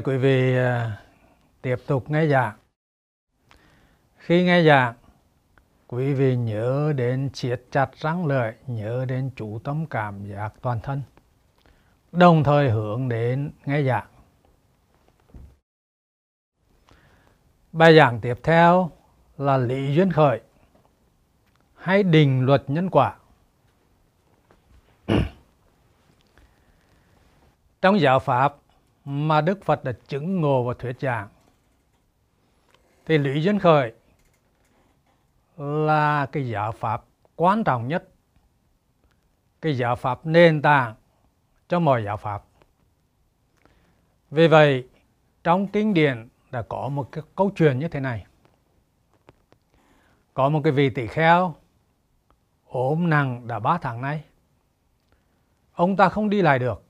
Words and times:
Mời 0.00 0.04
quý 0.04 0.18
vị 0.18 0.56
à, 0.56 1.00
tiếp 1.62 1.76
tục 1.86 2.10
nghe 2.10 2.26
giảng. 2.26 2.54
Khi 4.16 4.44
nghe 4.44 4.62
giảng, 4.62 4.94
quý 5.88 6.14
vị 6.14 6.36
nhớ 6.36 6.92
đến 6.96 7.30
siết 7.34 7.62
chặt 7.70 7.90
răng 7.96 8.26
lợi, 8.26 8.54
nhớ 8.66 9.04
đến 9.08 9.30
chủ 9.36 9.58
tâm 9.64 9.86
cảm 9.86 10.26
giác 10.26 10.52
toàn 10.62 10.80
thân, 10.82 11.02
đồng 12.12 12.44
thời 12.44 12.70
hướng 12.70 13.08
đến 13.08 13.52
nghe 13.64 13.82
giảng. 13.82 14.06
Bài 17.72 17.96
giảng 17.96 18.20
tiếp 18.20 18.34
theo 18.42 18.90
là 19.38 19.56
lý 19.56 19.94
duyên 19.94 20.12
khởi 20.12 20.40
hay 21.74 22.02
định 22.02 22.46
luật 22.46 22.64
nhân 22.66 22.90
quả. 22.90 23.16
Trong 27.82 28.00
giáo 28.00 28.18
pháp 28.18 28.56
mà 29.04 29.40
Đức 29.40 29.64
Phật 29.64 29.84
đã 29.84 29.92
chứng 30.08 30.40
ngộ 30.40 30.64
và 30.64 30.74
thuyết 30.78 31.00
giảng. 31.00 31.28
Thì 33.06 33.18
lý 33.18 33.42
duyên 33.42 33.58
khởi 33.58 33.92
là 35.56 36.26
cái 36.26 36.48
giáo 36.48 36.72
pháp 36.72 37.04
quan 37.36 37.64
trọng 37.64 37.88
nhất, 37.88 38.08
cái 39.60 39.78
giáo 39.78 39.96
pháp 39.96 40.26
nền 40.26 40.62
tảng 40.62 40.94
cho 41.68 41.80
mọi 41.80 42.04
giáo 42.04 42.16
pháp. 42.16 42.44
Vì 44.30 44.48
vậy, 44.48 44.88
trong 45.44 45.66
kinh 45.66 45.94
điển 45.94 46.28
đã 46.50 46.62
có 46.62 46.88
một 46.88 47.08
cái 47.12 47.24
câu 47.36 47.50
chuyện 47.56 47.78
như 47.78 47.88
thế 47.88 48.00
này. 48.00 48.26
Có 50.34 50.48
một 50.48 50.60
cái 50.64 50.72
vị 50.72 50.90
tỷ 50.90 51.06
kheo, 51.06 51.54
ốm 52.66 53.10
nặng 53.10 53.46
đã 53.46 53.58
ba 53.58 53.78
tháng 53.78 54.00
nay. 54.00 54.24
Ông 55.72 55.96
ta 55.96 56.08
không 56.08 56.30
đi 56.30 56.42
lại 56.42 56.58
được 56.58 56.84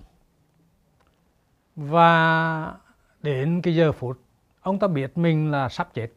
và 1.76 2.74
đến 3.22 3.62
cái 3.62 3.74
giờ 3.74 3.92
phút, 3.92 4.20
ông 4.60 4.78
ta 4.78 4.86
biết 4.86 5.18
mình 5.18 5.50
là 5.50 5.68
sắp 5.68 5.88
chết. 5.94 6.08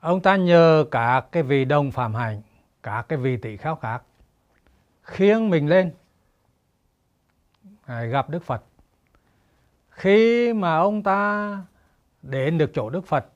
Ông 0.00 0.20
ta 0.20 0.36
nhờ 0.36 0.84
cả 0.90 1.22
cái 1.32 1.42
vị 1.42 1.64
đồng 1.64 1.90
phạm 1.90 2.14
hành 2.14 2.42
cả 2.86 3.04
cái 3.08 3.18
vị 3.18 3.36
tỷ 3.36 3.56
kheo 3.56 3.76
khác, 3.76 4.02
khiêng 5.02 5.50
mình 5.50 5.68
lên 5.68 5.92
à, 7.84 8.04
gặp 8.04 8.30
Đức 8.30 8.42
Phật. 8.44 8.62
Khi 9.90 10.52
mà 10.52 10.76
ông 10.76 11.02
ta 11.02 11.58
đến 12.22 12.58
được 12.58 12.70
chỗ 12.74 12.90
Đức 12.90 13.06
Phật, 13.06 13.26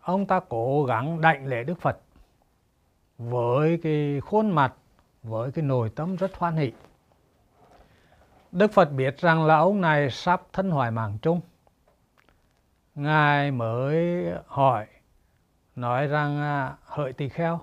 ông 0.00 0.26
ta 0.26 0.40
cố 0.48 0.84
gắng 0.84 1.20
đảnh 1.20 1.46
lễ 1.46 1.64
Đức 1.64 1.80
Phật 1.80 1.98
với 3.18 3.80
cái 3.82 4.20
khuôn 4.20 4.50
mặt, 4.50 4.74
với 5.22 5.52
cái 5.52 5.64
nội 5.64 5.90
tâm 5.94 6.16
rất 6.16 6.34
hoan 6.34 6.56
hỷ. 6.56 6.72
Đức 8.52 8.72
Phật 8.72 8.92
biết 8.92 9.18
rằng 9.18 9.44
là 9.44 9.56
ông 9.56 9.80
này 9.80 10.10
sắp 10.10 10.42
thân 10.52 10.70
hoại 10.70 10.90
mạng 10.90 11.18
chung. 11.22 11.40
Ngài 12.94 13.50
mới 13.50 14.26
hỏi 14.46 14.86
nói 15.76 16.06
rằng 16.06 16.40
à, 16.40 16.76
hỡi 16.84 17.12
tỳ 17.12 17.28
kheo 17.28 17.60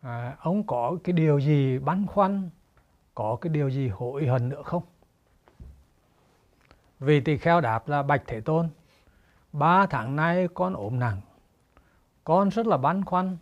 à, 0.00 0.36
ông 0.40 0.66
có 0.66 0.96
cái 1.04 1.12
điều 1.12 1.40
gì 1.40 1.78
băn 1.78 2.06
khoăn 2.06 2.50
có 3.14 3.38
cái 3.40 3.50
điều 3.50 3.70
gì 3.70 3.88
hối 3.88 4.26
hận 4.26 4.48
nữa 4.48 4.62
không? 4.62 4.82
Vì 6.98 7.20
tỳ 7.20 7.38
kheo 7.38 7.60
đáp 7.60 7.88
là 7.88 8.02
bạch 8.02 8.22
thế 8.26 8.40
tôn 8.40 8.68
ba 9.52 9.86
tháng 9.86 10.16
nay 10.16 10.48
con 10.54 10.74
ốm 10.74 10.98
nặng 10.98 11.20
con 12.24 12.48
rất 12.48 12.66
là 12.66 12.76
băn 12.76 13.04
khoăn 13.04 13.36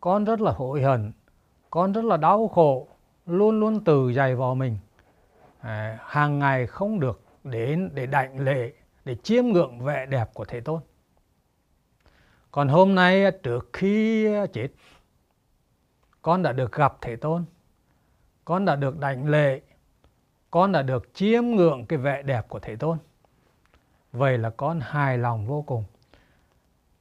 con 0.00 0.24
rất 0.24 0.40
là 0.40 0.52
hối 0.52 0.82
hận 0.82 1.12
con 1.70 1.92
rất 1.92 2.04
là 2.04 2.16
đau 2.16 2.48
khổ 2.48 2.88
luôn 3.30 3.60
luôn 3.60 3.84
từ 3.84 4.12
dày 4.12 4.34
vào 4.34 4.54
mình. 4.54 4.78
À, 5.60 5.98
hàng 6.02 6.38
ngày 6.38 6.66
không 6.66 7.00
được 7.00 7.20
đến 7.44 7.90
để 7.94 8.06
đảnh 8.06 8.40
lễ 8.40 8.72
để 9.04 9.14
chiêm 9.14 9.44
ngưỡng 9.46 9.78
vẻ 9.78 10.06
đẹp 10.06 10.34
của 10.34 10.44
thế 10.44 10.60
tôn. 10.60 10.80
Còn 12.50 12.68
hôm 12.68 12.94
nay 12.94 13.32
trước 13.42 13.70
khi 13.72 14.26
à, 14.34 14.46
chết 14.46 14.68
con 16.22 16.42
đã 16.42 16.52
được 16.52 16.72
gặp 16.72 16.96
thế 17.00 17.16
tôn 17.16 17.44
con 18.44 18.64
đã 18.64 18.76
được 18.76 18.98
đảnh 18.98 19.28
lễ 19.28 19.60
con 20.50 20.72
đã 20.72 20.82
được 20.82 21.14
chiêm 21.14 21.44
ngưỡng 21.44 21.86
cái 21.86 21.98
vẻ 21.98 22.22
đẹp 22.22 22.48
của 22.48 22.58
thế 22.58 22.76
tôn. 22.76 22.98
Vậy 24.12 24.38
là 24.38 24.50
con 24.50 24.80
hài 24.80 25.18
lòng 25.18 25.46
vô 25.46 25.62
cùng. 25.62 25.84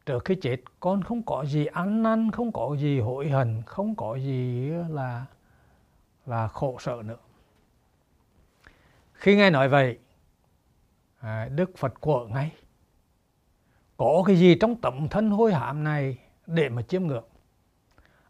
Trước 0.06 0.26
khi 0.26 0.36
chết 0.36 0.58
con 0.80 1.04
không 1.04 1.24
có 1.24 1.46
gì 1.46 1.66
ăn 1.66 2.04
năn 2.04 2.32
không 2.32 2.52
có 2.52 2.76
gì 2.76 3.00
hối 3.00 3.30
hận 3.30 3.62
không 3.66 3.96
có 3.96 4.16
gì 4.16 4.72
à, 4.72 4.88
là 4.90 5.26
và 6.30 6.48
khổ 6.48 6.78
sợ 6.80 7.02
nữa. 7.06 7.18
Khi 9.14 9.36
nghe 9.36 9.50
nói 9.50 9.70
vậy 9.70 10.00
à, 11.20 11.50
đức 11.52 11.78
phật 11.78 11.94
của 12.02 12.28
ngay 12.28 12.52
có 13.98 14.24
cái 14.26 14.36
gì 14.36 14.56
trong 14.62 14.76
tấm 14.76 15.08
thân 15.08 15.30
hôi 15.30 15.54
hám 15.54 15.84
này 15.84 16.18
để 16.48 16.70
mà 16.70 16.82
chiêm 16.82 17.04
ngưỡng? 17.08 17.24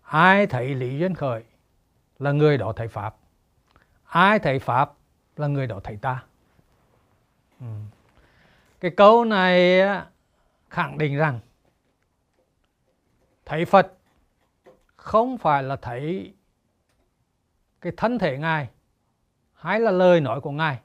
Ai 0.01 0.47
thấy 0.47 0.75
lý 0.75 0.97
duyên 0.99 1.15
khởi 1.15 1.43
là 2.19 2.31
người 2.31 2.57
đó 2.57 2.73
thấy 2.75 2.87
pháp? 2.87 3.15
Ai 4.03 4.39
thấy 4.39 4.59
pháp 4.59 4.93
là 5.35 5.47
người 5.47 5.67
đó 5.67 5.79
thấy 5.83 5.97
ta? 5.97 6.23
Ừ. 7.59 7.65
cái 8.79 8.91
câu 8.97 9.25
này 9.25 9.81
khẳng 10.69 10.97
định 10.97 11.17
rằng 11.17 11.39
thấy 13.45 13.65
phật 13.65 13.93
không 14.95 15.37
phải 15.37 15.63
là 15.63 15.75
thấy 15.75 16.33
cái 17.81 17.93
thân 17.97 18.19
thể 18.19 18.37
ngài 18.37 18.69
hay 19.53 19.79
là 19.79 19.91
lời 19.91 20.21
nói 20.21 20.41
của 20.41 20.51
ngài 20.51 20.79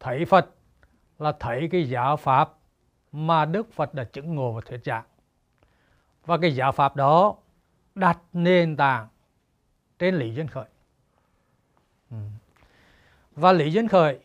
thấy 0.00 0.24
phật 0.24 0.50
là 1.18 1.32
thấy 1.40 1.68
cái 1.72 1.88
giáo 1.88 2.16
pháp 2.16 2.54
mà 3.14 3.44
Đức 3.44 3.72
Phật 3.72 3.94
đã 3.94 4.04
chứng 4.04 4.34
ngộ 4.34 4.52
và 4.52 4.60
thuyết 4.66 4.84
giảng. 4.84 5.04
Và 6.26 6.38
cái 6.38 6.56
giáo 6.56 6.72
pháp 6.72 6.96
đó 6.96 7.36
đặt 7.94 8.18
nền 8.32 8.76
tảng 8.76 9.08
trên 9.98 10.14
lý 10.14 10.34
duyên 10.34 10.48
khởi. 10.48 10.68
Ừ. 12.10 12.16
Và 13.32 13.52
lý 13.52 13.70
duyên 13.70 13.88
khởi 13.88 14.20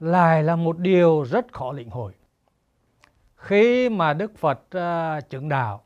lại 0.00 0.42
là 0.42 0.56
một 0.56 0.78
điều 0.78 1.22
rất 1.22 1.52
khó 1.52 1.72
lĩnh 1.72 1.90
hội. 1.90 2.14
Khi 3.36 3.88
mà 3.88 4.12
Đức 4.14 4.38
Phật 4.38 4.60
uh, 4.60 5.30
chứng 5.30 5.48
đạo, 5.48 5.84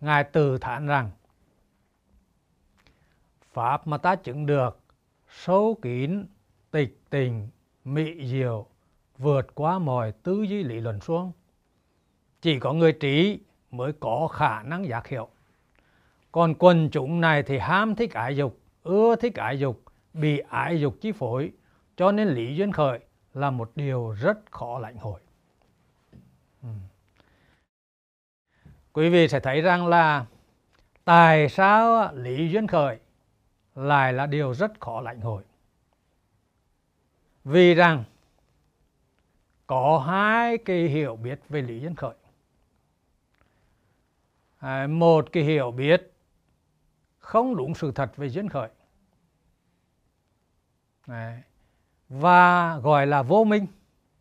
Ngài 0.00 0.24
từ 0.24 0.58
thản 0.58 0.86
rằng 0.86 1.10
Pháp 3.52 3.86
mà 3.86 3.98
ta 3.98 4.16
chứng 4.16 4.46
được 4.46 4.80
sâu 5.28 5.78
kín, 5.82 6.26
tịch 6.70 7.00
tình, 7.10 7.48
mỹ 7.84 8.26
diệu 8.26 8.66
vượt 9.18 9.54
qua 9.54 9.78
mọi 9.78 10.12
tư 10.12 10.42
duy 10.42 10.62
lý 10.62 10.80
luận 10.80 11.00
xuống. 11.00 11.32
Chỉ 12.40 12.58
có 12.58 12.72
người 12.72 12.92
trí 12.92 13.40
mới 13.70 13.92
có 14.00 14.28
khả 14.32 14.62
năng 14.62 14.88
giác 14.88 15.06
hiểu. 15.06 15.28
Còn 16.32 16.54
quần 16.58 16.90
chúng 16.90 17.20
này 17.20 17.42
thì 17.42 17.58
ham 17.58 17.94
thích 17.94 18.12
ái 18.14 18.36
dục, 18.36 18.60
ưa 18.82 19.16
thích 19.16 19.34
ái 19.34 19.58
dục, 19.58 19.82
bị 20.12 20.38
ái 20.38 20.80
dục 20.80 20.96
chi 21.00 21.12
phối, 21.12 21.52
cho 21.96 22.12
nên 22.12 22.28
lý 22.28 22.56
duyên 22.56 22.72
khởi 22.72 23.00
là 23.34 23.50
một 23.50 23.70
điều 23.74 24.10
rất 24.10 24.38
khó 24.50 24.78
lãnh 24.78 24.96
hội. 24.96 25.20
Ừ. 26.62 26.68
Quý 28.92 29.08
vị 29.08 29.28
sẽ 29.28 29.40
thấy 29.40 29.60
rằng 29.60 29.86
là 29.86 30.26
tại 31.04 31.48
sao 31.48 32.12
lý 32.14 32.48
duyên 32.50 32.66
khởi 32.66 32.98
lại 33.74 34.12
là 34.12 34.26
điều 34.26 34.54
rất 34.54 34.80
khó 34.80 35.00
lãnh 35.00 35.20
hội. 35.20 35.42
Vì 37.44 37.74
rằng 37.74 38.04
có 39.66 40.04
hai 40.06 40.58
cái 40.58 40.88
hiểu 40.88 41.16
biết 41.16 41.40
về 41.48 41.62
lý 41.62 41.80
dân 41.80 41.94
khởi 41.94 42.14
à, 44.58 44.86
một 44.86 45.32
cái 45.32 45.42
hiểu 45.42 45.70
biết 45.70 46.12
không 47.18 47.56
đúng 47.56 47.74
sự 47.74 47.92
thật 47.92 48.16
về 48.16 48.28
dân 48.28 48.48
khởi 48.48 48.68
Đấy. 51.06 51.42
và 52.08 52.76
gọi 52.78 53.06
là 53.06 53.22
vô 53.22 53.44
minh 53.44 53.66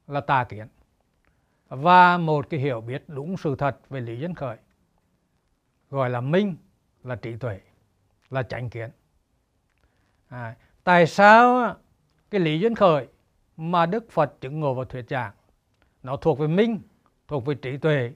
là 0.07 0.21
tà 0.21 0.43
kiến 0.43 0.67
và 1.69 2.17
một 2.17 2.49
cái 2.49 2.59
hiểu 2.59 2.81
biết 2.81 3.03
đúng 3.07 3.37
sự 3.37 3.55
thật 3.55 3.77
về 3.89 4.01
lý 4.01 4.19
dân 4.19 4.35
khởi 4.35 4.57
gọi 5.89 6.09
là 6.09 6.21
minh 6.21 6.55
là 7.03 7.15
trí 7.15 7.35
tuệ 7.35 7.61
là 8.29 8.43
chánh 8.43 8.69
kiến 8.69 8.89
à, 10.31 10.55
tại 10.83 11.07
sao 11.07 11.75
cái 12.29 12.41
lý 12.41 12.59
duyên 12.59 12.75
khởi 12.75 13.07
mà 13.57 13.85
đức 13.85 14.11
phật 14.11 14.41
chứng 14.41 14.59
ngộ 14.59 14.73
và 14.73 14.83
thuyết 14.83 15.05
giảng 15.09 15.31
nó 16.03 16.15
thuộc 16.15 16.39
về 16.39 16.47
minh 16.47 16.81
thuộc 17.27 17.45
về 17.45 17.55
trí 17.55 17.77
tuệ 17.77 18.13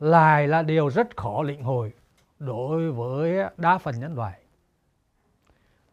lại 0.00 0.48
là 0.48 0.62
điều 0.62 0.88
rất 0.88 1.16
khó 1.16 1.42
lĩnh 1.42 1.62
hội 1.62 1.92
đối 2.38 2.92
với 2.92 3.50
đa 3.56 3.78
phần 3.78 4.00
nhân 4.00 4.14
loại? 4.14 4.40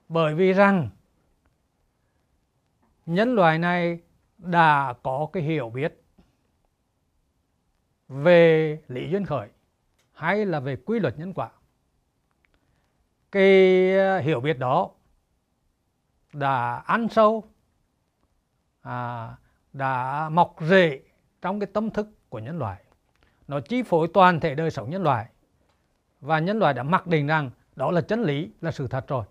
Bởi 0.09 0.35
vì 0.35 0.53
rằng 0.53 0.89
nhân 3.05 3.35
loại 3.35 3.57
này 3.57 3.99
đã 4.37 4.93
có 5.03 5.27
cái 5.33 5.43
hiểu 5.43 5.69
biết 5.69 6.01
về 8.07 8.77
lý 8.87 9.09
duyên 9.09 9.25
khởi 9.25 9.49
hay 10.13 10.45
là 10.45 10.59
về 10.59 10.75
quy 10.75 10.99
luật 10.99 11.19
nhân 11.19 11.33
quả. 11.33 11.51
Cái 13.31 13.91
à, 13.99 14.17
hiểu 14.17 14.39
biết 14.39 14.59
đó 14.59 14.91
đã 16.33 16.75
ăn 16.75 17.09
sâu 17.09 17.43
à, 18.81 19.35
đã 19.73 20.29
mọc 20.29 20.55
rễ 20.61 21.01
trong 21.41 21.59
cái 21.59 21.67
tâm 21.73 21.89
thức 21.89 22.07
của 22.29 22.39
nhân 22.39 22.59
loại. 22.59 22.83
Nó 23.47 23.59
chi 23.59 23.83
phối 23.83 24.07
toàn 24.13 24.39
thể 24.39 24.55
đời 24.55 24.71
sống 24.71 24.89
nhân 24.89 25.03
loại. 25.03 25.25
Và 26.21 26.39
nhân 26.39 26.59
loại 26.59 26.73
đã 26.73 26.83
mặc 26.83 27.07
định 27.07 27.27
rằng 27.27 27.51
đó 27.75 27.91
là 27.91 28.01
chân 28.01 28.21
lý 28.21 28.51
là 28.61 28.71
sự 28.71 28.87
thật 28.87 29.07
rồi. 29.07 29.25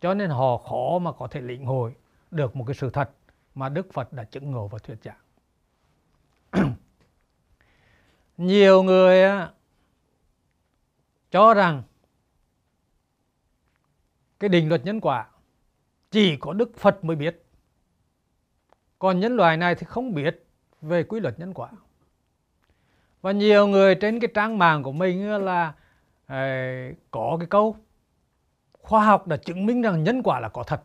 Cho 0.00 0.14
nên 0.14 0.30
họ 0.30 0.56
khó 0.56 0.98
mà 0.98 1.12
có 1.12 1.26
thể 1.26 1.40
lĩnh 1.40 1.66
hội 1.66 1.94
được 2.30 2.56
một 2.56 2.64
cái 2.66 2.74
sự 2.74 2.90
thật 2.90 3.10
mà 3.54 3.68
Đức 3.68 3.92
Phật 3.92 4.12
đã 4.12 4.24
chứng 4.24 4.50
ngộ 4.50 4.68
và 4.68 4.78
thuyết 4.78 4.98
giảng. 5.04 5.20
Nhiều 8.36 8.82
người 8.82 9.24
cho 11.30 11.54
rằng 11.54 11.82
cái 14.40 14.48
định 14.48 14.68
luật 14.68 14.84
nhân 14.84 15.00
quả 15.00 15.26
chỉ 16.14 16.36
có 16.36 16.52
Đức 16.52 16.76
Phật 16.76 17.04
mới 17.04 17.16
biết. 17.16 17.44
Còn 18.98 19.20
nhân 19.20 19.36
loại 19.36 19.56
này 19.56 19.74
thì 19.74 19.86
không 19.86 20.14
biết 20.14 20.46
về 20.82 21.02
quy 21.02 21.20
luật 21.20 21.38
nhân 21.38 21.54
quả. 21.54 21.68
Và 23.22 23.32
nhiều 23.32 23.66
người 23.66 23.94
trên 23.94 24.20
cái 24.20 24.30
trang 24.34 24.58
mạng 24.58 24.82
của 24.82 24.92
mình 24.92 25.30
là 25.30 25.72
ờ, 26.26 26.36
có 27.10 27.36
cái 27.40 27.46
câu 27.46 27.76
khoa 28.72 29.04
học 29.04 29.26
đã 29.26 29.36
chứng 29.36 29.66
minh 29.66 29.82
rằng 29.82 30.04
nhân 30.04 30.22
quả 30.22 30.40
là 30.40 30.48
có 30.48 30.62
thật. 30.62 30.82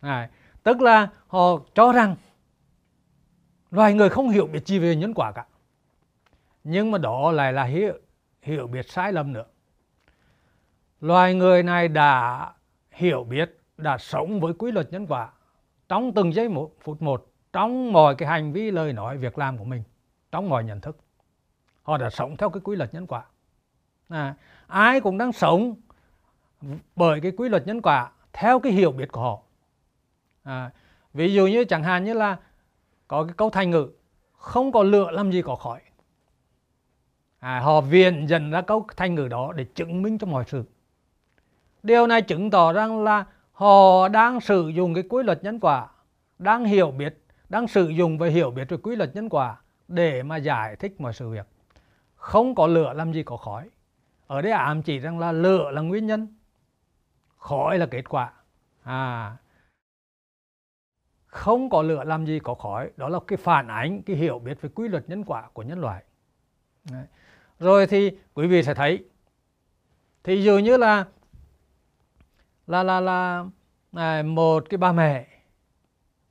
À, 0.00 0.30
tức 0.62 0.80
là 0.80 1.08
họ 1.26 1.58
cho 1.74 1.92
rằng 1.92 2.16
loài 3.70 3.94
người 3.94 4.08
không 4.08 4.28
hiểu 4.28 4.46
biết 4.46 4.66
gì 4.66 4.78
về 4.78 4.96
nhân 4.96 5.14
quả 5.14 5.32
cả. 5.32 5.46
Nhưng 6.64 6.90
mà 6.90 6.98
đó 6.98 7.32
lại 7.32 7.52
là 7.52 7.64
hiểu, 7.64 7.94
hiểu 8.42 8.66
biết 8.66 8.90
sai 8.90 9.12
lầm 9.12 9.32
nữa. 9.32 9.44
Loài 11.00 11.34
người 11.34 11.62
này 11.62 11.88
đã 11.88 12.52
hiểu 12.90 13.24
biết 13.24 13.57
đã 13.78 13.98
sống 13.98 14.40
với 14.40 14.52
quy 14.52 14.72
luật 14.72 14.92
nhân 14.92 15.06
quả. 15.06 15.30
Trong 15.88 16.12
từng 16.14 16.34
giây 16.34 16.48
một 16.48 16.72
phút 16.80 17.02
một 17.02 17.26
trong 17.52 17.92
mọi 17.92 18.14
cái 18.14 18.28
hành 18.28 18.52
vi 18.52 18.70
lời 18.70 18.92
nói 18.92 19.16
việc 19.16 19.38
làm 19.38 19.58
của 19.58 19.64
mình 19.64 19.82
trong 20.32 20.48
mọi 20.48 20.64
nhận 20.64 20.80
thức 20.80 20.96
họ 21.88 21.96
đã 21.96 22.10
sống 22.10 22.36
theo 22.36 22.50
cái 22.50 22.60
quy 22.64 22.76
luật 22.76 22.94
nhân 22.94 23.06
quả. 23.06 23.24
À, 24.08 24.34
ai 24.66 25.00
cũng 25.00 25.18
đang 25.18 25.32
sống 25.32 25.74
bởi 26.96 27.20
cái 27.20 27.32
quy 27.36 27.48
luật 27.48 27.66
nhân 27.66 27.82
quả 27.82 28.10
theo 28.32 28.60
cái 28.60 28.72
hiểu 28.72 28.92
biết 28.92 29.12
của 29.12 29.20
họ. 29.20 29.42
À, 30.42 30.70
ví 31.14 31.34
dụ 31.34 31.46
như 31.46 31.64
chẳng 31.64 31.82
hạn 31.82 32.04
như 32.04 32.14
là 32.14 32.36
có 33.08 33.24
cái 33.24 33.34
câu 33.36 33.50
thành 33.50 33.70
ngữ 33.70 33.90
không 34.32 34.72
có 34.72 34.82
lửa 34.82 35.10
làm 35.10 35.30
gì 35.30 35.42
có 35.42 35.56
khói. 35.56 35.80
À, 37.38 37.60
họ 37.60 37.80
viện 37.80 38.26
dần 38.28 38.50
ra 38.50 38.60
câu 38.60 38.86
thành 38.96 39.14
ngữ 39.14 39.28
đó 39.28 39.52
để 39.52 39.64
chứng 39.64 40.02
minh 40.02 40.18
cho 40.18 40.26
mọi 40.26 40.44
sự. 40.46 40.64
Điều 41.82 42.06
này 42.06 42.22
chứng 42.22 42.50
tỏ 42.50 42.72
rằng 42.72 43.04
là 43.04 43.24
họ 43.58 44.08
đang 44.08 44.40
sử 44.40 44.68
dụng 44.68 44.94
cái 44.94 45.04
quy 45.08 45.22
luật 45.22 45.44
nhân 45.44 45.60
quả, 45.60 45.88
đang 46.38 46.64
hiểu 46.64 46.90
biết, 46.90 47.24
đang 47.48 47.68
sử 47.68 47.88
dụng 47.88 48.18
và 48.18 48.26
hiểu 48.26 48.50
biết 48.50 48.68
về 48.68 48.76
quy 48.76 48.96
luật 48.96 49.14
nhân 49.14 49.28
quả 49.28 49.56
để 49.88 50.22
mà 50.22 50.36
giải 50.36 50.76
thích 50.76 51.00
mọi 51.00 51.12
sự 51.12 51.30
việc. 51.30 51.46
Không 52.14 52.54
có 52.54 52.66
lửa 52.66 52.92
làm 52.92 53.12
gì 53.12 53.22
có 53.22 53.36
khói. 53.36 53.68
Ở 54.26 54.42
đây 54.42 54.52
ám 54.52 54.82
chỉ 54.82 54.98
rằng 54.98 55.18
là 55.18 55.32
lửa 55.32 55.70
là 55.70 55.80
nguyên 55.80 56.06
nhân, 56.06 56.36
khói 57.36 57.78
là 57.78 57.86
kết 57.86 58.08
quả. 58.08 58.32
À. 58.82 59.36
Không 61.26 61.70
có 61.70 61.82
lửa 61.82 62.04
làm 62.04 62.26
gì 62.26 62.38
có 62.38 62.54
khói. 62.54 62.90
Đó 62.96 63.08
là 63.08 63.18
cái 63.26 63.36
phản 63.36 63.68
ánh, 63.68 64.02
cái 64.02 64.16
hiểu 64.16 64.38
biết 64.38 64.60
về 64.60 64.68
quy 64.74 64.88
luật 64.88 65.08
nhân 65.08 65.24
quả 65.24 65.48
của 65.52 65.62
nhân 65.62 65.80
loại. 65.80 66.04
Đấy. 66.90 67.04
rồi 67.58 67.86
thì 67.86 68.10
quý 68.34 68.46
vị 68.46 68.62
sẽ 68.62 68.74
thấy, 68.74 69.04
thì 70.24 70.42
dường 70.42 70.64
như 70.64 70.76
là 70.76 71.04
là 72.68 72.82
là 72.82 73.00
là 73.00 73.44
này, 73.92 74.22
một 74.22 74.64
cái 74.70 74.78
bà 74.78 74.92
mẹ. 74.92 75.26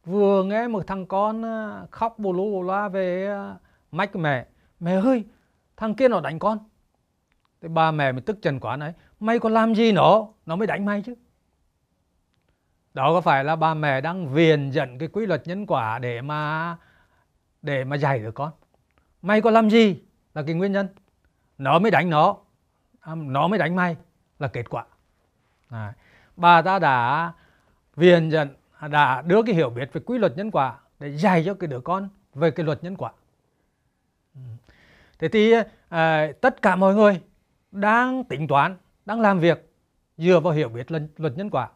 Vừa 0.05 0.43
nghe 0.43 0.67
một 0.67 0.87
thằng 0.87 1.05
con 1.05 1.45
à, 1.45 1.85
khóc 1.91 2.19
bù 2.19 2.33
lú 2.33 2.51
bù 2.51 2.63
loa 2.63 2.89
về 2.89 3.27
à, 3.27 3.55
mách 3.91 4.15
mẹ. 4.15 4.45
Mẹ 4.79 5.01
ơi 5.01 5.25
thằng 5.77 5.95
kia 5.95 6.07
nó 6.07 6.19
đánh 6.19 6.39
con. 6.39 6.59
Thì 7.61 7.67
bà 7.67 7.91
mẹ 7.91 8.11
mới 8.11 8.21
tức 8.21 8.37
trần 8.41 8.59
quá 8.59 8.77
nói 8.77 8.93
mày 9.19 9.39
còn 9.39 9.53
làm 9.53 9.75
gì 9.75 9.91
nó? 9.91 10.27
Nó 10.45 10.55
mới 10.55 10.67
đánh 10.67 10.85
mày 10.85 11.01
chứ. 11.01 11.15
Đó 12.93 13.13
có 13.13 13.21
phải 13.21 13.43
là 13.43 13.55
bà 13.55 13.73
mẹ 13.73 14.01
đang 14.01 14.33
viền 14.33 14.69
dẫn 14.69 14.97
cái 14.97 15.07
quy 15.07 15.25
luật 15.25 15.47
nhân 15.47 15.65
quả 15.65 15.99
để 15.99 16.21
mà 16.21 16.77
để 17.61 17.83
mà 17.83 17.97
dạy 17.97 18.19
được 18.19 18.35
con? 18.35 18.51
Mày 19.21 19.41
có 19.41 19.51
làm 19.51 19.69
gì? 19.69 20.01
Là 20.33 20.43
cái 20.43 20.55
nguyên 20.55 20.71
nhân. 20.71 20.87
Nó 21.57 21.79
mới 21.79 21.91
đánh 21.91 22.09
nó. 22.09 22.37
À, 22.99 23.15
nó 23.15 23.47
mới 23.47 23.59
đánh 23.59 23.75
mày. 23.75 23.95
Là 24.39 24.47
kết 24.47 24.69
quả. 24.69 24.85
À, 25.69 25.93
bà 26.37 26.61
ta 26.61 26.79
đã 26.79 27.31
viền 27.95 28.29
dẫn 28.29 28.49
đã 28.89 29.21
đưa 29.21 29.43
cái 29.43 29.55
hiểu 29.55 29.69
biết 29.69 29.93
về 29.93 30.01
quy 30.05 30.17
luật 30.17 30.37
nhân 30.37 30.51
quả 30.51 30.79
để 30.99 31.17
dạy 31.17 31.43
cho 31.45 31.53
cái 31.53 31.67
đứa 31.67 31.79
con 31.79 32.09
về 32.33 32.51
cái 32.51 32.65
luật 32.65 32.83
nhân 32.83 32.95
quả. 32.95 33.11
Thế 35.19 35.27
thì 35.27 35.53
à, 35.89 36.27
tất 36.41 36.61
cả 36.61 36.75
mọi 36.75 36.95
người 36.95 37.21
đang 37.71 38.23
tính 38.23 38.47
toán 38.47 38.77
đang 39.05 39.21
làm 39.21 39.39
việc 39.39 39.73
dựa 40.17 40.39
vào 40.39 40.53
hiểu 40.53 40.69
biết 40.69 40.91
luật 40.91 41.37
nhân 41.37 41.49
quả. 41.49 41.69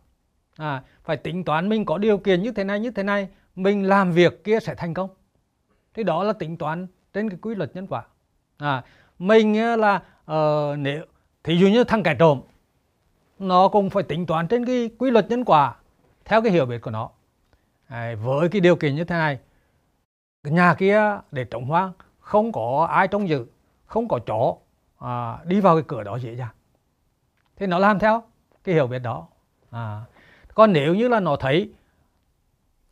À, 0.58 0.84
phải 1.04 1.18
tính 1.18 1.44
toán 1.44 1.69
mình 1.69 1.86
có 1.86 1.98
điều 1.98 2.18
kiện 2.18 2.44
như 2.44 2.52
thế 2.52 2.63
này 2.63 2.80
như 2.80 2.92
thế 2.92 3.04
này 3.04 3.28
mình 3.56 3.88
làm 3.88 4.12
việc 4.12 4.44
kia 4.44 4.60
sẽ 4.60 4.75
thành 4.75 4.94
công. 4.94 5.10
Thì 5.94 6.04
đó 6.04 6.24
là 6.24 6.34
tính 6.34 6.58
toán 6.58 6.88
trên 7.13 7.30
cái 7.30 7.40
quy 7.42 7.56
luật 7.56 7.75
nhân 7.75 7.88
quả. 7.88 8.04
À, 8.58 8.84
mình 9.19 9.80
là 9.80 9.96
uh, 10.31 10.78
nếu 10.78 11.06
thí 11.44 11.58
dụ 11.58 11.68
như 11.68 11.84
thằng 11.84 12.04
kẻ 12.04 12.16
trộm 12.19 12.42
nó 13.41 13.67
cũng 13.67 13.89
phải 13.89 14.03
tính 14.03 14.25
toán 14.25 14.47
trên 14.47 14.65
cái 14.65 14.89
quy 14.99 15.11
luật 15.11 15.29
nhân 15.29 15.45
quả 15.45 15.75
theo 16.25 16.41
cái 16.41 16.51
hiểu 16.51 16.65
biết 16.65 16.81
của 16.81 16.91
nó. 16.91 17.09
À, 17.88 18.15
với 18.23 18.49
cái 18.49 18.61
điều 18.61 18.75
kiện 18.75 18.95
như 18.95 19.03
thế 19.03 19.15
này 19.15 19.39
nhà 20.43 20.73
kia 20.73 21.19
để 21.31 21.43
trống 21.43 21.65
hoang 21.65 21.91
không 22.19 22.51
có 22.51 22.88
ai 22.91 23.07
trông 23.07 23.29
giữ 23.29 23.45
không 23.85 24.07
có 24.07 24.19
chó 24.25 24.55
à, 24.99 25.39
đi 25.45 25.59
vào 25.59 25.75
cái 25.75 25.83
cửa 25.88 26.03
đó 26.03 26.15
dễ 26.15 26.35
dàng. 26.35 26.55
Thì 27.55 27.67
nó 27.67 27.79
làm 27.79 27.99
theo 27.99 28.23
cái 28.63 28.75
hiểu 28.75 28.88
biết 28.88 28.99
đó. 28.99 29.27
À, 29.71 30.01
còn 30.55 30.74
nếu 30.74 30.95
như 30.95 31.07
là 31.07 31.19
nó 31.19 31.36
thấy 31.36 31.71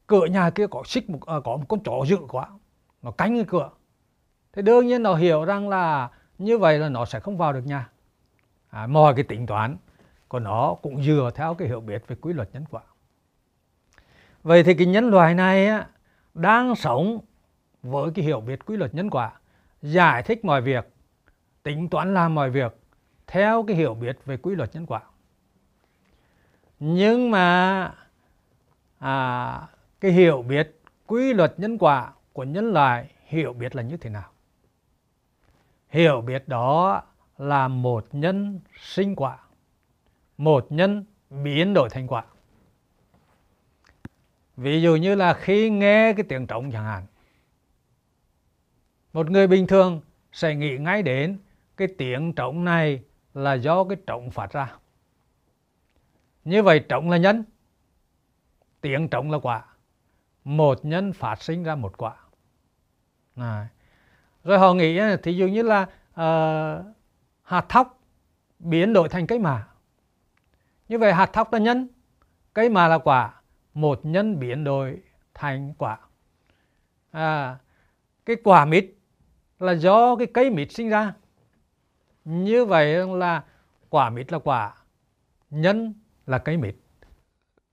cửa 0.07 0.25
nhà 0.25 0.49
kia 0.49 0.67
có 0.67 0.83
xích 0.85 1.09
một, 1.09 1.19
à, 1.25 1.35
có 1.43 1.57
một 1.57 1.65
con 1.67 1.79
chó 1.83 2.05
dữ 2.05 2.17
quá 2.29 2.47
nó 3.01 3.11
canh 3.11 3.35
cái 3.35 3.45
cửa 3.47 3.69
thì 4.53 4.61
đương 4.61 4.87
nhiên 4.87 5.03
nó 5.03 5.15
hiểu 5.15 5.45
rằng 5.45 5.69
là 5.69 6.09
như 6.37 6.57
vậy 6.57 6.79
là 6.79 6.89
nó 6.89 7.05
sẽ 7.05 7.19
không 7.19 7.37
vào 7.37 7.53
được 7.53 7.65
nhà. 7.65 7.89
À, 8.69 8.87
mọi 8.87 9.13
cái 9.15 9.23
tính 9.23 9.45
toán 9.45 9.77
của 10.29 10.39
nó 10.39 10.75
cũng 10.81 11.03
dựa 11.03 11.31
theo 11.35 11.53
cái 11.53 11.67
hiểu 11.67 11.81
biết 11.81 12.07
về 12.07 12.15
quy 12.21 12.33
luật 12.33 12.49
nhân 12.53 12.65
quả. 12.71 12.81
Vậy 14.43 14.63
thì 14.63 14.73
cái 14.73 14.87
nhân 14.87 15.09
loại 15.09 15.35
này 15.35 15.67
á, 15.67 15.87
đang 16.33 16.75
sống 16.75 17.19
với 17.83 18.11
cái 18.15 18.25
hiểu 18.25 18.41
biết 18.41 18.65
quy 18.65 18.77
luật 18.77 18.95
nhân 18.95 19.09
quả 19.09 19.31
giải 19.81 20.23
thích 20.23 20.45
mọi 20.45 20.61
việc 20.61 20.93
tính 21.63 21.89
toán 21.89 22.13
làm 22.13 22.35
mọi 22.35 22.49
việc 22.49 22.77
theo 23.27 23.63
cái 23.67 23.75
hiểu 23.75 23.93
biết 23.93 24.25
về 24.25 24.37
quy 24.37 24.55
luật 24.55 24.75
nhân 24.75 24.85
quả. 24.85 25.01
Nhưng 26.79 27.31
mà 27.31 27.93
à, 28.99 29.61
cái 29.99 30.11
hiểu 30.11 30.41
biết 30.41 30.79
quy 31.07 31.33
luật 31.33 31.59
nhân 31.59 31.77
quả 31.77 32.13
của 32.33 32.43
nhân 32.43 32.73
loại 32.73 33.09
hiểu 33.25 33.53
biết 33.53 33.75
là 33.75 33.81
như 33.81 33.97
thế 33.97 34.09
nào? 34.09 34.29
Hiểu 35.89 36.21
biết 36.21 36.47
đó 36.47 37.01
là 37.37 37.67
một 37.67 38.07
nhân 38.11 38.59
sinh 38.79 39.15
quả 39.15 39.37
một 40.39 40.71
nhân 40.71 41.05
biến 41.29 41.73
đổi 41.73 41.89
thành 41.89 42.07
quả. 42.07 42.23
Ví 44.57 44.81
dụ 44.81 44.95
như 44.95 45.15
là 45.15 45.33
khi 45.33 45.69
nghe 45.69 46.13
cái 46.13 46.25
tiếng 46.29 46.47
trống 46.47 46.71
chẳng 46.71 46.83
hạn 46.83 47.05
một 49.13 49.31
người 49.31 49.47
bình 49.47 49.67
thường 49.67 50.01
sẽ 50.31 50.55
nghĩ 50.55 50.77
ngay 50.77 51.03
đến 51.03 51.37
cái 51.77 51.87
tiếng 51.97 52.33
trống 52.33 52.65
này 52.65 53.03
là 53.33 53.53
do 53.53 53.83
cái 53.83 53.97
trống 54.07 54.31
phát 54.31 54.51
ra. 54.51 54.75
Như 56.43 56.63
vậy 56.63 56.79
trống 56.79 57.09
là 57.09 57.17
nhân 57.17 57.43
tiếng 58.81 59.07
trống 59.07 59.31
là 59.31 59.39
quả. 59.39 59.65
Một 60.43 60.85
nhân 60.85 61.13
phát 61.13 61.41
sinh 61.41 61.63
ra 61.63 61.75
một 61.75 61.97
quả. 61.97 62.15
Này. 63.35 63.67
rồi 64.43 64.59
họ 64.59 64.73
nghĩ 64.73 64.97
à, 64.97 65.17
thì 65.23 65.33
dụ 65.33 65.47
như 65.47 65.61
là 65.61 65.81
uh, 65.81 66.85
hạt 67.43 67.65
thóc 67.69 67.99
biến 68.59 68.93
đổi 68.93 69.09
thành 69.09 69.27
cây 69.27 69.39
mạ 69.39 69.68
như 70.89 70.97
vậy 70.97 71.13
hạt 71.13 71.33
thóc 71.33 71.53
là 71.53 71.59
nhân 71.59 71.87
cây 72.53 72.69
mà 72.69 72.87
là 72.87 72.97
quả 72.97 73.41
một 73.73 73.99
nhân 74.03 74.39
biến 74.39 74.63
đổi 74.63 75.01
thành 75.33 75.73
quả. 75.77 75.97
À, 77.11 77.57
cái 78.25 78.35
quả 78.43 78.65
mít 78.65 78.85
là 79.59 79.71
do 79.71 80.15
cái 80.15 80.27
cây 80.33 80.49
mít 80.49 80.71
sinh 80.71 80.89
ra. 80.89 81.13
Như 82.25 82.65
vậy 82.65 83.07
là 83.07 83.43
quả 83.89 84.09
mít 84.09 84.31
là 84.31 84.39
quả 84.39 84.73
nhân 85.49 85.93
là 86.25 86.37
cây 86.37 86.57
mít. 86.57 86.75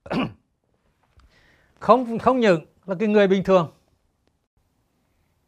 Không 1.79 2.19
không 2.19 2.39
những 2.39 2.65
là 2.85 2.95
cái 2.99 3.07
người 3.07 3.27
bình 3.27 3.43
thường. 3.43 3.71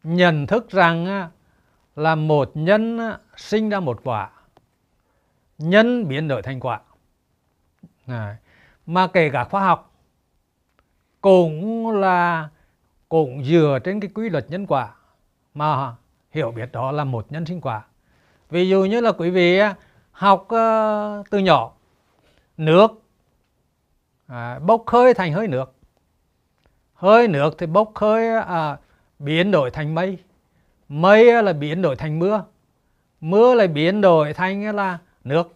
Nhận 0.03 0.47
thức 0.47 0.69
rằng 0.69 1.05
à, 1.05 1.29
là 1.95 2.15
một 2.15 2.51
nhân 2.53 2.97
à, 2.97 3.19
sinh 3.35 3.69
ra 3.69 3.79
một 3.79 4.01
quả 4.03 4.31
nhân 5.57 6.07
biến 6.07 6.27
đổi 6.27 6.41
thành 6.41 6.59
quả 6.59 6.81
mà 8.85 9.07
kể 9.07 9.29
cả 9.29 9.43
khoa 9.43 9.61
học 9.61 9.93
cũng 11.21 11.91
là 11.91 12.49
cũng 13.09 13.43
dựa 13.43 13.79
trên 13.83 13.99
cái 13.99 14.09
quy 14.13 14.29
luật 14.29 14.45
nhân 14.49 14.65
quả 14.65 14.93
mà 15.53 15.95
hiểu 16.31 16.51
biết 16.51 16.71
đó 16.71 16.91
là 16.91 17.03
một 17.03 17.31
nhân 17.31 17.45
sinh 17.45 17.61
quả. 17.61 17.85
Ví 18.49 18.69
dụ 18.69 18.85
như 18.85 19.01
là 19.01 19.11
quý 19.11 19.29
vị 19.29 19.59
học 20.11 20.45
ờ, 20.49 21.23
từ 21.29 21.37
nhỏ 21.37 21.71
nước 22.57 22.91
à, 24.27 24.59
bốc 24.59 24.83
hơi 24.87 25.13
thành 25.13 25.33
hơi 25.33 25.47
nước. 25.47 25.73
Hơi 26.93 27.27
nước 27.27 27.55
thì 27.57 27.65
bốc 27.65 27.91
hơi 27.95 28.35
à, 28.35 28.77
biến 29.19 29.51
đổi 29.51 29.71
thành 29.71 29.95
mây. 29.95 30.17
Mây 30.89 31.43
là 31.43 31.53
biến 31.53 31.81
đổi 31.81 31.95
thành 31.95 32.19
mưa. 32.19 32.43
Mưa 33.21 33.53
lại 33.53 33.67
biến 33.67 34.01
đổi 34.01 34.33
thành 34.33 34.75
là 34.75 34.97
nước. 35.23 35.55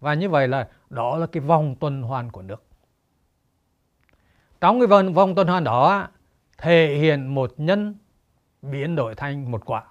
Và 0.00 0.14
như 0.14 0.28
vậy 0.28 0.48
là 0.48 0.68
đó 0.90 1.16
là 1.16 1.26
cái 1.26 1.40
vòng 1.40 1.74
tuần 1.80 2.02
hoàn 2.02 2.30
của 2.30 2.42
nước. 2.42 2.62
Trong 4.60 4.80
cái 4.80 4.86
vòng, 4.86 5.14
vòng 5.14 5.34
tuần 5.34 5.48
hoàn 5.48 5.64
đó 5.64 6.08
thể 6.58 6.96
hiện 7.00 7.34
một 7.34 7.54
nhân 7.56 7.94
biến 8.62 8.96
đổi 8.96 9.14
thành 9.14 9.50
một 9.50 9.62
quả. 9.64 9.84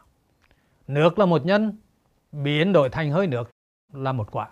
Nước 0.88 1.20
là 1.20 1.26
một 1.26 1.46
nhân 1.46 1.78
biến 2.32 2.74
đổi 2.74 2.90
thành 2.90 3.12
hơi 3.12 3.28
nước 3.28 3.50
là 3.94 4.12
một 4.12 4.32
quả. 4.32 4.50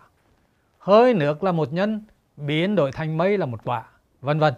Hơi 0.79 1.13
nước 1.13 1.43
là 1.43 1.51
một 1.51 1.73
nhân 1.73 2.03
biến 2.37 2.75
đổi 2.75 2.91
thành 2.91 3.17
mây 3.17 3.37
là 3.37 3.45
một 3.45 3.61
quả 3.63 3.85
vân 4.21 4.39
vân. 4.39 4.53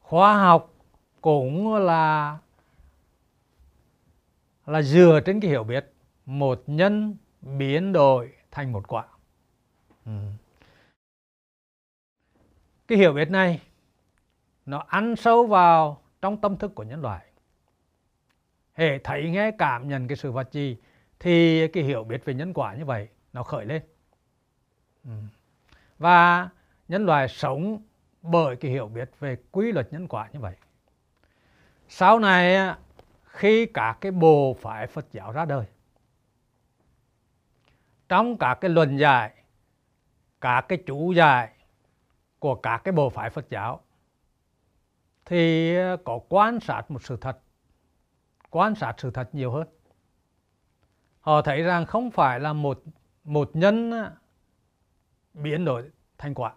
Khoa 0.00 0.38
học 0.38 0.74
cũng 1.20 1.74
là 1.74 2.38
là 4.66 4.82
dựa 4.82 5.20
trên 5.24 5.40
cái 5.40 5.50
hiểu 5.50 5.64
biết. 5.64 5.92
Một 6.26 6.62
nhân 6.66 7.16
biến 7.40 7.92
đổi 7.92 8.32
thành 8.50 8.72
một 8.72 8.88
quả. 8.88 9.04
Ừ 10.06 10.12
cái 12.88 12.98
hiểu 12.98 13.12
biết 13.12 13.30
này, 13.30 13.60
nó 14.66 14.84
ăn 14.88 15.16
sâu 15.16 15.46
vào 15.46 16.02
trong 16.22 16.40
tâm 16.40 16.56
thức 16.56 16.74
của 16.74 16.82
nhân 16.82 17.02
loại. 17.02 17.26
Hệ 18.74 18.98
thấy, 18.98 19.30
nghe, 19.30 19.50
cảm, 19.58 19.88
nhận 19.88 20.08
cái 20.08 20.16
sự 20.16 20.32
vật 20.32 20.52
gì 20.52 20.76
thì 21.20 21.68
cái 21.68 21.84
hiểu 21.84 22.04
biết 22.04 22.24
về 22.24 22.34
nhân 22.34 22.52
quả 22.52 22.74
như 22.74 22.84
vậy 22.84 23.08
nó 23.32 23.42
khởi 23.42 23.66
lên. 23.66 23.82
Ừ. 25.04 25.10
Và 25.98 26.48
nhân 26.88 27.06
loại 27.06 27.28
sống 27.28 27.82
bởi 28.22 28.56
cái 28.56 28.70
hiểu 28.70 28.88
biết 28.88 29.10
về 29.20 29.36
quy 29.52 29.72
luật 29.72 29.92
nhân 29.92 30.08
quả 30.08 30.28
như 30.32 30.40
vậy. 30.40 30.54
Sau 31.88 32.18
này, 32.18 32.74
khi 33.24 33.66
cả 33.66 33.96
cái 34.00 34.12
bộ 34.12 34.56
phái 34.60 34.86
Phật 34.86 35.06
giáo 35.12 35.32
ra 35.32 35.44
đời, 35.44 35.66
trong 38.08 38.38
các 38.38 38.54
cái 38.54 38.70
luận 38.70 38.96
giải, 38.96 39.32
các 40.40 40.60
cái 40.60 40.78
chủ 40.86 41.12
giải 41.12 41.50
của 42.42 42.54
các 42.54 42.78
cái 42.84 42.92
bộ 42.92 43.10
phái 43.10 43.30
Phật 43.30 43.50
giáo 43.50 43.80
thì 45.24 45.76
ờ, 45.76 45.96
có 46.04 46.20
quan 46.28 46.60
sát 46.60 46.90
một 46.90 47.02
sự 47.02 47.16
thật 47.16 47.38
quan 48.50 48.74
sát 48.74 48.94
sự 48.98 49.10
thật 49.10 49.28
nhiều 49.32 49.50
hơn. 49.50 49.68
Họ 51.20 51.42
thấy 51.42 51.62
rằng 51.62 51.86
không 51.86 52.10
phải 52.10 52.40
là 52.40 52.52
một 52.52 52.82
một 53.24 53.50
nhân 53.54 53.90
ờ, 53.90 54.12
biến 55.34 55.64
đổi 55.64 55.90
thành 56.18 56.34
quả. 56.34 56.52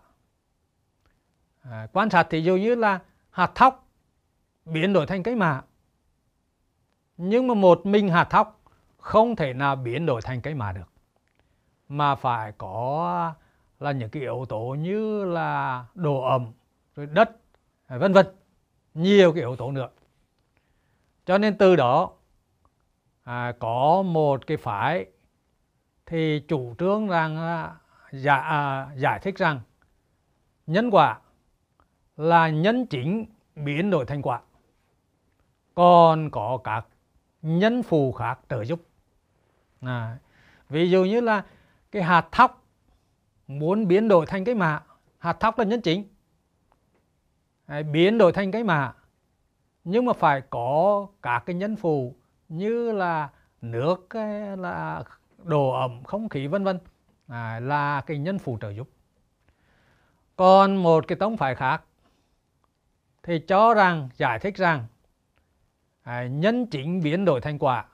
À, 1.61 1.87
quan 1.93 2.09
sát 2.09 2.27
thì 2.29 2.43
dụ 2.43 2.55
như 2.55 2.75
là 2.75 2.99
hạt 3.29 3.51
thóc 3.55 3.87
biến 4.65 4.93
đổi 4.93 5.05
thành 5.07 5.23
cái 5.23 5.35
mạ. 5.35 5.61
Nhưng 7.17 7.47
mà 7.47 7.53
một 7.53 7.85
mình 7.85 8.09
hạt 8.09 8.27
thóc 8.29 8.61
không 8.97 9.35
thể 9.35 9.53
nào 9.53 9.75
biến 9.75 10.05
đổi 10.05 10.21
thành 10.21 10.41
cái 10.41 10.53
mạ 10.53 10.71
được 10.71 10.89
mà 11.87 12.15
phải 12.15 12.51
có 12.57 13.33
là 13.85 13.91
những 13.91 14.09
cái 14.09 14.21
yếu 14.21 14.45
tố 14.49 14.75
như 14.79 15.25
là 15.25 15.85
độ 15.95 16.21
ẩm 16.21 16.51
rồi 16.95 17.05
đất 17.05 17.29
vân 17.87 18.13
vân. 18.13 18.25
Nhiều 18.93 19.33
cái 19.33 19.41
yếu 19.41 19.55
tố 19.55 19.71
nữa. 19.71 19.89
Cho 21.25 21.37
nên 21.37 21.57
từ 21.57 21.75
đó 21.75 22.11
à, 23.23 23.53
có 23.59 24.01
một 24.01 24.47
cái 24.47 24.57
phái 24.57 25.05
thì 26.05 26.39
chủ 26.47 26.75
trương 26.79 27.07
rằng 27.07 27.37
à, 27.37 27.75
giả, 28.11 28.35
à, 28.35 28.89
giải 28.95 29.19
thích 29.19 29.37
rằng 29.37 29.59
nhân 30.67 30.89
quả 30.89 31.19
là 32.17 32.49
nhân 32.49 32.85
chính 32.85 33.25
biến 33.55 33.89
đổi 33.89 34.05
thành 34.05 34.21
quả. 34.21 34.41
Còn 35.75 36.29
có 36.29 36.59
các 36.63 36.87
nhân 37.41 37.83
phù 37.83 38.11
khác 38.11 38.39
trợ 38.49 38.63
giúp. 38.63 38.81
À, 39.81 40.17
ví 40.69 40.89
dụ 40.89 41.03
như 41.03 41.21
là 41.21 41.45
cái 41.91 42.03
hạt 42.03 42.27
thóc 42.31 42.64
muốn 43.47 43.87
biến 43.87 44.07
đổi 44.07 44.25
thành 44.25 44.45
cái 44.45 44.55
mạ 44.55 44.83
hạt 45.17 45.33
thóc 45.39 45.59
là 45.59 45.65
nhân 45.65 45.81
chính. 45.81 46.07
Đấy, 47.67 47.83
biến 47.83 48.17
đổi 48.17 48.31
thành 48.31 48.51
cái 48.51 48.63
mạ 48.63 48.93
nhưng 49.83 50.05
mà 50.05 50.13
phải 50.13 50.41
có 50.49 51.07
các 51.21 51.43
cái 51.45 51.55
nhân 51.55 51.75
phù 51.75 52.15
như 52.49 52.91
là 52.91 53.29
nước 53.61 54.15
là 54.57 55.03
độ 55.43 55.69
ẩm 55.69 56.03
không 56.03 56.29
khí 56.29 56.47
vân 56.47 56.63
vân. 56.63 56.79
À, 57.27 57.59
là 57.59 58.01
cái 58.01 58.17
nhân 58.17 58.39
phù 58.39 58.57
trợ 58.61 58.69
giúp. 58.69 58.89
Còn 60.35 60.75
một 60.75 61.07
cái 61.07 61.15
tông 61.15 61.37
phái 61.37 61.55
khác 61.55 61.83
thì 63.23 63.39
cho 63.39 63.73
rằng 63.73 64.09
giải 64.17 64.39
thích 64.39 64.55
rằng 64.55 64.85
à, 66.03 66.27
nhân 66.27 66.65
chính 66.65 67.01
biến 67.03 67.25
đổi 67.25 67.41
thành 67.41 67.59
quả. 67.59 67.85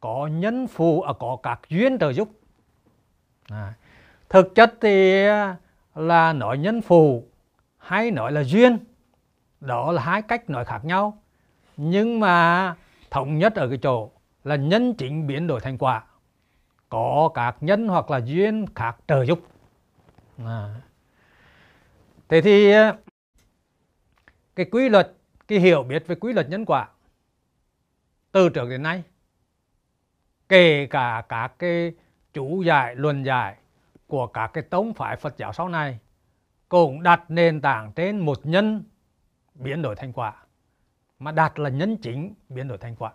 Có 0.00 0.26
nhân 0.26 0.66
phù 0.66 1.02
à, 1.02 1.12
có 1.20 1.36
các 1.42 1.60
duyên 1.68 1.98
trợ 1.98 2.12
giúp. 2.12 2.28
À, 3.48 3.74
thực 4.30 4.54
chất 4.54 4.74
thì 4.80 5.24
à, 5.26 5.56
là 5.94 6.32
nói 6.32 6.58
nhân 6.58 6.82
phù 6.82 7.24
hay 7.78 8.10
nói 8.10 8.32
là 8.32 8.42
duyên, 8.42 8.78
đó 9.60 9.92
là 9.92 10.02
hai 10.02 10.22
cách 10.22 10.50
nói 10.50 10.64
khác 10.64 10.84
nhau 10.84 11.22
nhưng 11.76 12.20
mà 12.20 12.74
thống 13.10 13.38
nhất 13.38 13.54
ở 13.54 13.68
cái 13.68 13.78
chỗ 13.82 14.10
là 14.44 14.56
nhân 14.56 14.94
chính 14.94 15.26
biến 15.26 15.46
đổi 15.46 15.60
thành 15.60 15.78
quả, 15.78 16.04
có 16.88 17.30
các 17.34 17.56
nhân 17.60 17.88
hoặc 17.88 18.10
là 18.10 18.20
duyên 18.24 18.66
khác 18.74 18.96
trợ 19.08 19.24
giúp 19.24 19.40
à. 20.44 20.74
thế 22.28 22.40
thì 22.40 22.70
à, 22.70 22.94
cái 24.56 24.66
quy 24.70 24.88
luật, 24.88 25.12
cái 25.48 25.58
hiểu 25.58 25.82
biết 25.82 26.06
về 26.06 26.14
quy 26.14 26.32
luật 26.32 26.48
nhân 26.48 26.64
quả 26.64 26.88
từ 28.32 28.48
trước 28.48 28.68
đến 28.70 28.82
nay, 28.82 29.02
kể 30.48 30.86
cả 30.86 31.24
các 31.28 31.52
cái 31.58 31.94
chủ 32.32 32.62
giải, 32.62 32.94
luận 32.94 33.24
giải 33.24 33.56
của 34.10 34.26
các 34.26 34.46
cái 34.46 34.64
tông 34.70 34.94
phái 34.94 35.16
Phật 35.16 35.36
giáo 35.36 35.52
sau 35.52 35.68
này 35.68 35.98
cũng 36.68 37.02
đặt 37.02 37.30
nền 37.30 37.60
tảng 37.60 37.92
trên 37.92 38.18
một 38.18 38.46
nhân 38.46 38.84
biến 39.54 39.82
đổi 39.82 39.96
thành 39.96 40.12
quả 40.12 40.34
mà 41.18 41.32
đạt 41.32 41.58
là 41.58 41.70
nhân 41.70 41.96
chính 41.96 42.34
biến 42.48 42.68
đổi 42.68 42.78
thành 42.78 42.96
quả. 42.96 43.12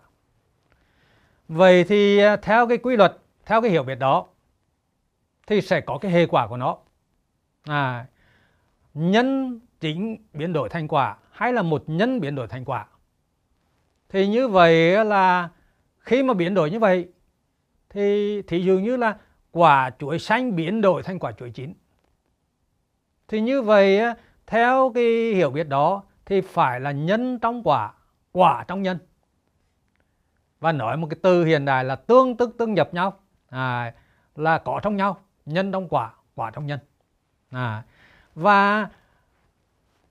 Vậy 1.48 1.84
thì 1.84 2.18
à, 2.18 2.36
theo 2.36 2.66
cái 2.68 2.78
quy 2.78 2.96
luật 2.96 3.16
theo 3.46 3.62
cái 3.62 3.70
hiểu 3.70 3.82
biết 3.82 3.94
đó 3.94 4.26
thì 5.46 5.60
sẽ 5.60 5.80
có 5.80 5.98
cái 5.98 6.10
hệ 6.10 6.26
quả 6.26 6.46
của 6.46 6.56
nó. 6.56 6.78
À, 7.64 8.06
nhân 8.94 9.60
chính 9.80 10.16
biến 10.32 10.52
đổi 10.52 10.68
thành 10.68 10.88
quả 10.88 11.16
hay 11.30 11.52
là 11.52 11.62
một 11.62 11.84
nhân 11.86 12.20
biến 12.20 12.34
đổi 12.34 12.48
thành 12.48 12.64
quả? 12.64 12.86
Thì 14.08 14.26
như 14.26 14.48
vậy 14.48 15.04
là 15.04 15.48
khi 15.98 16.22
mà 16.22 16.34
biến 16.34 16.54
đổi 16.54 16.70
như 16.70 16.78
vậy 16.78 17.08
thì 17.90 18.42
thí 18.42 18.60
dụ 18.60 18.78
như 18.78 18.96
là 18.96 19.16
quả 19.56 19.90
chuối 19.98 20.18
xanh 20.18 20.56
biến 20.56 20.80
đổi 20.80 21.02
thành 21.02 21.18
quả 21.18 21.32
chuối 21.32 21.50
chín. 21.50 21.74
Thì 23.28 23.40
như 23.40 23.62
vậy 23.62 24.00
theo 24.46 24.92
cái 24.94 25.32
hiểu 25.34 25.50
biết 25.50 25.68
đó 25.68 26.02
thì 26.26 26.40
phải 26.40 26.80
là 26.80 26.90
nhân 26.90 27.38
trong 27.38 27.62
quả 27.62 27.92
quả 28.32 28.64
trong 28.68 28.82
nhân. 28.82 28.98
Và 30.60 30.72
nói 30.72 30.96
một 30.96 31.06
cái 31.10 31.18
từ 31.22 31.44
hiện 31.44 31.64
đại 31.64 31.84
là 31.84 31.96
tương 31.96 32.36
tức 32.36 32.54
tương 32.58 32.74
nhập 32.74 32.94
nhau. 32.94 33.18
À, 33.48 33.94
là 34.36 34.58
có 34.58 34.80
trong 34.82 34.96
nhau 34.96 35.20
nhân 35.46 35.72
trong 35.72 35.88
quả 35.88 36.12
quả 36.34 36.50
trong 36.50 36.66
nhân. 36.66 36.80
À, 37.50 37.82
và 38.34 38.88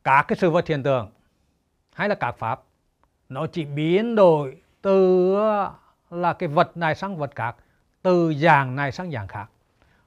các 0.04 0.26
cái 0.28 0.38
sự 0.38 0.50
vật 0.50 0.68
hiện 0.68 0.84
tượng 0.84 1.12
hay 1.94 2.10
là 2.10 2.16
các 2.16 2.38
pháp 2.38 2.62
nó 3.30 3.48
chỉ 3.48 3.66
biến 3.66 4.16
đổi 4.16 4.62
từ 4.82 5.36
à, 5.40 5.72
là 6.10 6.34
cái 6.34 6.50
vật 6.50 6.78
này 6.78 6.96
sang 6.96 7.18
vật 7.18 7.36
khác 7.36 7.56
từ 8.06 8.34
dạng 8.34 8.76
này 8.76 8.92
sang 8.92 9.12
dạng 9.12 9.28
khác. 9.28 9.50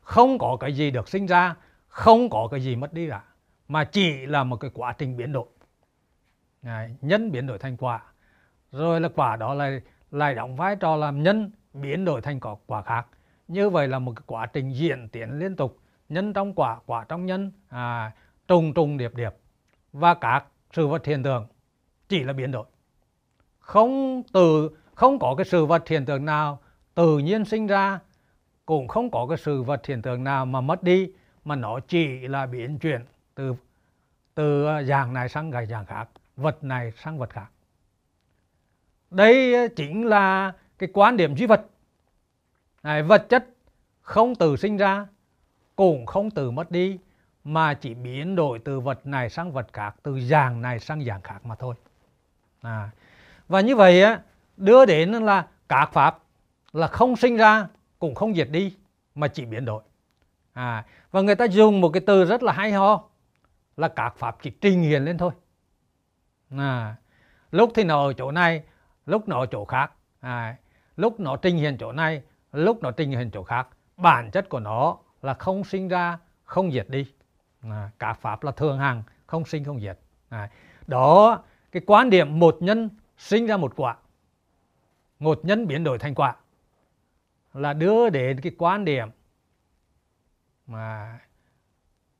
Không 0.00 0.38
có 0.38 0.56
cái 0.60 0.72
gì 0.72 0.90
được 0.90 1.08
sinh 1.08 1.26
ra 1.26 1.54
không 1.88 2.30
có 2.30 2.48
cái 2.50 2.60
gì 2.60 2.76
mất 2.76 2.92
đi 2.92 3.08
cả 3.08 3.22
mà 3.68 3.84
chỉ 3.84 4.26
là 4.26 4.44
một 4.44 4.56
cái 4.56 4.70
quá 4.74 4.92
trình 4.98 5.16
biến 5.16 5.32
đổi. 5.32 5.46
Đấy, 6.62 6.96
nhân 7.00 7.32
biến 7.32 7.46
đổi 7.46 7.58
thành 7.58 7.76
quả 7.76 8.02
rồi 8.72 9.00
là 9.00 9.08
quả 9.14 9.36
đó 9.36 9.54
lại 9.54 9.80
lại 10.10 10.34
đóng 10.34 10.56
vai 10.56 10.76
trò 10.76 10.96
làm 10.96 11.22
nhân 11.22 11.50
biến 11.72 12.04
đổi 12.04 12.20
thành 12.20 12.40
có 12.40 12.56
quả 12.66 12.82
khác. 12.82 13.06
Như 13.48 13.70
vậy 13.70 13.88
là 13.88 13.98
một 13.98 14.12
cái 14.16 14.22
quá 14.26 14.46
trình 14.46 14.70
diễn 14.70 15.08
tiến 15.08 15.38
liên 15.38 15.56
tục 15.56 15.78
nhân 16.08 16.32
trong 16.32 16.54
quả 16.54 16.78
quả 16.86 17.04
trong 17.08 17.26
nhân 17.26 17.52
à, 17.68 18.12
trùng 18.48 18.74
trùng 18.74 18.96
điệp 18.96 19.14
điệp. 19.14 19.34
Và 19.92 20.14
các 20.14 20.44
sự 20.72 20.86
vật 20.86 21.06
hiện 21.06 21.22
tượng 21.22 21.46
chỉ 22.08 22.24
là 22.24 22.32
biến 22.32 22.50
đổi. 22.50 22.66
Không 23.58 24.22
từ 24.32 24.70
không 24.94 25.18
có 25.18 25.34
cái 25.38 25.44
sự 25.44 25.66
vật 25.66 25.88
hiện 25.88 26.04
tượng 26.04 26.24
nào 26.24 26.60
tự 26.98 27.18
nhiên 27.18 27.44
sinh 27.44 27.66
ra, 27.66 28.00
cũng 28.66 28.88
không 28.88 29.10
có 29.10 29.26
cái 29.28 29.38
sự 29.38 29.62
vật 29.62 29.86
hiện 29.86 30.02
tượng 30.02 30.24
nào 30.24 30.46
mà 30.46 30.60
mất 30.60 30.82
đi, 30.82 31.10
mà 31.44 31.56
nó 31.56 31.80
chỉ 31.80 32.28
là 32.28 32.46
biến 32.46 32.78
chuyển 32.78 33.04
từ 33.34 33.54
từ 34.34 34.66
à, 34.66 34.82
dạng 34.82 35.12
này 35.12 35.28
sang 35.28 35.52
cái 35.52 35.66
dạng 35.66 35.86
khác, 35.86 36.08
vật 36.36 36.64
này 36.64 36.92
sang 36.96 37.18
vật 37.18 37.30
khác. 37.30 37.46
Đây 39.10 39.54
à, 39.54 39.66
chính 39.76 40.06
là 40.06 40.52
cái 40.78 40.88
quan 40.92 41.16
điểm 41.16 41.36
duy 41.36 41.46
vật. 41.46 41.66
Này, 42.82 43.02
vật 43.02 43.26
chất 43.28 43.46
không 44.00 44.34
từ 44.34 44.56
sinh 44.56 44.76
ra, 44.76 45.06
cũng 45.76 46.06
không 46.06 46.30
từ 46.30 46.50
mất 46.50 46.70
đi, 46.70 46.98
mà 47.44 47.74
chỉ 47.74 47.94
biến 47.94 48.36
đổi 48.36 48.58
từ 48.58 48.80
vật 48.80 49.06
này 49.06 49.30
sang 49.30 49.52
vật 49.52 49.66
khác, 49.72 49.94
từ 50.02 50.20
dạng 50.20 50.62
này 50.62 50.80
sang 50.80 51.04
dạng 51.04 51.22
khác 51.22 51.46
mà 51.46 51.54
thôi. 51.54 51.74
À. 52.62 52.90
và 53.48 53.60
như 53.60 53.76
vậy 53.76 54.02
á, 54.02 54.20
đưa 54.56 54.86
đến 54.86 55.12
là 55.12 55.46
các 55.68 55.92
pháp 55.92 56.18
là 56.78 56.86
không 56.86 57.16
sinh 57.16 57.36
ra 57.36 57.66
cũng 57.98 58.14
không 58.14 58.34
diệt 58.34 58.48
đi 58.50 58.76
mà 59.14 59.28
chỉ 59.28 59.44
biến 59.44 59.64
đổi 59.64 59.82
à. 60.52 60.84
và 61.10 61.20
người 61.20 61.34
ta 61.34 61.44
dùng 61.44 61.80
một 61.80 61.90
cái 61.92 62.02
từ 62.06 62.24
rất 62.24 62.42
là 62.42 62.52
hay 62.52 62.72
ho 62.72 63.04
là 63.76 63.88
các 63.88 64.16
pháp 64.16 64.36
chỉ 64.42 64.50
trình 64.50 64.82
hiện 64.82 65.04
lên 65.04 65.18
thôi 65.18 65.30
à. 66.56 66.96
lúc 67.50 67.70
thì 67.74 67.84
nó 67.84 68.06
ở 68.06 68.12
chỗ 68.12 68.30
này 68.30 68.62
lúc 69.06 69.28
nó 69.28 69.40
ở 69.40 69.46
chỗ 69.46 69.64
khác 69.64 69.92
à. 70.20 70.56
lúc 70.96 71.20
nó 71.20 71.36
trình 71.36 71.56
hiện 71.56 71.76
chỗ 71.80 71.92
này 71.92 72.22
lúc 72.52 72.82
nó 72.82 72.90
trình 72.90 73.10
hiện 73.10 73.30
chỗ 73.32 73.42
khác 73.42 73.68
bản 73.96 74.30
chất 74.30 74.48
của 74.48 74.60
nó 74.60 74.96
là 75.22 75.34
không 75.34 75.64
sinh 75.64 75.88
ra 75.88 76.18
không 76.44 76.72
diệt 76.72 76.88
đi 76.88 77.06
à, 77.62 77.90
cả 77.98 78.12
pháp 78.12 78.44
là 78.44 78.52
thường 78.52 78.78
hằng 78.78 79.02
không 79.26 79.44
sinh 79.44 79.64
không 79.64 79.80
diệt 79.80 79.98
à, 80.28 80.50
đó 80.86 81.42
cái 81.72 81.82
quan 81.86 82.10
điểm 82.10 82.38
một 82.38 82.56
nhân 82.60 82.88
sinh 83.16 83.46
ra 83.46 83.56
một 83.56 83.72
quả 83.76 83.96
một 85.18 85.40
nhân 85.42 85.66
biến 85.66 85.84
đổi 85.84 85.98
thành 85.98 86.14
quả 86.14 86.34
là 87.54 87.72
đưa 87.72 88.10
đến 88.10 88.40
cái 88.40 88.52
quan 88.58 88.84
điểm 88.84 89.08
mà 90.66 91.18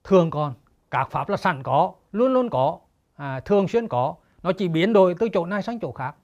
thường 0.05 0.31
còn 0.31 0.55
các 0.91 1.11
pháp 1.11 1.29
là 1.29 1.37
sẵn 1.37 1.63
có 1.63 1.93
luôn 2.13 2.33
luôn 2.33 2.51
có 2.51 2.79
à, 3.17 3.41
thường 3.41 3.69
xuyên 3.69 3.89
có 3.89 4.15
nó 4.43 4.53
chỉ 4.53 4.69
biến 4.69 4.93
đổi 4.93 5.15
từ 5.19 5.29
chỗ 5.29 5.47
này 5.47 5.63
sang 5.63 5.81
chỗ 5.81 5.93
khác 5.93 6.15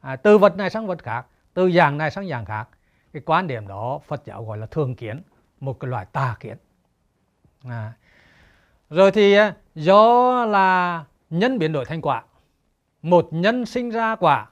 à, 0.00 0.16
từ 0.16 0.38
vật 0.38 0.56
này 0.56 0.70
sang 0.70 0.86
vật 0.86 1.02
khác 1.02 1.26
từ 1.54 1.70
dạng 1.70 1.98
này 1.98 2.10
sang 2.10 2.28
dạng 2.28 2.44
khác 2.44 2.68
cái 3.12 3.22
quan 3.26 3.46
điểm 3.46 3.68
đó 3.68 4.00
Phật 4.06 4.22
giáo 4.24 4.44
gọi 4.44 4.58
là 4.58 4.66
thường 4.66 4.94
kiến 4.94 5.22
một 5.60 5.80
cái 5.80 5.88
loại 5.88 6.06
tà 6.12 6.36
kiến 6.40 6.56
à. 7.64 7.92
rồi 8.90 9.10
thì 9.10 9.34
à, 9.34 9.54
do 9.74 10.44
là 10.44 11.04
nhân 11.30 11.58
biến 11.58 11.72
đổi 11.72 11.84
thành 11.84 12.00
quả 12.00 12.22
một 13.02 13.28
nhân 13.30 13.66
sinh 13.66 13.90
ra 13.90 14.16
quả 14.16 14.46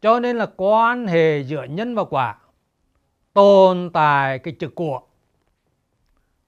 cho 0.00 0.20
nên 0.20 0.38
là 0.38 0.46
quan 0.56 1.06
hệ 1.06 1.40
giữa 1.40 1.64
nhân 1.64 1.94
và 1.94 2.04
quả 2.04 2.36
tồn 3.32 3.90
tại 3.92 4.38
cái 4.38 4.54
chữ 4.58 4.68
của. 4.68 5.00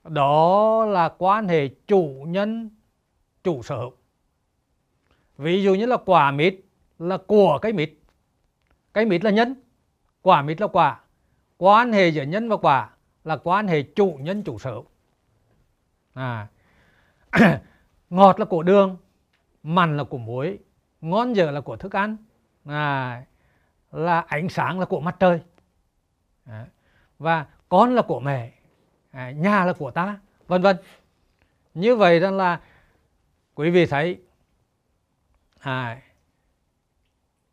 Đó 0.04 0.84
là 0.84 1.08
quan 1.18 1.48
hệ 1.48 1.68
chủ 1.68 2.24
nhân, 2.26 2.70
chủ 3.44 3.62
sở 3.62 3.76
hữu. 3.76 3.92
Ví 5.38 5.62
dụ 5.62 5.74
như 5.74 5.86
là 5.86 5.96
quả 5.96 6.30
mít 6.30 6.60
là 6.98 7.18
của 7.26 7.58
cái 7.62 7.72
mít. 7.72 7.94
Cái 8.94 9.04
mít 9.04 9.24
là 9.24 9.30
nhân, 9.30 9.54
quả 10.22 10.42
mít 10.42 10.60
là 10.60 10.66
quả. 10.66 11.00
Quan 11.58 11.92
hệ 11.92 12.08
giữa 12.08 12.22
nhân 12.22 12.48
và 12.48 12.56
quả 12.56 12.90
là 13.24 13.36
quan 13.36 13.68
hệ 13.68 13.82
chủ 13.82 14.18
nhân, 14.20 14.42
chủ 14.42 14.58
sở 14.58 14.80
à. 16.14 16.48
ngọt 18.10 18.40
là 18.40 18.44
của 18.44 18.62
đường, 18.62 18.96
mặn 19.62 19.97
là 19.97 20.04
của 20.04 20.18
muối, 20.18 20.58
ngon 21.00 21.36
dở 21.36 21.50
là 21.50 21.60
của 21.60 21.76
thức 21.76 21.92
ăn. 21.92 22.16
À. 22.64 23.25
là 23.92 24.21
ánh 24.21 24.49
sáng 24.49 24.80
là 24.80 24.86
của 24.86 25.00
mặt 25.00 25.16
trời 25.21 25.40
và 27.19 27.47
con 27.69 27.95
là 27.95 28.02
của 28.02 28.21
mẹ 28.21 28.52
à. 29.11 29.31
nhà 29.31 29.65
là 29.65 29.73
của 29.73 29.91
ta 29.91 30.19
vân 30.47 30.63
vân 30.63 30.76
như 31.75 31.97
vậy 31.97 32.21
rằng 32.21 32.37
là 32.37 32.61
quý 33.55 33.71
vị 33.71 33.87
thấy 33.87 34.21
à, 35.59 36.02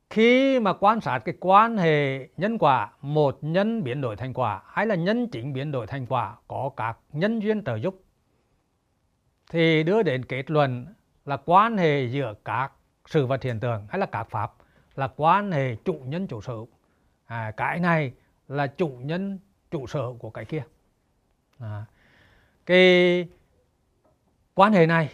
khi 0.10 0.60
mà 0.60 0.74
quan 0.74 1.02
sát 1.02 1.20
cái 1.20 1.36
quan 1.40 1.78
hệ 1.78 2.28
nhân 2.38 2.58
quả 2.58 2.92
một 3.02 3.38
nhân 3.42 3.84
biến 3.84 4.02
đổi 4.02 4.16
thành 4.16 4.34
quả 4.34 4.62
hay 4.66 4.86
là 4.86 4.96
nhân 4.96 5.28
chính 5.28 5.54
biến 5.54 5.72
đổi 5.72 5.88
thành 5.88 6.06
quả 6.06 6.36
có 6.48 6.72
các 6.78 6.98
nhân 7.14 7.40
duyên 7.40 7.64
trợ 7.64 7.76
giúp 7.76 8.04
thì 9.50 9.84
đưa 9.84 10.04
đến 10.04 10.26
kết 10.26 10.52
luận 10.52 10.86
là 11.26 11.38
quan 11.46 11.78
hệ 11.78 12.06
giữa 12.06 12.34
các 12.46 12.72
sự 13.06 13.26
vật 13.26 13.44
hiện 13.44 13.60
tượng 13.60 13.88
hay 13.90 14.00
là 14.00 14.06
các 14.06 14.30
pháp 14.30 14.54
là 14.96 15.10
quan 15.16 15.52
hệ 15.52 15.76
chủ 15.76 15.94
nhân 16.06 16.28
chủ 16.28 16.42
sở 16.42 16.56
à, 17.26 17.52
cái 17.58 17.80
này 17.80 18.14
là 18.50 18.68
chủ 18.68 18.88
nhân 18.88 19.40
chủ 19.72 19.88
sở 19.88 20.02
hữu 20.02 20.18
của 20.18 20.30
cái 20.30 20.46
kia. 20.46 20.64
À, 21.60 21.86
cái 22.66 23.28
quan 24.54 24.74
hệ 24.74 24.86
này 24.86 25.10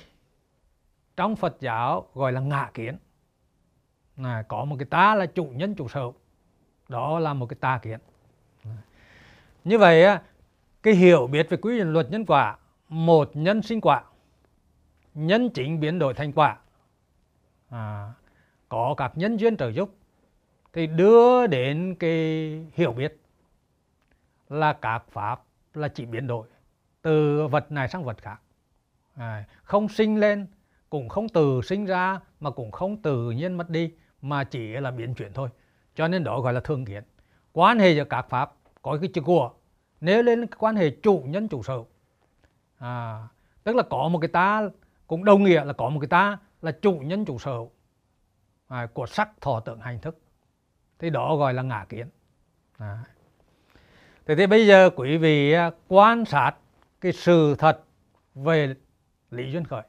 trong 1.18 1.36
Phật 1.36 1.58
giáo 1.60 2.08
gọi 2.14 2.32
là 2.32 2.40
ngã 2.40 2.70
kiến. 2.74 2.98
À, 4.18 4.44
có 4.48 4.66
một 4.66 4.76
cái 4.80 4.86
ta 4.86 5.16
là 5.16 5.26
chủ 5.26 5.46
nhân 5.46 5.76
chủ 5.76 5.88
sở. 5.88 6.12
Đó 6.90 7.20
là 7.20 7.34
một 7.34 7.46
cái 7.46 7.58
ta 7.60 7.78
kiến. 7.78 8.00
Như 9.64 9.78
vậy 9.78 10.06
cái 10.84 10.94
hiểu 10.94 11.28
biết 11.28 11.50
về 11.50 11.58
quy 11.58 11.80
luật 11.80 12.12
nhân 12.12 12.26
quả 12.26 12.58
một 12.90 13.32
nhân 13.34 13.62
sinh 13.62 13.82
quả 13.82 14.04
nhân 15.14 15.50
chính 15.50 15.80
biến 15.80 16.00
đổi 16.00 16.14
thành 16.14 16.32
quả. 16.32 16.58
À, 17.70 18.14
có 18.70 18.94
các 18.98 19.12
nhân 19.16 19.38
duyên 19.38 19.58
trợ 19.58 19.70
giúp 19.70 19.96
thì 20.74 20.88
đưa 20.88 21.48
đến 21.48 21.96
cái 22.00 22.66
hiểu 22.74 22.92
biết 22.92 23.18
là 24.56 24.74
các 24.74 25.04
pháp 25.12 25.44
là 25.74 25.88
chỉ 25.88 26.06
biến 26.06 26.28
đổi 26.28 26.48
từ 27.02 27.48
vật 27.48 27.72
này 27.72 27.88
sang 27.88 28.04
vật 28.04 28.18
khác. 28.22 28.42
À, 29.16 29.46
không 29.64 29.90
sinh 29.90 30.20
lên 30.20 30.48
cũng 30.90 31.10
không 31.10 31.30
từ 31.30 31.62
sinh 31.64 31.86
ra 31.86 32.20
mà 32.40 32.50
cũng 32.50 32.72
không 32.72 33.02
tự 33.02 33.32
nhiên 33.32 33.58
mất 33.58 33.70
đi 33.70 33.92
mà 34.22 34.44
chỉ 34.44 34.68
là 34.68 34.92
biến 34.92 35.14
chuyển 35.14 35.34
thôi. 35.34 35.50
Cho 35.96 36.08
nên 36.08 36.24
đó 36.24 36.42
gọi 36.42 36.54
là 36.54 36.60
thường 36.60 36.86
kiến. 36.86 37.04
Quan 37.54 37.80
hệ 37.80 37.92
giữa 37.92 38.04
các 38.04 38.30
pháp 38.30 38.54
có 38.82 38.98
cái 39.02 39.10
chữ 39.14 39.22
của 39.22 39.52
nếu 40.02 40.24
lên 40.24 40.48
quan 40.48 40.76
hệ 40.76 40.90
chủ 40.90 41.24
nhân 41.28 41.48
chủ 41.48 41.64
sở. 41.64 41.84
À, 42.78 43.28
tức 43.64 43.76
là 43.76 43.84
có 43.90 44.08
một 44.08 44.20
cái 44.20 44.28
ta 44.28 44.70
cũng 45.08 45.26
đồng 45.26 45.44
nghĩa 45.44 45.64
là 45.64 45.74
có 45.74 45.90
một 45.90 46.00
cái 46.00 46.08
ta 46.08 46.38
là 46.62 46.72
chủ 46.72 46.94
nhân 46.94 47.26
chủ 47.26 47.40
sở 47.40 47.60
à, 48.68 48.88
của 48.94 49.06
sắc 49.06 49.42
thọ 49.42 49.60
tưởng 49.60 49.80
hành 49.80 50.00
thức. 50.00 50.20
Thì 51.00 51.10
đó 51.10 51.36
gọi 51.36 51.54
là 51.54 51.62
ngã 51.62 51.86
kiến. 51.90 52.10
À 52.78 53.04
thế 54.26 54.36
thì 54.36 54.48
bây 54.48 54.68
giờ 54.68 54.90
quý 54.96 55.18
vị 55.18 55.52
à, 55.52 55.72
quan 55.88 56.26
sát 56.26 56.52
cái 57.02 57.12
sự 57.12 57.56
thật 57.56 57.84
về 58.36 58.76
lý 59.32 59.52
duyên 59.52 59.64
khởi 59.64 59.84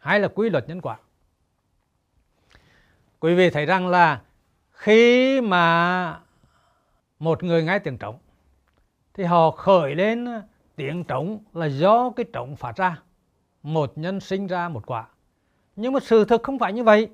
hay 0.00 0.20
là 0.20 0.28
quy 0.28 0.50
luật 0.50 0.68
nhân 0.68 0.80
quả. 0.80 0.98
Quý 3.20 3.34
vị 3.34 3.50
thấy 3.50 3.66
rằng 3.66 3.88
là 3.88 4.22
khi 4.70 5.40
mà 5.40 6.20
một 7.18 7.42
người 7.42 7.62
nghe 7.62 7.78
tiếng 7.78 7.98
trống 7.98 8.18
thì 9.14 9.24
họ 9.24 9.50
khởi 9.50 9.94
lên 9.94 10.26
tiếng 10.76 11.04
trống 11.04 11.38
là 11.52 11.66
do 11.66 12.10
cái 12.10 12.26
trống 12.32 12.56
phát 12.56 12.76
ra, 12.76 13.02
một 13.62 13.98
nhân 13.98 14.20
sinh 14.20 14.46
ra 14.46 14.68
một 14.68 14.86
quả. 14.86 15.08
Nhưng 15.76 15.92
mà 15.92 16.00
sự 16.00 16.24
thực 16.24 16.42
không 16.42 16.58
phải 16.58 16.72
như 16.72 16.84
vậy. 16.84 17.08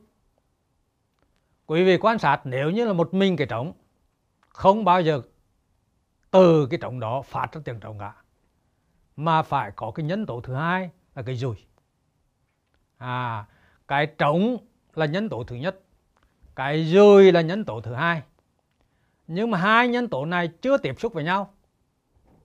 Quý 1.67 1.85
vị 1.85 1.97
quan 1.97 2.19
sát, 2.19 2.41
nếu 2.45 2.71
như 2.71 2.85
là 2.85 2.93
một 2.93 3.15
mình 3.15 3.37
cái 3.37 3.47
trống, 3.47 3.73
không 4.49 4.85
bao 4.85 5.01
giờ 5.01 5.23
từ 6.31 6.67
cái 6.67 6.79
trống 6.83 7.01
đó 7.01 7.23
phát 7.23 7.53
ra 7.53 7.61
tiếng 7.65 7.81
trống 7.81 7.99
cả 7.99 8.15
mà 9.17 9.43
phải 9.43 9.73
có 9.77 9.91
cái 9.91 10.07
nhân 10.07 10.27
tố 10.27 10.41
thứ 10.41 10.55
hai 10.55 10.91
là 11.15 11.23
cái 11.23 11.37
dùi 11.37 11.57
à 12.97 13.47
cái 13.89 14.07
trống 14.07 14.57
là 14.95 15.07
nhân 15.07 15.29
tố 15.29 15.45
thứ 15.45 15.57
nhất 15.57 15.81
cái 16.61 16.85
dùi 16.85 17.33
là 17.33 17.41
nhân 17.41 17.65
tố 17.65 17.81
thứ 17.81 17.95
hai. 17.95 18.23
Nhưng 19.27 19.51
mà 19.51 19.59
hai 19.59 19.89
nhân 19.89 20.09
tố 20.09 20.25
này 20.25 20.49
chưa 20.63 20.79
tiếp 20.79 21.01
xúc 21.01 21.13
với 21.13 21.25
nhau 21.25 21.55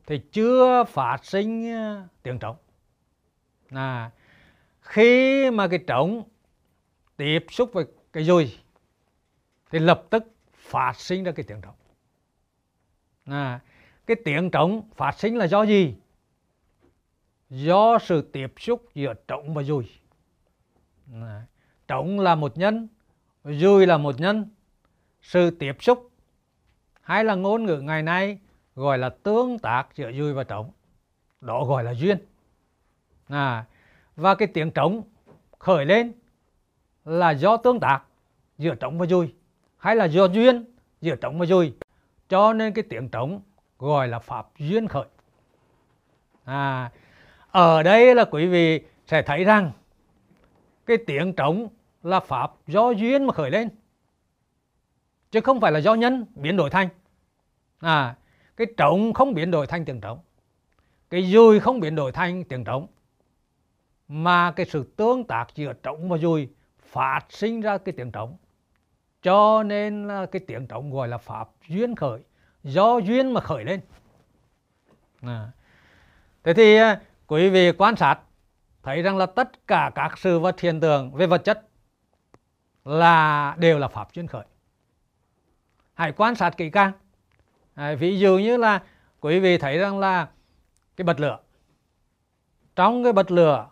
thì 0.08 0.22
chưa 0.32 0.84
phát 0.84 1.26
sinh 1.26 1.64
tiền 1.64 2.08
tiếng 2.24 2.40
trống 2.40 2.56
à, 3.70 4.12
khi 4.82 5.50
mà 5.52 5.68
cái 5.68 5.80
trống 5.88 6.24
tiếp 7.18 7.46
xúc 7.50 7.70
với 7.74 7.86
cái 8.14 8.24
dùi 8.24 8.58
thì 9.72 9.80
lập 9.80 10.04
tức 10.10 10.24
phát 10.54 10.94
sinh 10.96 11.24
ra 11.24 11.32
cái 11.32 11.44
tiếng 11.48 11.62
trống 11.62 11.76
à, 13.26 13.60
cái 14.08 14.18
tiếng 14.26 14.52
trống 14.52 14.90
phát 14.96 15.20
sinh 15.20 15.38
là 15.38 15.48
do 15.48 15.64
gì? 15.64 15.96
Do 17.50 18.00
sự 18.00 18.22
tiếp 18.22 18.54
xúc 18.58 18.90
giữa 18.94 19.14
trống 19.28 19.54
và 19.54 19.64
dùi. 19.64 19.86
Trống 21.88 22.20
là 22.20 22.36
một 22.36 22.58
nhân 22.58 22.88
dùi 23.44 23.88
là 23.88 23.98
một 23.98 24.20
nhân. 24.20 24.50
Sự 25.22 25.52
tiếp 25.52 25.74
xúc 25.80 26.10
hay 27.02 27.24
là 27.24 27.36
ngôn 27.36 27.64
ngữ 27.64 27.82
ngày 27.82 28.04
nay 28.04 28.40
gọi 28.76 28.98
là 28.98 29.10
tương 29.10 29.60
tác 29.60 29.88
giữa 29.96 30.12
dùi 30.12 30.34
và 30.34 30.44
trống. 30.44 30.72
Đó 31.42 31.66
gọi 31.66 31.84
là 31.84 31.94
duyên. 31.94 32.18
À, 33.28 33.66
và 34.16 34.36
cái 34.36 34.48
tiếng 34.48 34.72
trống 34.72 35.04
khởi 35.60 35.86
lên 35.86 36.14
là 37.06 37.32
do 37.32 37.58
tương 37.58 37.80
tác 37.80 38.02
giữa 38.58 38.76
trống 38.76 38.98
và 38.98 39.06
dùi 39.06 39.34
hay 39.78 39.96
là 39.96 40.06
do 40.06 40.26
duyên 40.26 40.66
giữa 41.02 41.16
trống 41.16 41.40
và 41.40 41.46
dùi. 41.46 41.74
Cho 42.30 42.54
nên 42.54 42.74
cái 42.74 42.84
tiếng 42.90 43.10
trống 43.10 43.42
gọi 43.80 44.08
là 44.08 44.20
pháp 44.20 44.48
duyên 44.58 44.88
khởi. 44.88 45.06
À, 46.44 46.92
ở 47.52 47.84
đây 47.84 48.16
là 48.16 48.26
quý 48.26 48.48
vị 48.48 48.82
sẽ 49.06 49.22
thấy 49.22 49.44
rằng 49.44 49.72
cái 50.86 50.98
tiếng 51.08 51.34
trống 51.34 51.68
là 52.04 52.20
pháp 52.20 52.52
do 52.68 52.90
duyên 52.90 53.26
mà 53.26 53.34
khởi 53.34 53.52
lên 53.52 53.70
chứ 55.32 55.42
không 55.42 55.62
phải 55.62 55.72
là 55.72 55.80
do 55.80 55.94
nhân 55.94 56.26
biến 56.36 56.58
đổi 56.58 56.70
thành. 56.70 56.90
À 57.80 58.16
cái 58.58 58.68
trống 58.78 59.14
không 59.14 59.34
biến 59.34 59.52
đổi 59.52 59.68
thành 59.68 59.86
tiếng 59.86 60.02
trống 60.02 60.20
cái 61.10 61.24
dùi 61.24 61.60
không 61.60 61.80
biến 61.80 61.96
đổi 61.96 62.12
thành 62.12 62.44
tiếng 62.44 62.64
trống 62.64 62.88
mà 64.08 64.52
cái 64.52 64.66
sự 64.66 64.84
tương 64.96 65.24
tác 65.24 65.48
giữa 65.56 65.74
trống 65.74 66.10
và 66.10 66.18
dùi 66.18 66.50
phát 66.80 67.20
sinh 67.30 67.62
ra 67.62 67.78
cái 67.78 67.94
tiếng 67.98 68.12
trống. 68.12 68.38
Cho 69.22 69.64
nên 69.64 70.08
là 70.08 70.26
cái 70.26 70.42
tiếng 70.48 70.68
trống 70.68 70.92
gọi 70.92 71.08
là 71.08 71.18
pháp 71.18 71.50
duyên 71.68 71.96
khởi 71.96 72.20
do 72.66 72.98
duyên 72.98 73.34
mà 73.34 73.42
khởi 73.42 73.64
lên. 73.64 73.82
À. 75.22 75.52
thế 76.44 76.54
thì 76.54 76.76
à, 76.76 77.02
quý 77.28 77.50
vị 77.50 77.72
quan 77.72 77.96
sát 77.96 78.20
thấy 78.84 79.02
rằng 79.02 79.18
là 79.18 79.26
tất 79.26 79.68
cả 79.68 79.92
các 79.96 80.18
sự 80.18 80.40
vật 80.40 80.60
hiện 80.60 80.80
tượng 80.80 81.14
về 81.14 81.28
vật 81.28 81.38
chất 81.38 81.68
là 82.86 83.56
đều 83.58 83.80
là 83.80 83.88
pháp 83.88 84.14
duyên 84.14 84.28
khởi. 84.28 84.46
Hãy 85.94 86.12
quan 86.12 86.36
sát 86.36 86.58
kỹ 86.58 86.70
càng. 86.70 86.92
À, 87.74 87.96
ví 87.96 88.20
dụ 88.20 88.38
như 88.38 88.58
là 88.58 88.84
quý 89.20 89.40
vị 89.40 89.58
thấy 89.58 89.78
rằng 89.78 90.00
là 90.00 90.30
cái 90.96 91.06
bật 91.06 91.20
lửa. 91.20 91.40
Trong 92.76 93.04
cái 93.04 93.14
bật 93.14 93.32
lửa 93.32 93.70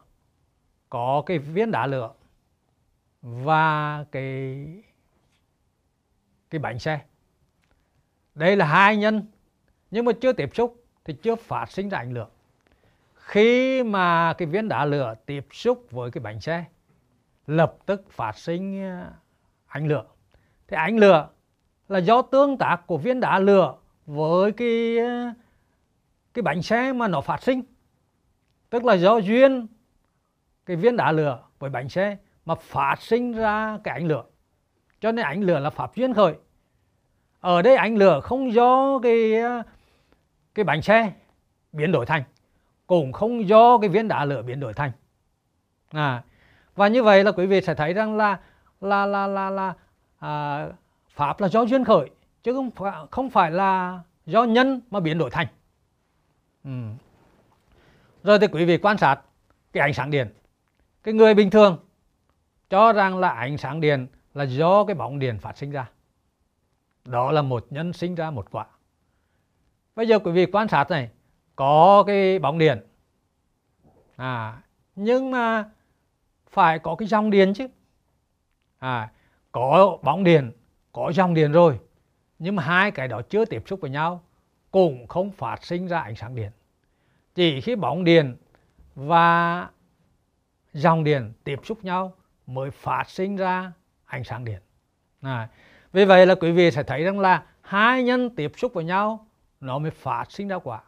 có 0.89 1.23
cái 1.25 1.39
viên 1.39 1.71
đá 1.71 1.87
lửa 1.87 2.13
và 3.21 4.05
cái 4.11 4.67
cái 6.49 6.59
bánh 6.59 6.79
xe 6.79 6.99
đây 8.35 8.55
là 8.55 8.65
hai 8.65 8.97
nhân, 8.97 9.25
nhưng 9.91 10.05
mà 10.05 10.11
chưa 10.21 10.33
tiếp 10.33 10.49
xúc 10.55 10.83
thì 11.05 11.13
chưa 11.13 11.35
phát 11.35 11.71
sinh 11.71 11.89
ra 11.89 11.97
ảnh 11.97 12.13
lửa. 12.13 12.27
Khi 13.15 13.83
mà 13.83 14.33
cái 14.33 14.45
viên 14.45 14.69
đá 14.69 14.85
lửa 14.85 15.15
tiếp 15.25 15.47
xúc 15.51 15.87
với 15.91 16.11
cái 16.11 16.21
bánh 16.21 16.41
xe, 16.41 16.65
lập 17.47 17.75
tức 17.85 18.11
phát 18.11 18.37
sinh 18.37 18.83
ờ, 18.83 18.99
ảnh 19.67 19.83
ánh 19.83 19.87
lửa. 19.87 20.05
Thì 20.67 20.77
ánh 20.77 20.97
lửa 20.97 21.29
là 21.87 21.99
do 21.99 22.21
tương 22.21 22.57
tác 22.57 22.87
của 22.87 22.97
viên 22.97 23.19
đá 23.19 23.39
lửa 23.39 23.75
với 24.05 24.51
cái 24.51 24.97
ờ, 24.97 25.33
cái 26.33 26.43
bánh 26.43 26.61
xe 26.61 26.93
mà 26.93 27.07
nó 27.07 27.21
phát 27.21 27.43
sinh. 27.43 27.61
Tức 28.69 28.85
là 28.85 28.93
do 28.93 29.17
duyên 29.17 29.67
cái 30.65 30.77
viên 30.77 30.95
đá 30.95 31.11
lửa 31.11 31.43
với 31.59 31.69
bánh 31.69 31.89
xe 31.89 32.17
mà 32.45 32.55
phát 32.55 33.01
sinh 33.01 33.31
ra 33.31 33.77
cái 33.83 33.93
ánh 33.93 34.07
lửa. 34.07 34.23
Cho 34.99 35.11
nên 35.11 35.25
ánh 35.25 35.41
lửa 35.41 35.59
là 35.59 35.69
pháp 35.69 35.95
duyên 35.95 36.13
khởi 36.13 36.35
ở 37.43 37.61
đây 37.61 37.75
ánh 37.75 37.95
lửa 37.97 38.19
không 38.23 38.53
do 38.53 38.99
cái 39.03 39.33
cái 40.55 40.65
bánh 40.65 40.81
xe 40.81 41.11
biến 41.71 41.91
đổi 41.91 42.05
thành 42.05 42.23
cũng 42.87 43.11
không 43.11 43.47
do 43.47 43.77
cái 43.77 43.89
viên 43.89 44.07
đá 44.07 44.25
lửa 44.25 44.41
biến 44.41 44.59
đổi 44.59 44.73
thành. 44.73 44.91
À, 45.91 46.23
và 46.75 46.87
như 46.87 47.03
vậy 47.03 47.23
là 47.23 47.31
quý 47.31 47.45
vị 47.45 47.61
sẽ 47.61 47.75
thấy 47.75 47.93
rằng 47.93 48.17
là 48.17 48.39
là 48.81 49.05
là 49.05 49.27
là 49.27 49.49
là 49.49 49.73
à, 50.19 50.67
pháp 51.09 51.41
là 51.41 51.47
do 51.47 51.61
duyên 51.65 51.83
khởi 51.83 52.09
chứ 52.43 52.53
không 52.53 52.71
phải 52.71 52.91
không 53.11 53.29
phải 53.29 53.51
là 53.51 53.99
do 54.25 54.43
nhân 54.43 54.81
mà 54.91 54.99
biến 54.99 55.17
đổi 55.17 55.29
thành. 55.29 55.47
Ừ. 56.63 56.71
rồi 58.23 58.39
thì 58.39 58.47
quý 58.47 58.65
vị 58.65 58.77
quan 58.77 58.97
sát 58.97 59.21
cái 59.73 59.81
ánh 59.81 59.93
sáng 59.93 60.11
điện. 60.11 60.27
Cái 61.03 61.13
người 61.13 61.33
bình 61.33 61.49
thường 61.49 61.77
cho 62.69 62.93
rằng 62.93 63.17
là 63.17 63.29
ánh 63.29 63.57
sáng 63.57 63.81
điện 63.81 64.07
là 64.33 64.43
do 64.43 64.85
cái 64.85 64.95
bóng 64.95 65.19
điện 65.19 65.39
phát 65.39 65.57
sinh 65.57 65.71
ra 65.71 65.87
đó 67.05 67.31
là 67.31 67.41
một 67.41 67.67
nhân 67.69 67.93
sinh 67.93 68.15
ra 68.15 68.31
một 68.31 68.51
quả. 68.51 68.65
Bây 69.95 70.07
giờ 70.07 70.19
quý 70.19 70.31
vị 70.31 70.45
quan 70.45 70.67
sát 70.67 70.91
này 70.91 71.09
có 71.55 72.03
cái 72.07 72.39
bóng 72.39 72.57
điện. 72.57 72.87
À 74.15 74.61
nhưng 74.95 75.31
mà 75.31 75.69
phải 76.49 76.79
có 76.79 76.95
cái 76.95 77.07
dòng 77.07 77.29
điện 77.29 77.53
chứ. 77.53 77.67
À 78.79 79.11
có 79.51 79.97
bóng 80.03 80.23
điện 80.23 80.51
có 80.91 81.11
dòng 81.15 81.33
điện 81.33 81.51
rồi 81.51 81.79
nhưng 82.39 82.55
mà 82.55 82.63
hai 82.63 82.91
cái 82.91 83.07
đó 83.07 83.21
chưa 83.29 83.45
tiếp 83.45 83.63
xúc 83.65 83.81
với 83.81 83.89
nhau 83.89 84.23
cũng 84.71 85.07
không 85.07 85.31
phát 85.31 85.63
sinh 85.63 85.87
ra 85.87 85.99
ánh 85.99 86.15
sáng 86.15 86.35
điện. 86.35 86.51
Chỉ 87.35 87.61
khi 87.61 87.75
bóng 87.75 88.03
điện 88.03 88.35
và 88.95 89.69
dòng 90.73 91.03
điện 91.03 91.33
tiếp 91.43 91.59
xúc 91.63 91.83
nhau 91.83 92.13
mới 92.47 92.71
phát 92.71 93.09
sinh 93.09 93.35
ra 93.35 93.71
ánh 94.05 94.23
sáng 94.23 94.45
điện. 94.45 94.61
À, 95.21 95.49
vì 95.93 96.05
vậy 96.05 96.25
là 96.25 96.35
quý 96.35 96.51
vị 96.51 96.71
sẽ 96.71 96.83
thấy 96.83 97.03
rằng 97.03 97.19
là 97.19 97.43
hai 97.61 98.03
nhân 98.03 98.29
tiếp 98.35 98.51
xúc 98.57 98.73
với 98.73 98.83
nhau 98.83 99.27
nó 99.59 99.79
mới 99.79 99.91
phát 99.91 100.31
sinh 100.31 100.47
ra 100.47 100.59
quả. 100.59 100.81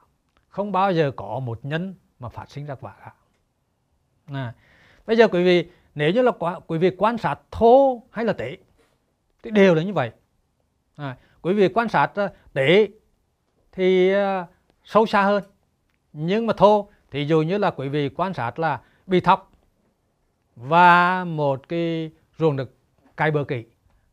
Không 0.47 0.71
bao 0.71 0.93
giờ 0.93 1.11
có 1.15 1.39
một 1.39 1.59
nhân 1.65 1.95
mà 2.19 2.29
phát 2.29 2.51
sinh 2.51 2.65
ra 2.65 2.75
quả 2.75 2.95
cả. 2.99 3.13
À, 4.33 4.53
bây 5.05 5.17
giờ 5.17 5.27
quý 5.27 5.43
vị 5.43 5.69
nếu 5.95 6.11
như 6.11 6.21
là 6.21 6.31
quý 6.67 6.77
vị 6.77 6.91
quan 6.97 7.17
sát 7.17 7.39
thô 7.51 8.03
hay 8.11 8.25
là 8.25 8.33
tệ 8.33 8.57
thì 9.43 9.51
đều 9.51 9.75
là 9.75 9.83
như 9.83 9.93
vậy. 9.93 10.11
À, 10.95 11.17
quý 11.41 11.53
vị 11.53 11.67
quan 11.73 11.89
sát 11.89 12.15
à, 12.15 12.29
tệ 12.53 12.87
thì 13.71 14.15
uh, 14.15 14.47
sâu 14.83 15.05
xa 15.05 15.21
hơn. 15.21 15.43
Nhưng 16.13 16.47
mà 16.47 16.53
thô 16.57 16.89
thì 17.11 17.25
dù 17.25 17.41
như 17.41 17.57
là 17.57 17.71
quý 17.71 17.89
vị 17.89 18.09
quan 18.09 18.33
sát 18.33 18.59
là 18.59 18.81
bị 19.07 19.19
thóc 19.19 19.51
và 20.55 21.23
một 21.23 21.69
cái 21.69 22.11
ruộng 22.37 22.55
được 22.55 22.77
cày 23.17 23.31
bờ 23.31 23.43
kỹ 23.43 23.63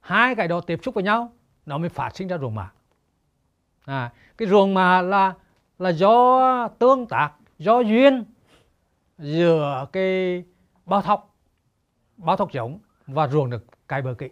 hai 0.02 0.34
cái 0.34 0.48
đó 0.48 0.60
tiếp 0.60 0.80
xúc 0.82 0.94
với 0.94 1.04
nhau 1.04 1.32
nó 1.66 1.78
mới 1.78 1.88
phát 1.88 2.16
sinh 2.16 2.28
ra 2.28 2.38
ruồng 2.38 2.54
mạ 2.54 2.70
à, 3.84 4.12
cái 4.36 4.48
ruồng 4.48 4.74
mạ 4.74 5.02
là 5.02 5.34
là 5.78 5.90
do 5.90 6.68
tương 6.68 7.06
tác 7.06 7.32
do 7.58 7.80
duyên 7.80 8.24
giữa 9.18 9.86
cái 9.92 10.44
bao 10.86 11.02
thóc 11.02 11.36
bao 12.16 12.36
thóc 12.36 12.52
giống 12.52 12.78
và 13.06 13.28
ruồng 13.28 13.50
được 13.50 13.64
cài 13.88 14.02
bờ 14.02 14.14
kỵ. 14.14 14.28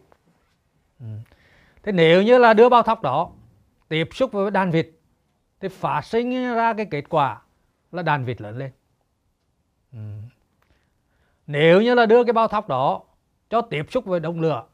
ừ. 1.01 1.07
thế 1.83 1.93
nếu 1.93 2.23
như 2.23 2.39
là 2.39 2.55
đưa 2.55 2.69
bao 2.69 2.83
thóc 2.83 3.03
đó 3.03 3.31
tiếp 3.89 4.09
xúc 4.13 4.33
với 4.33 4.51
đàn 4.51 4.71
vịt 4.71 4.89
thì 5.61 5.69
phát 5.69 6.05
sinh 6.05 6.55
ra 6.55 6.75
cái 6.75 6.87
kết 6.91 7.05
quả 7.09 7.41
là 7.93 8.03
đàn 8.03 8.25
vịt 8.25 8.41
lớn 8.41 8.59
lên 8.59 8.71
ừ. 9.93 9.99
nếu 11.47 11.83
như 11.83 11.95
là 11.95 12.07
đưa 12.07 12.25
cái 12.25 12.33
bao 12.33 12.49
thóc 12.49 12.69
đó 12.69 13.03
cho 13.51 13.61
tiếp 13.61 13.87
xúc 13.91 14.05
với 14.05 14.21
đống 14.21 14.41
lửa 14.41 14.65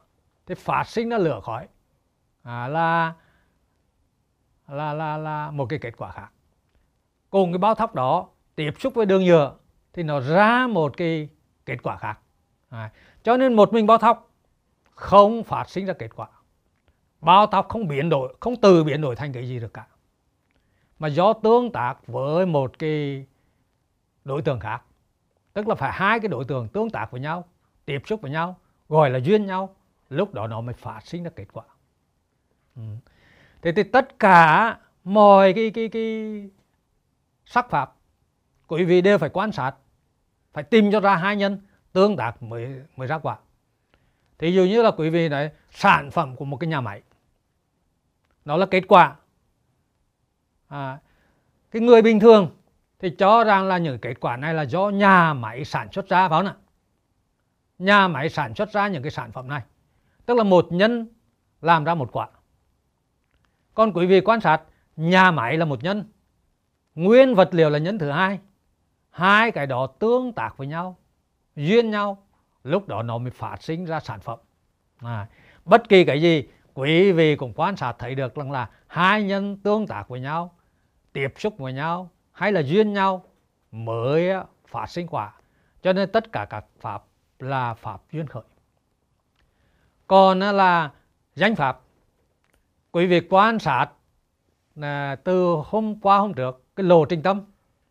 thì 0.47 0.55
phát 0.55 0.89
sinh 0.89 1.09
ra 1.09 1.19
lửa 1.19 1.41
khói. 1.43 1.69
À, 2.43 2.69
là 2.69 3.15
là 4.69 4.93
là 4.93 5.17
là 5.17 5.51
một 5.51 5.67
cái 5.69 5.79
kết 5.79 5.97
quả 5.97 6.11
khác. 6.11 6.29
Cùng 7.31 7.53
cái 7.53 7.59
bao 7.59 7.75
thóc 7.75 7.95
đó 7.95 8.29
tiếp 8.55 8.71
xúc 8.79 8.95
với 8.95 9.07
đường 9.07 9.25
nhựa 9.25 9.55
thì 9.93 10.03
nó 10.03 10.21
ra 10.21 10.67
một 10.67 10.97
cái 10.97 11.29
kết 11.67 11.83
quả 11.83 11.97
khác. 11.97 12.19
À, 12.69 12.91
cho 13.23 13.37
nên 13.37 13.55
một 13.55 13.73
mình 13.73 13.87
bao 13.87 13.99
thóc 13.99 14.31
không 14.91 15.45
phát 15.45 15.71
sinh 15.71 15.87
ra 15.87 15.93
kết 15.93 16.11
quả. 16.17 16.29
Bao 17.21 17.47
thóc 17.47 17.69
không 17.69 17.89
biến 17.89 18.09
đổi 18.09 18.37
không 18.41 18.57
từ 18.57 18.85
biến 18.85 19.01
đổi 19.01 19.17
thành 19.17 19.33
cái 19.33 19.49
gì 19.49 19.61
được 19.61 19.75
cả. 19.75 19.87
Mà 20.99 21.09
do 21.09 21.33
tương 21.33 21.73
tác 21.73 22.07
với 22.07 22.47
một 22.47 22.79
cái 22.79 23.27
đối 24.25 24.43
tượng 24.43 24.61
khác. 24.61 24.83
Tức 25.53 25.69
là 25.69 25.75
phải 25.75 25.93
hai 25.93 26.21
cái 26.21 26.29
đối 26.29 26.45
tượng 26.45 26.69
tương 26.69 26.91
tác 26.91 27.11
với 27.11 27.21
nhau 27.21 27.45
tiếp 27.85 28.03
xúc 28.07 28.21
với 28.21 28.31
nhau 28.31 28.57
gọi 28.89 29.11
là 29.11 29.19
duyên 29.19 29.47
nhau 29.47 29.75
lúc 30.11 30.35
đó 30.35 30.47
nó 30.47 30.61
mới 30.61 30.75
phát 30.75 31.01
sinh 31.07 31.23
ra 31.23 31.31
kết 31.37 31.47
quả. 31.53 31.65
Ừ. 32.77 32.83
thế 33.63 33.73
thì 33.73 33.83
tất 33.83 34.19
cả 34.19 34.79
mọi 35.05 35.53
cái 35.53 35.71
cái 35.71 35.89
cái 35.89 36.51
sắc 37.47 37.71
pháp 37.71 37.95
quý 38.67 38.85
vị 38.85 39.01
đều 39.01 39.19
phải 39.19 39.29
quan 39.29 39.53
sát 39.53 39.75
phải 40.53 40.65
tìm 40.65 40.93
cho 40.93 41.01
ra 41.01 41.17
hai 41.17 41.37
nhân 41.37 41.61
tương 41.93 42.17
tác 42.17 42.43
mới 42.43 42.83
mới 42.97 43.09
ra 43.09 43.19
quả. 43.19 43.39
Thì 44.39 44.53
dụ 44.53 44.65
như 44.65 44.83
là 44.83 44.91
quý 44.91 45.11
vị 45.11 45.29
nói 45.29 45.51
sản 45.71 46.11
phẩm 46.11 46.37
của 46.37 46.45
một 46.45 46.57
cái 46.57 46.69
nhà 46.69 46.81
máy 46.81 47.03
nó 48.45 48.57
là 48.57 48.67
kết 48.67 48.85
quả. 48.89 49.17
À, 50.69 50.99
cái 51.71 51.83
người 51.83 52.03
bình 52.03 52.21
thường 52.21 52.51
thì 52.99 53.11
cho 53.19 53.45
rằng 53.45 53.67
là 53.67 53.79
những 53.79 53.99
kết 53.99 54.15
quả 54.21 54.37
này 54.37 54.55
là 54.55 54.63
do 54.63 54.91
nhà 54.91 55.35
máy 55.35 55.65
sản 55.65 55.89
xuất 55.93 56.09
ra 56.09 56.29
phải 56.29 56.39
không 56.39 56.47
ạ 56.47 56.55
nhà 57.79 58.09
máy 58.09 58.29
sản 58.29 58.55
xuất 58.55 58.73
ra 58.73 58.89
những 58.89 59.03
cái 59.03 59.11
sản 59.11 59.33
phẩm 59.33 59.49
này 59.49 59.63
tức 60.27 60.37
là 60.37 60.45
một 60.45 60.67
nhân 60.71 61.07
làm 61.61 61.85
ra 61.85 61.95
một 61.95 62.13
quả. 62.13 62.29
Còn 63.75 63.93
quý 63.93 64.07
vị 64.07 64.21
quan 64.21 64.41
sát 64.41 64.63
nhà 64.97 65.31
máy 65.31 65.57
là 65.57 65.65
một 65.65 65.83
nhân. 65.83 66.05
Nguyên 66.95 67.35
vật 67.35 67.49
liệu 67.53 67.71
là 67.71 67.79
nhân 67.79 67.99
thứ 67.99 68.11
hai. 68.11 68.39
Hai 69.11 69.53
cái 69.53 69.67
đó 69.67 69.87
tương 69.87 70.33
tác 70.33 70.57
với 70.57 70.67
nhau 70.67 70.97
duyên 71.57 71.91
nhau. 71.91 72.27
Lúc 72.65 72.89
đó 72.89 73.03
nó 73.03 73.19
mới 73.19 73.31
phát 73.31 73.63
sinh 73.63 73.85
ra 73.85 74.01
sản 74.01 74.21
phẩm. 74.21 74.39
À, 74.99 75.27
bất 75.65 75.89
kỳ 75.89 76.05
cái 76.05 76.23
gì 76.23 76.49
quý 76.75 77.13
vị 77.13 77.37
cũng 77.37 77.53
quan 77.57 77.77
sát 77.77 77.93
thấy 77.99 78.15
được 78.15 78.35
rằng 78.35 78.51
là 78.51 78.71
hai 78.87 79.23
nhân 79.23 79.57
tương 79.57 79.87
tác 79.87 80.09
với 80.09 80.21
nhau 80.21 80.55
tiếp 81.13 81.33
xúc 81.37 81.59
với 81.59 81.73
nhau 81.73 82.11
hay 82.33 82.53
là 82.53 82.61
duyên 82.61 82.93
nhau 82.93 83.25
mới 83.73 84.33
phát 84.67 84.87
sinh 84.87 85.07
quả. 85.07 85.33
Cho 85.83 85.93
nên 85.93 86.13
tất 86.13 86.33
cả 86.33 86.47
các 86.51 86.65
pháp 86.81 87.05
là 87.39 87.75
pháp 87.75 88.01
duyên 88.13 88.27
khởi 88.27 88.43
còn 90.07 90.43
à, 90.43 90.53
là 90.53 90.91
danh 91.35 91.57
pháp. 91.57 91.81
Quý 92.93 93.07
vị 93.07 93.21
quan 93.31 93.59
sát 93.59 93.87
là 94.75 95.17
từ 95.25 95.57
hôm 95.65 96.01
qua 96.01 96.19
hôm 96.19 96.35
trước 96.35 96.65
cái 96.77 96.85
lộ 96.85 97.05
trình 97.05 97.23
tâm 97.23 97.41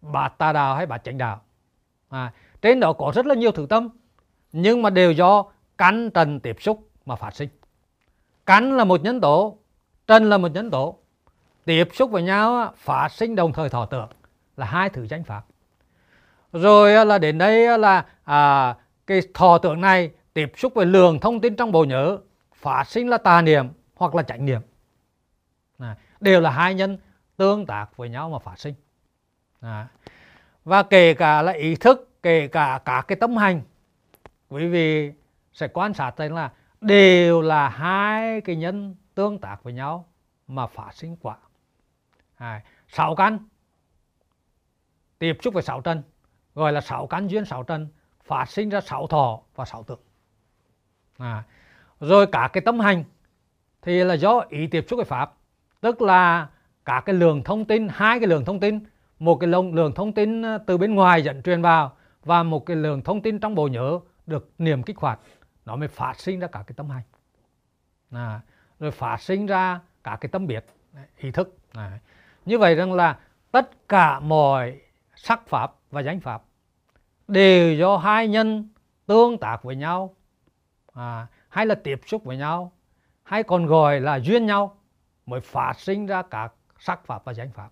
bát 0.01 0.37
tà 0.37 0.53
đạo 0.53 0.75
hay 0.75 0.85
bát 0.85 1.03
chánh 1.03 1.17
đạo. 1.17 1.41
À, 2.09 2.33
trên 2.61 2.79
đó 2.79 2.93
có 2.93 3.11
rất 3.15 3.25
là 3.25 3.35
nhiều 3.35 3.51
thứ 3.51 3.65
tâm 3.69 3.89
nhưng 4.51 4.81
mà 4.81 4.89
đều 4.89 5.11
do 5.11 5.45
căn 5.77 6.09
trần 6.09 6.39
tiếp 6.39 6.55
xúc 6.59 6.89
mà 7.05 7.15
phát 7.15 7.35
sinh. 7.35 7.49
Cắn 8.45 8.77
là 8.77 8.83
một 8.83 9.01
nhân 9.03 9.21
tố 9.21 9.57
trần 10.07 10.29
là 10.29 10.37
một 10.37 10.47
nhân 10.47 10.71
tố. 10.71 10.97
Tiếp 11.65 11.87
xúc 11.93 12.11
với 12.11 12.23
nhau 12.23 12.57
à, 12.57 12.71
phát 12.77 13.11
sinh 13.11 13.35
đồng 13.35 13.53
thời 13.53 13.69
thọ 13.69 13.85
tưởng 13.85 14.09
là 14.57 14.65
hai 14.65 14.89
thứ 14.89 15.07
danh 15.07 15.23
pháp. 15.23 15.45
Rồi 16.53 16.95
à, 16.95 17.03
là 17.03 17.17
đến 17.17 17.37
đây 17.37 17.79
là 17.79 18.05
à, 18.23 18.75
cái 19.07 19.21
thọ 19.33 19.57
tưởng 19.57 19.81
này 19.81 20.11
tiếp 20.35 20.51
xúc 20.55 20.73
với 20.75 20.85
lượng 20.85 21.19
thông 21.19 21.41
tin 21.41 21.55
trong 21.55 21.71
bộ 21.71 21.83
nhớ 21.83 22.17
phát 22.53 22.83
sinh 22.83 23.09
là 23.09 23.17
tà 23.17 23.41
niệm 23.41 23.67
hoặc 23.95 24.15
là 24.15 24.23
chánh 24.23 24.45
niệm. 24.45 24.61
À, 25.77 25.95
đều 26.19 26.41
là 26.41 26.49
hai 26.49 26.73
nhân 26.73 26.97
tương 27.37 27.65
tác 27.65 27.97
với 27.97 28.09
nhau 28.09 28.29
mà 28.29 28.39
phát 28.39 28.59
sinh. 28.59 28.73
À, 29.59 29.87
và 30.63 30.83
kể 30.83 31.13
cả 31.13 31.41
là 31.41 31.51
ý 31.51 31.75
thức 31.75 32.09
kể 32.23 32.47
cả 32.47 32.79
cả 32.85 33.03
cái 33.07 33.15
tâm 33.15 33.37
hành 33.37 33.61
quý 34.49 34.67
vị 34.67 35.11
sẽ 35.53 35.67
quan 35.67 35.93
sát 35.93 36.11
thấy 36.17 36.29
là 36.29 36.51
đều 36.81 37.41
là 37.41 37.69
hai 37.69 38.41
cái 38.41 38.55
nhân 38.55 38.95
tương 39.13 39.39
tác 39.39 39.63
với 39.63 39.73
nhau 39.73 40.05
mà 40.47 40.67
phát 40.67 40.93
sinh 40.93 41.15
quả 41.21 41.37
à, 42.35 42.61
sáu 42.87 43.15
căn. 43.15 43.39
Tiếp 45.19 45.37
xúc 45.41 45.53
với 45.53 45.63
sáu 45.63 45.81
trần 45.81 46.03
gọi 46.55 46.73
là 46.73 46.81
sáu 46.81 47.07
căn 47.07 47.27
duyên 47.27 47.45
sáu 47.45 47.63
trần 47.63 47.87
phát 48.23 48.49
sinh 48.49 48.69
ra 48.69 48.81
sáu 48.81 49.07
thọ 49.07 49.41
và 49.55 49.65
sáu 49.65 49.83
tưởng 49.83 49.99
à, 51.17 51.43
rồi 51.99 52.27
cả 52.27 52.49
cái 52.53 52.61
tâm 52.61 52.79
hành 52.79 53.03
thì 53.81 54.03
là 54.03 54.13
do 54.13 54.43
ý 54.49 54.67
tiếp 54.67 54.85
xúc 54.89 54.97
với 54.97 55.05
pháp. 55.05 55.33
Tức 55.81 56.01
là 56.01 56.47
cả 56.85 57.01
cái 57.05 57.15
lượng 57.15 57.43
thông 57.43 57.65
tin 57.65 57.87
hai 57.91 58.19
cái 58.19 58.27
lượng 58.27 58.45
thông 58.45 58.59
tin 58.59 58.79
một 59.19 59.35
cái 59.35 59.47
lượng, 59.47 59.75
lượng 59.75 59.93
thông 59.93 60.13
tin 60.13 60.41
ờ, 60.41 60.57
từ 60.57 60.77
bên 60.77 60.95
ngoài 60.95 61.23
dẫn 61.23 61.43
truyền 61.43 61.61
vào 61.61 61.95
và 62.23 62.43
một 62.43 62.65
cái 62.65 62.75
lượng 62.75 63.01
thông 63.01 63.21
tin 63.21 63.39
trong 63.39 63.55
bộ 63.55 63.67
nhớ 63.67 63.99
được 64.25 64.49
niềm 64.57 64.83
kích 64.83 64.97
hoạt. 64.97 65.19
Nó 65.65 65.75
mới 65.75 65.87
phát 65.87 66.19
sinh 66.19 66.39
ra 66.39 66.47
cả 66.47 66.63
cái 66.67 66.73
tâm 66.77 66.89
hành. 66.89 67.03
À, 68.11 68.41
rồi 68.79 68.91
phát 68.91 69.21
sinh 69.21 69.45
ra 69.45 69.79
cả 70.03 70.17
cái 70.21 70.29
tâm 70.29 70.47
biệt, 70.47 70.65
ý 71.17 71.31
thức. 71.31 71.57
À. 71.73 71.99
như 72.45 72.57
vậy 72.57 72.75
rằng 72.75 72.93
là 72.93 73.19
tất 73.51 73.89
cả 73.89 74.19
mọi 74.19 74.81
sắc 75.15 75.47
pháp 75.47 75.73
và 75.91 76.01
danh 76.01 76.19
pháp 76.19 76.43
đều 77.27 77.73
do 77.73 77.97
hai 77.97 78.27
nhân 78.27 78.69
tương 79.05 79.37
tác 79.37 79.63
với 79.63 79.75
nhau 79.75 80.15
à, 80.95 81.27
hay 81.49 81.65
là 81.65 81.75
tiếp 81.75 82.01
xúc 82.05 82.23
với 82.23 82.37
nhau 82.37 82.71
hay 83.23 83.43
còn 83.43 83.65
gọi 83.65 83.99
là 83.99 84.19
duyên 84.19 84.45
nhau 84.45 84.77
mới 85.25 85.41
phát 85.41 85.79
sinh 85.79 86.05
ra 86.05 86.21
các 86.21 86.53
sắc 86.79 87.05
pháp 87.05 87.25
và 87.25 87.33
danh 87.33 87.51
pháp. 87.51 87.69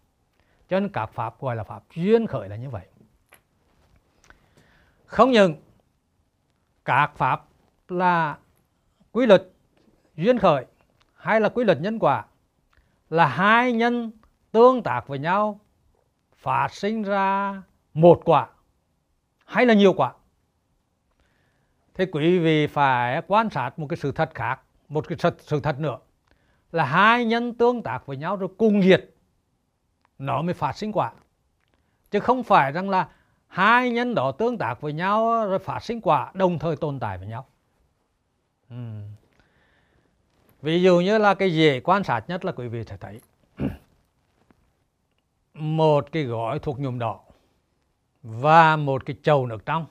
Cho 0.69 0.79
nên 0.79 0.89
các 0.89 1.05
pháp 1.05 1.41
gọi 1.41 1.55
là 1.55 1.63
pháp 1.63 1.83
duyên 1.95 2.27
khởi 2.27 2.49
là 2.49 2.55
như 2.55 2.69
vậy. 2.69 2.87
Không 5.05 5.31
những 5.31 5.55
các 6.85 7.11
pháp 7.15 7.45
là 7.87 8.37
quy 9.11 9.25
luật 9.25 9.49
duyên 10.15 10.39
khởi 10.39 10.65
hay 11.13 11.41
là 11.41 11.49
quy 11.49 11.63
luật 11.63 11.81
nhân 11.81 11.99
quả 11.99 12.25
là 13.09 13.27
hai 13.27 13.73
nhân 13.73 14.11
tương 14.51 14.83
tác 14.83 15.07
với 15.07 15.19
nhau 15.19 15.59
phát 16.35 16.73
sinh 16.73 17.03
ra 17.03 17.61
một 17.93 18.21
quả 18.25 18.49
hay 19.45 19.65
là 19.65 19.73
nhiều 19.73 19.93
quả 19.93 20.13
thì 21.93 22.05
quý 22.05 22.39
vị 22.39 22.67
phải 22.67 23.21
quan 23.27 23.49
sát 23.49 23.79
một 23.79 23.87
cái 23.89 23.97
sự 23.97 24.11
thật 24.11 24.31
khác 24.33 24.59
một 24.93 25.07
cái 25.07 25.17
sự, 25.19 25.29
sự 25.39 25.59
thật 25.59 25.79
nữa. 25.79 25.97
Là 26.71 26.85
hai 26.85 27.25
nhân 27.25 27.53
tương 27.53 27.83
tác 27.83 28.05
với 28.05 28.17
nhau 28.17 28.35
rồi 28.35 28.49
cùng 28.57 28.79
nhiệt 28.79 29.09
nó 30.17 30.41
mới 30.41 30.53
phát 30.53 30.77
sinh 30.77 30.91
quả. 30.91 31.13
Chứ 32.11 32.19
không 32.19 32.43
phải 32.43 32.71
rằng 32.71 32.89
là 32.89 33.09
hai 33.47 33.89
nhân 33.89 34.15
đó 34.15 34.31
tương 34.31 34.57
tác 34.57 34.81
với 34.81 34.93
nhau 34.93 35.45
rồi 35.45 35.59
phát 35.59 35.83
sinh 35.83 36.01
quả 36.01 36.31
đồng 36.33 36.59
thời 36.59 36.75
tồn 36.75 36.99
tại 36.99 37.17
với 37.17 37.27
nhau. 37.27 37.45
Ừ. 38.69 38.75
ví 40.61 40.81
dụ 40.81 40.99
như 40.99 41.17
là 41.17 41.33
cái 41.33 41.55
dễ 41.55 41.79
quan 41.79 42.03
sát 42.03 42.23
nhất 42.27 42.45
là 42.45 42.51
quý 42.51 42.67
vị 42.67 42.83
sẽ 42.83 42.97
thấy. 42.97 43.21
Một 45.53 46.11
cái 46.11 46.23
gói 46.23 46.59
thuộc 46.59 46.79
nhuộm 46.79 46.99
đỏ 46.99 47.19
và 48.23 48.75
một 48.75 49.05
cái 49.05 49.15
chầu 49.23 49.45
nước 49.47 49.65
trong 49.65 49.85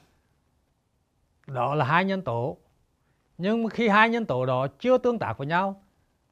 đó 1.46 1.74
là 1.74 1.84
hai 1.84 2.04
nhân 2.04 2.22
tố. 2.22 2.56
Nhưng 3.38 3.68
khi 3.68 3.88
hai 3.88 4.08
nhân 4.08 4.26
tố 4.26 4.46
đó 4.46 4.66
chưa 4.78 4.98
tương 4.98 5.18
tác 5.18 5.38
với 5.38 5.46
nhau 5.46 5.82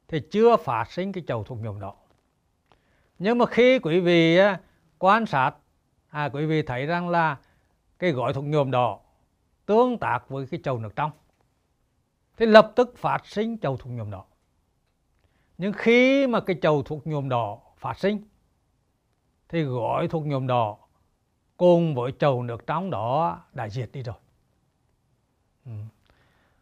thì 0.07 0.19
chưa 0.31 0.57
phát 0.57 0.91
sinh 0.91 1.11
cái 1.11 1.23
chầu 1.27 1.43
thuộc 1.43 1.57
nhóm 1.61 1.79
đỏ 1.79 1.93
nhưng 3.19 3.37
mà 3.37 3.45
khi 3.45 3.79
quý 3.79 3.99
vị 3.99 4.39
quan 4.99 5.25
sát 5.25 5.51
à, 6.09 6.29
quý 6.33 6.45
vị 6.45 6.61
thấy 6.61 6.85
rằng 6.85 7.09
là 7.09 7.37
cái 7.99 8.11
gói 8.11 8.33
thuộc 8.33 8.43
nhóm 8.43 8.71
đỏ 8.71 8.99
tương 9.65 9.97
tác 9.97 10.29
với 10.29 10.47
cái 10.51 10.59
chầu 10.63 10.79
nước 10.79 10.95
trong 10.95 11.11
thì 12.37 12.45
lập 12.45 12.71
tức 12.75 12.97
phát 12.97 13.25
sinh 13.25 13.57
chầu 13.57 13.77
thuộc 13.77 13.93
nhóm 13.93 14.11
đỏ 14.11 14.25
nhưng 15.57 15.73
khi 15.73 16.27
mà 16.27 16.39
cái 16.39 16.55
chầu 16.61 16.83
thuộc 16.83 17.07
nhuộm 17.07 17.29
đỏ 17.29 17.59
phát 17.77 17.99
sinh 17.99 18.27
thì 19.49 19.63
gói 19.63 20.07
thuộc 20.07 20.25
nhuộm 20.25 20.47
đỏ 20.47 20.77
cùng 21.57 21.95
với 21.95 22.11
chầu 22.19 22.43
nước 22.43 22.67
trong 22.67 22.89
đó 22.89 23.41
đã 23.53 23.69
diệt 23.69 23.89
đi 23.93 24.03
rồi 24.03 24.15
ừ. 25.65 25.71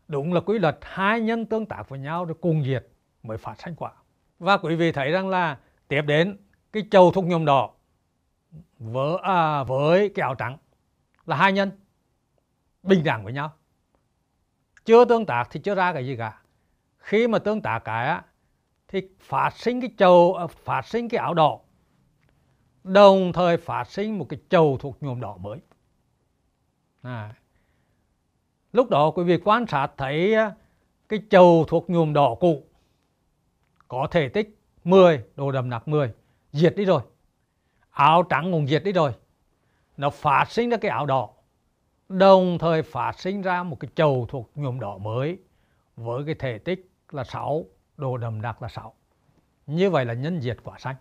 đúng 0.07 0.33
là 0.33 0.41
quy 0.41 0.59
luật 0.59 0.77
hai 0.81 1.21
nhân 1.21 1.45
tương 1.45 1.65
tác 1.65 1.89
với 1.89 1.99
nhau 1.99 2.25
rồi 2.25 2.37
cùng 2.41 2.63
diệt 2.63 2.87
mới 3.23 3.37
phát 3.37 3.61
sinh 3.61 3.75
quả 3.75 3.91
và 4.39 4.57
quý 4.57 4.75
vị 4.75 4.91
thấy 4.91 5.11
rằng 5.11 5.29
là 5.29 5.57
tiếp 5.87 6.01
đến 6.01 6.37
cái 6.71 6.83
chầu 6.91 7.11
thuộc 7.11 7.25
nhuộm 7.25 7.45
đỏ 7.45 7.69
với, 8.79 9.17
à, 9.23 9.63
với 9.63 10.09
cái 10.09 10.23
áo 10.23 10.35
trắng 10.35 10.57
là 11.25 11.35
hai 11.35 11.53
nhân 11.53 11.71
bình 12.83 13.03
đẳng 13.03 13.23
với 13.23 13.33
nhau 13.33 13.53
chưa 14.85 15.05
tương 15.05 15.25
tác 15.25 15.47
thì 15.51 15.59
chưa 15.59 15.75
ra 15.75 15.93
cái 15.93 16.05
gì 16.05 16.15
cả 16.17 16.41
khi 16.97 17.27
mà 17.27 17.39
tương 17.39 17.61
tác 17.61 17.79
cái 17.79 18.07
á 18.07 18.23
thì 18.87 19.01
phát 19.19 19.49
sinh 19.57 19.81
cái 19.81 19.89
chầu 19.97 20.33
à, 20.33 20.47
phát 20.47 20.87
sinh 20.87 21.09
cái 21.09 21.19
áo 21.19 21.33
đỏ 21.33 21.59
đồng 22.83 23.33
thời 23.33 23.57
phát 23.57 23.91
sinh 23.91 24.19
một 24.19 24.25
cái 24.29 24.39
chầu 24.49 24.77
thuộc 24.77 25.03
nhuộm 25.03 25.19
đỏ 25.19 25.37
mới 25.37 25.59
à 27.01 27.33
lúc 28.73 28.89
đó 28.89 29.11
quý 29.11 29.23
vị 29.23 29.37
quan 29.43 29.67
sát 29.67 29.87
thấy 29.97 30.35
cái 31.09 31.19
chầu 31.29 31.65
thuộc 31.67 31.89
nhuộm 31.89 32.13
đỏ 32.13 32.35
cũ. 32.39 32.63
Có 33.87 34.07
thể 34.11 34.29
tích 34.29 34.59
10 34.83 35.23
đồ 35.35 35.51
đầm 35.51 35.69
nặc 35.69 35.87
10 35.87 36.11
diệt 36.51 36.75
đi 36.75 36.85
rồi. 36.85 37.01
Áo 37.89 38.23
trắng 38.23 38.51
cũng 38.51 38.67
diệt 38.67 38.83
đi 38.83 38.91
rồi. 38.91 39.11
Nó 39.97 40.09
phát 40.09 40.45
sinh 40.49 40.69
ra 40.69 40.77
cái 40.77 40.91
áo 40.91 41.05
đỏ. 41.05 41.29
Đồng 42.09 42.57
thời 42.57 42.81
phát 42.81 43.19
sinh 43.19 43.41
ra 43.41 43.63
một 43.63 43.79
cái 43.79 43.89
chầu 43.95 44.25
thuộc 44.29 44.51
nhuộm 44.55 44.79
đỏ 44.79 44.97
mới. 44.97 45.37
Với 45.95 46.23
cái 46.25 46.35
thể 46.35 46.57
tích 46.57 46.89
là 47.11 47.23
6 47.23 47.65
đồ 47.97 48.17
đầm 48.17 48.41
đặc 48.41 48.61
là 48.61 48.67
6 48.67 48.93
như 49.69 49.89
vậy 49.89 50.05
là 50.05 50.13
nhân 50.13 50.41
diệt 50.41 50.57
quả 50.63 50.79
xanh 50.79 50.95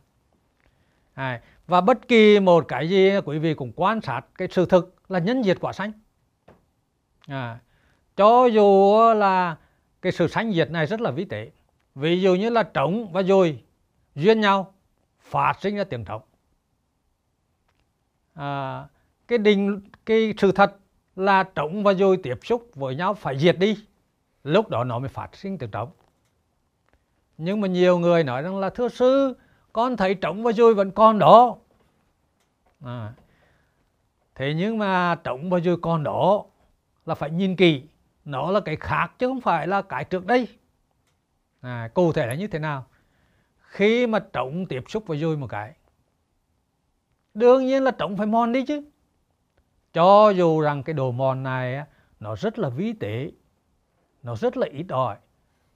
à, 1.15 1.43
và 1.67 1.81
bất 1.81 2.09
kỳ 2.09 2.41
một 2.41 2.65
cái 2.69 2.89
gì 2.89 3.11
quý 3.25 3.39
vị 3.39 3.55
cũng 3.55 3.73
quan 3.77 4.01
sát 4.01 4.21
cái 4.35 4.49
sự 4.51 4.67
thực 4.67 4.95
là 5.09 5.19
nhân 5.19 5.43
diệt 5.43 5.57
quả 5.61 5.73
xanh 5.73 5.93
à, 7.29 7.59
cho 8.17 8.47
dù 8.47 8.97
là 9.17 9.57
cái 10.03 10.13
sự 10.13 10.29
sanh 10.29 10.53
diệt 10.53 10.71
này 10.71 10.87
rất 10.87 11.01
là 11.01 11.11
vĩ 11.11 11.25
tế. 11.25 11.51
Ví 11.95 12.21
dụ 12.21 12.35
như 12.35 12.51
là 12.51 12.63
trống 12.63 13.13
và 13.13 13.23
dồi 13.23 13.63
duyên 14.15 14.41
nhau 14.41 14.75
phát 15.21 15.53
sinh 15.61 15.77
ra 15.77 15.85
tiếng 15.85 16.05
trống 16.05 16.23
à, 18.35 18.85
cái 19.29 19.39
định 19.39 19.81
cái 20.07 20.35
sự 20.39 20.53
thật 20.53 20.77
là 21.17 21.43
trống 21.43 21.83
và 21.85 21.95
dồi 21.95 22.17
tiếp 22.23 22.39
xúc 22.43 22.71
với 22.75 22.95
nhau 22.97 23.15
phải 23.15 23.39
diệt 23.39 23.59
đi 23.59 23.77
lúc 24.45 24.69
đó 24.69 24.85
nó 24.85 24.99
mới 24.99 25.09
phát 25.09 25.37
sinh 25.37 25.59
tiếng 25.59 25.71
trống 25.71 25.91
nhưng 27.39 27.61
mà 27.61 27.69
nhiều 27.69 27.99
người 27.99 28.25
nói 28.25 28.43
rằng 28.43 28.59
là 28.59 28.71
thưa 28.71 28.89
sư 28.89 29.35
con 29.73 29.97
thấy 29.97 30.15
trống 30.15 30.43
và 30.43 30.53
dồi 30.53 30.75
vẫn 30.75 30.91
còn 30.91 31.19
đó. 31.19 31.57
À, 32.85 33.13
thế 34.35 34.55
nhưng 34.55 34.79
mà 34.79 35.15
trống 35.25 35.51
và 35.51 35.61
dồi 35.61 35.77
còn 35.83 36.05
đó 36.05 36.45
là 37.09 37.15
phải 37.15 37.31
nhìn 37.31 37.57
kỹ. 37.57 37.83
Nó 38.25 38.51
là 38.51 38.61
cái 38.61 38.77
khác 38.77 39.13
chứ 39.19 39.27
không 39.27 39.41
phải 39.41 39.67
là 39.67 39.83
cái 39.83 40.05
trước 40.05 40.27
đây. 40.27 40.49
À, 41.61 41.89
cụ 41.95 42.13
thể 42.13 42.27
là 42.27 42.35
như 42.35 42.47
thế 42.47 42.59
nào? 42.59 42.87
Khi 43.59 44.07
mà 44.07 44.19
trống 44.19 44.67
tiếp 44.67 44.85
xúc 44.89 45.07
với 45.07 45.19
dùi 45.19 45.37
một 45.37 45.47
cái 45.47 45.75
đương 47.39 47.67
nhiên 47.67 47.83
là 47.83 47.91
trống 47.91 48.17
phải 48.17 48.27
mòn 48.27 48.53
đi 48.53 48.65
chứ. 48.67 48.83
Cho 49.93 50.31
dù 50.31 50.61
rằng 50.61 50.83
cái 50.83 50.95
đồ 50.95 51.11
mòn 51.13 51.43
này 51.43 51.85
nó 52.21 52.35
rất 52.37 52.59
là 52.59 52.69
vi 52.69 52.93
tế 52.93 53.31
nó 54.23 54.37
rất 54.37 54.57
là 54.57 54.67
ít 54.71 54.87
ỏi. 54.89 55.17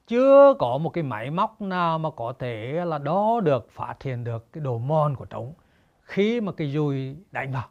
Chưa 0.07 0.55
có 0.59 0.79
một 0.79 0.91
cái 0.91 1.05
máy 1.05 1.31
móc 1.31 1.61
nào 1.61 1.99
mà 1.99 2.11
có 2.11 2.35
thể 2.39 2.85
là 2.85 2.99
đo 2.99 3.41
được 3.41 3.71
phát 3.71 4.03
hiện 4.03 4.25
được 4.25 4.53
cái 4.53 4.65
đồ 4.65 4.79
mòn 4.79 5.17
của 5.17 5.25
trống 5.25 5.55
khi 6.03 6.41
mà 6.41 6.53
cái 6.53 6.73
dùi 6.73 7.17
đánh 7.31 7.53
vào 7.53 7.69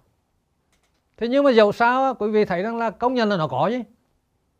thế 1.21 1.27
nhưng 1.27 1.43
mà 1.43 1.51
dầu 1.51 1.71
sao 1.71 2.15
quý 2.15 2.31
vị 2.31 2.45
thấy 2.45 2.63
rằng 2.63 2.77
là 2.77 2.89
công 2.89 3.13
nhận 3.13 3.29
là 3.29 3.37
nó 3.37 3.47
có 3.47 3.69
chứ. 3.71 3.81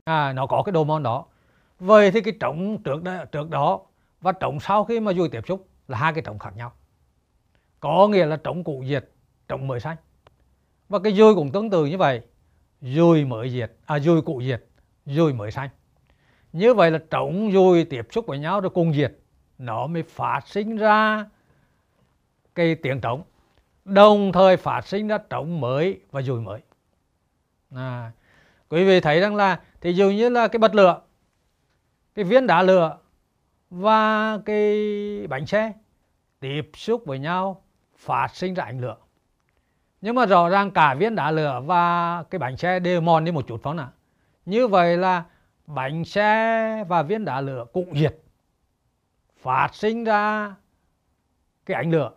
À 0.04 0.34
nó 0.34 0.46
có 0.46 0.64
cái 0.64 0.72
đồ 0.72 0.84
mòn 0.84 1.04
đó. 1.04 1.26
Vậy 1.80 2.12
thì 2.12 2.22
cái 2.22 2.34
trống 2.40 2.84
trước 2.84 3.04
đó, 3.04 3.26
trước 3.32 3.50
đó 3.50 3.82
và 4.22 4.32
trống 4.32 4.60
sau 4.60 4.84
khi 4.84 5.00
mà 5.00 5.14
dùi 5.14 5.30
tiếp 5.30 5.42
xúc 5.48 5.68
là 5.88 5.98
hai 5.98 6.14
cái 6.14 6.22
trống 6.22 6.40
khác 6.40 6.56
nhau. 6.56 6.72
Có 7.80 8.08
nghĩa 8.08 8.26
là 8.26 8.36
trống 8.36 8.64
cũ 8.64 8.84
diệt 8.88 9.10
trống 9.48 9.68
mới 9.68 9.80
sanh. 9.80 9.98
Và 10.90 11.00
cái 11.00 11.14
dùi 11.14 11.36
cũng 11.36 11.52
tương 11.52 11.70
tự 11.70 11.86
như 11.86 11.98
vậy. 11.98 12.22
Dùi 12.82 13.26
mới 13.26 13.50
diệt 13.50 13.72
à 13.86 14.00
dùi 14.00 14.22
cũ 14.22 14.42
diệt 14.46 14.66
dùi 15.06 15.34
mới 15.34 15.52
sanh. 15.52 15.70
Như 16.54 16.74
vậy 16.74 16.92
là 16.92 17.00
trống 17.10 17.52
dùi 17.54 17.86
tiếp 17.86 18.08
xúc 18.12 18.26
với 18.28 18.40
nhau 18.40 18.62
rồi 18.62 18.70
cùng 18.70 18.94
diệt. 18.94 19.14
Nó 19.58 19.88
mới 19.88 20.04
phát 20.04 20.48
sinh 20.48 20.78
ra 20.78 21.26
cái 22.56 22.76
tiếng 22.76 23.02
trống 23.02 23.24
đồng 23.86 24.32
thời 24.32 24.58
phát 24.58 24.88
sinh 24.88 25.08
ra 25.08 25.18
trống 25.18 25.62
mới 25.62 26.00
và 26.12 26.22
dùi 26.22 26.42
mới. 26.42 26.62
À, 27.76 28.12
quý 28.70 28.86
vị 28.86 29.00
thấy 29.00 29.20
rằng 29.20 29.36
là 29.36 29.60
thì 29.82 29.94
dụ 29.94 30.10
như 30.10 30.30
là 30.30 30.48
cái 30.48 30.60
bật 30.60 30.76
lửa 30.76 31.02
cái 32.16 32.26
viên 32.26 32.48
đá 32.48 32.62
lửa 32.62 32.98
và 33.70 34.38
cái 34.46 35.28
bánh 35.28 35.46
xe 35.46 35.74
tiếp 36.40 36.70
xúc 36.74 37.04
với 37.06 37.20
nhau 37.20 37.64
phát 37.98 38.36
sinh 38.36 38.54
ra 38.54 38.64
ánh 38.64 38.82
lửa. 38.82 38.98
Nhưng 40.02 40.16
mà 40.16 40.26
rõ 40.26 40.50
ràng 40.50 40.72
cả 40.72 40.94
viên 40.94 41.16
đá 41.16 41.32
lửa 41.32 41.62
và 41.66 42.24
cái 42.24 42.40
bánh 42.40 42.58
xe 42.58 42.80
đều 42.80 43.02
mòn 43.02 43.26
đi 43.26 43.32
một 43.32 43.48
chút 43.48 43.60
phóng 43.64 43.76
nào? 43.76 43.92
Như 44.46 44.68
vậy 44.68 44.98
là 44.98 45.24
bánh 45.66 46.06
xe 46.06 46.84
và 46.88 47.04
viên 47.04 47.26
đá 47.26 47.42
lửa 47.42 47.66
cũng 47.74 47.96
diệt 47.96 48.18
phát 49.38 49.76
sinh 49.76 50.04
ra 50.04 50.56
cái 51.66 51.76
ánh 51.76 51.92
lửa 51.92 52.12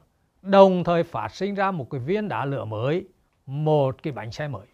đồng 0.44 0.85
thời 0.85 1.02
phát 1.02 1.35
sinh 1.35 1.54
ra 1.54 1.70
một 1.70 1.90
cái 1.90 2.00
viên 2.00 2.28
đá 2.28 2.44
lửa 2.44 2.64
mới, 2.64 3.04
một 3.46 4.02
cái 4.02 4.12
bánh 4.12 4.33
xe 4.33 4.48
mới. 4.48 4.66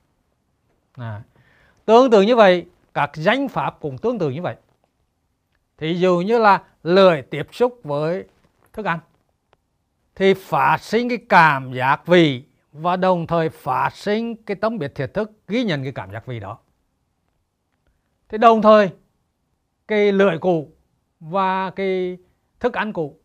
À. 0.93 1.23
tương 1.85 2.11
tự 2.11 2.23
như 2.23 2.37
vậy, 2.37 2.67
các 2.95 3.11
danh 3.15 3.49
pháp 3.49 3.77
cũng 3.81 3.99
tương 3.99 4.19
tự 4.19 4.31
như 4.31 4.43
vậy. 4.43 4.57
Thì 5.79 5.95
dù 5.95 6.23
như 6.27 6.39
là 6.39 6.63
lười 6.83 7.23
tiếp 7.23 7.49
xúc 7.53 7.81
với 7.85 8.25
thức 8.73 8.87
ăn, 8.87 8.99
thì 10.15 10.35
phát 10.35 10.77
sinh 10.81 11.09
cái 11.09 11.19
cảm 11.29 11.73
giác 11.73 12.07
vị 12.07 12.43
và 12.73 12.97
đồng 12.97 13.27
thời 13.27 13.49
phát 13.49 13.91
sinh 13.95 14.37
cái 14.37 14.57
tấm 14.57 14.79
biệt 14.79 14.95
thiệt 14.95 15.15
thức 15.15 15.33
ghi 15.49 15.65
nhận 15.65 15.83
cái 15.83 15.93
cảm 15.93 16.13
giác 16.13 16.27
vị 16.27 16.41
đó. 16.41 16.59
Thì 18.29 18.39
đồng 18.39 18.63
thời, 18.63 18.91
cái 19.89 20.13
lưỡi 20.13 20.39
cũ 20.39 20.73
và 21.21 21.71
cái 21.71 22.19
thức 22.61 22.75
ăn 22.75 22.93
cũ 22.93 23.19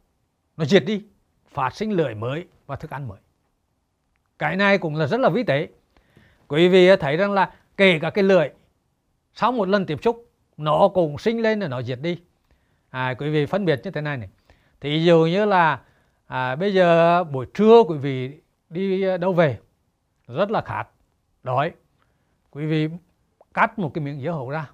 nó 0.57 0.65
diệt 0.65 0.83
đi 0.85 1.03
phát 1.55 1.75
sinh 1.75 1.91
lưỡi 1.91 2.15
mới 2.15 2.45
và 2.65 2.75
thức 2.75 2.91
ăn 2.91 3.07
mới. 3.07 3.17
Cái 4.39 4.55
này 4.55 4.77
cũng 4.77 4.95
là 4.95 5.07
rất 5.07 5.19
là 5.19 5.29
vi 5.29 5.43
tế. 5.43 5.67
Quý 6.47 6.67
vị 6.67 6.95
thấy 6.95 7.17
rằng 7.17 7.31
là 7.31 7.53
kể 7.77 7.99
cả 7.99 8.09
cái 8.09 8.23
lưỡi 8.23 8.49
sau 9.33 9.51
một 9.51 9.67
lần 9.67 9.85
tiếp 9.85 9.97
xúc 10.03 10.29
nó 10.57 10.87
cũng 10.93 11.17
sinh 11.17 11.41
lên 11.41 11.59
rồi 11.59 11.69
nó 11.69 11.81
diệt 11.81 11.99
đi. 12.01 12.19
À, 12.89 13.13
quý 13.13 13.29
vị 13.29 13.45
phân 13.45 13.65
biệt 13.65 13.81
như 13.83 13.91
thế 13.91 14.01
này 14.01 14.17
này. 14.17 14.29
Thì 14.81 15.05
dụ 15.05 15.25
như 15.25 15.45
là 15.45 15.81
à, 16.25 16.55
bây 16.55 16.73
giờ 16.73 17.23
buổi 17.23 17.45
trưa 17.53 17.83
quý 17.83 17.97
vị 17.97 18.41
đi 18.69 19.17
đâu 19.17 19.33
về 19.33 19.59
rất 20.27 20.51
là 20.51 20.61
khát. 20.61 20.87
Đói. 21.43 21.71
Quý 22.51 22.65
vị 22.65 22.89
cắt 23.53 23.79
một 23.79 23.91
cái 23.93 24.03
miếng 24.03 24.21
dưa 24.21 24.31
hấu 24.31 24.49
ra. 24.49 24.69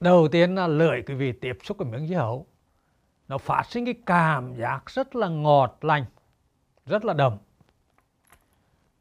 Đầu 0.00 0.28
tiên 0.28 0.54
là 0.54 0.66
lưỡi 0.66 1.02
quý 1.06 1.14
vị 1.14 1.32
tiếp 1.32 1.58
xúc 1.62 1.76
cái 1.78 1.88
miếng 1.88 2.08
dưa 2.08 2.16
hấu 2.16 2.46
nó 3.30 3.38
phát 3.38 3.62
sinh 3.68 3.84
cái 3.84 3.94
cảm 4.06 4.54
giác 4.54 4.90
rất 4.90 5.16
là 5.16 5.28
ngọt 5.28 5.78
lành 5.80 6.04
rất 6.86 7.04
là 7.04 7.12
đậm. 7.12 7.36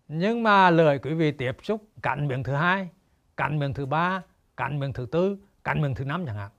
Nhưng 0.08 0.44
mà 0.44 0.70
lời 0.70 1.00
quý 1.00 1.14
vị 1.14 1.32
tiếp 1.32 1.58
xúc 1.64 1.88
cắn 2.02 2.28
miệng 2.28 2.44
thứ 2.44 2.54
hai 2.54 2.90
cắn 3.38 3.60
miệng 3.60 3.74
thứ 3.74 3.86
ba 3.86 4.22
cắn 4.58 4.80
miệng 4.80 4.94
thứ 4.94 5.06
tư 5.12 5.38
cắn 5.64 5.82
miệng 5.82 5.96
thứ 5.96 6.06
năm 6.06 6.26
chẳng 6.26 6.36
hạn. 6.36 6.50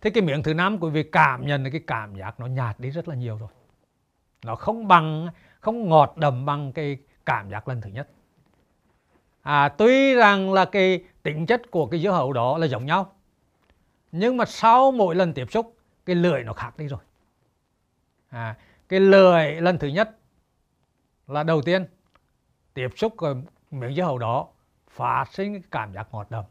Thế 0.00 0.10
cái 0.10 0.22
miệng 0.22 0.42
thứ 0.42 0.54
năm 0.54 0.78
quý 0.80 0.90
vị 0.90 1.02
cảm 1.02 1.46
nhận 1.46 1.70
cái 1.70 1.80
cảm 1.86 2.14
giác 2.14 2.40
nó 2.40 2.46
nhạt 2.46 2.80
đi 2.80 2.90
rất 2.90 3.08
là 3.08 3.14
nhiều 3.14 3.36
rồi. 3.36 3.48
Nó 4.44 4.54
không 4.54 4.88
bằng 4.88 5.28
không 5.60 5.88
ngọt 5.88 6.14
đậm 6.16 6.46
bằng 6.46 6.72
cái 6.72 6.98
cảm 7.26 7.50
giác 7.50 7.68
lần 7.68 7.80
thứ 7.80 7.90
nhất. 7.90 8.08
À, 9.42 9.68
tuy 9.68 10.14
rằng 10.14 10.52
là 10.52 10.64
cái 10.64 11.04
tính 11.22 11.46
chất 11.46 11.70
của 11.70 11.86
cái 11.86 12.00
dưa 12.00 12.10
hấu 12.10 12.32
đó 12.32 12.58
là 12.58 12.66
giống 12.66 12.86
nhau 12.86 13.12
nhưng 14.12 14.36
mà 14.36 14.44
sau 14.44 14.92
mỗi 14.92 15.14
lần 15.14 15.32
tiếp 15.32 15.46
xúc 15.50 15.75
cái 16.06 16.16
lưỡi 16.16 16.42
nó 16.44 16.52
khác 16.52 16.78
đi 16.78 16.86
rồi. 16.86 17.00
À, 18.28 18.56
cái 18.88 19.00
lưỡi 19.00 19.60
lần 19.60 19.78
thứ 19.78 19.88
nhất 19.88 20.18
là 21.26 21.42
đầu 21.42 21.62
tiên 21.62 21.86
tiếp 22.74 22.88
xúc 22.96 23.14
với 23.18 23.34
miếng 23.70 23.94
dưa 23.94 24.02
hấu 24.02 24.18
đó 24.18 24.48
phát 24.88 25.24
sinh 25.32 25.52
cái 25.52 25.62
cảm 25.70 25.92
giác 25.92 26.08
ngọt 26.12 26.26
đậm. 26.30 26.44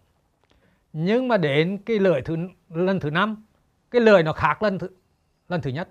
Nhưng 0.93 1.27
mà 1.27 1.37
đến 1.37 1.77
cái 1.85 1.99
lưỡi 1.99 2.21
thứ 2.21 2.37
lần 2.69 2.99
thứ 2.99 3.09
năm 3.09 3.45
cái 3.91 4.01
lưỡi 4.01 4.23
nó 4.23 4.33
khác 4.33 4.63
lần 4.63 4.79
thứ 4.79 4.89
lần 5.49 5.61
thứ 5.61 5.69
nhất. 5.69 5.89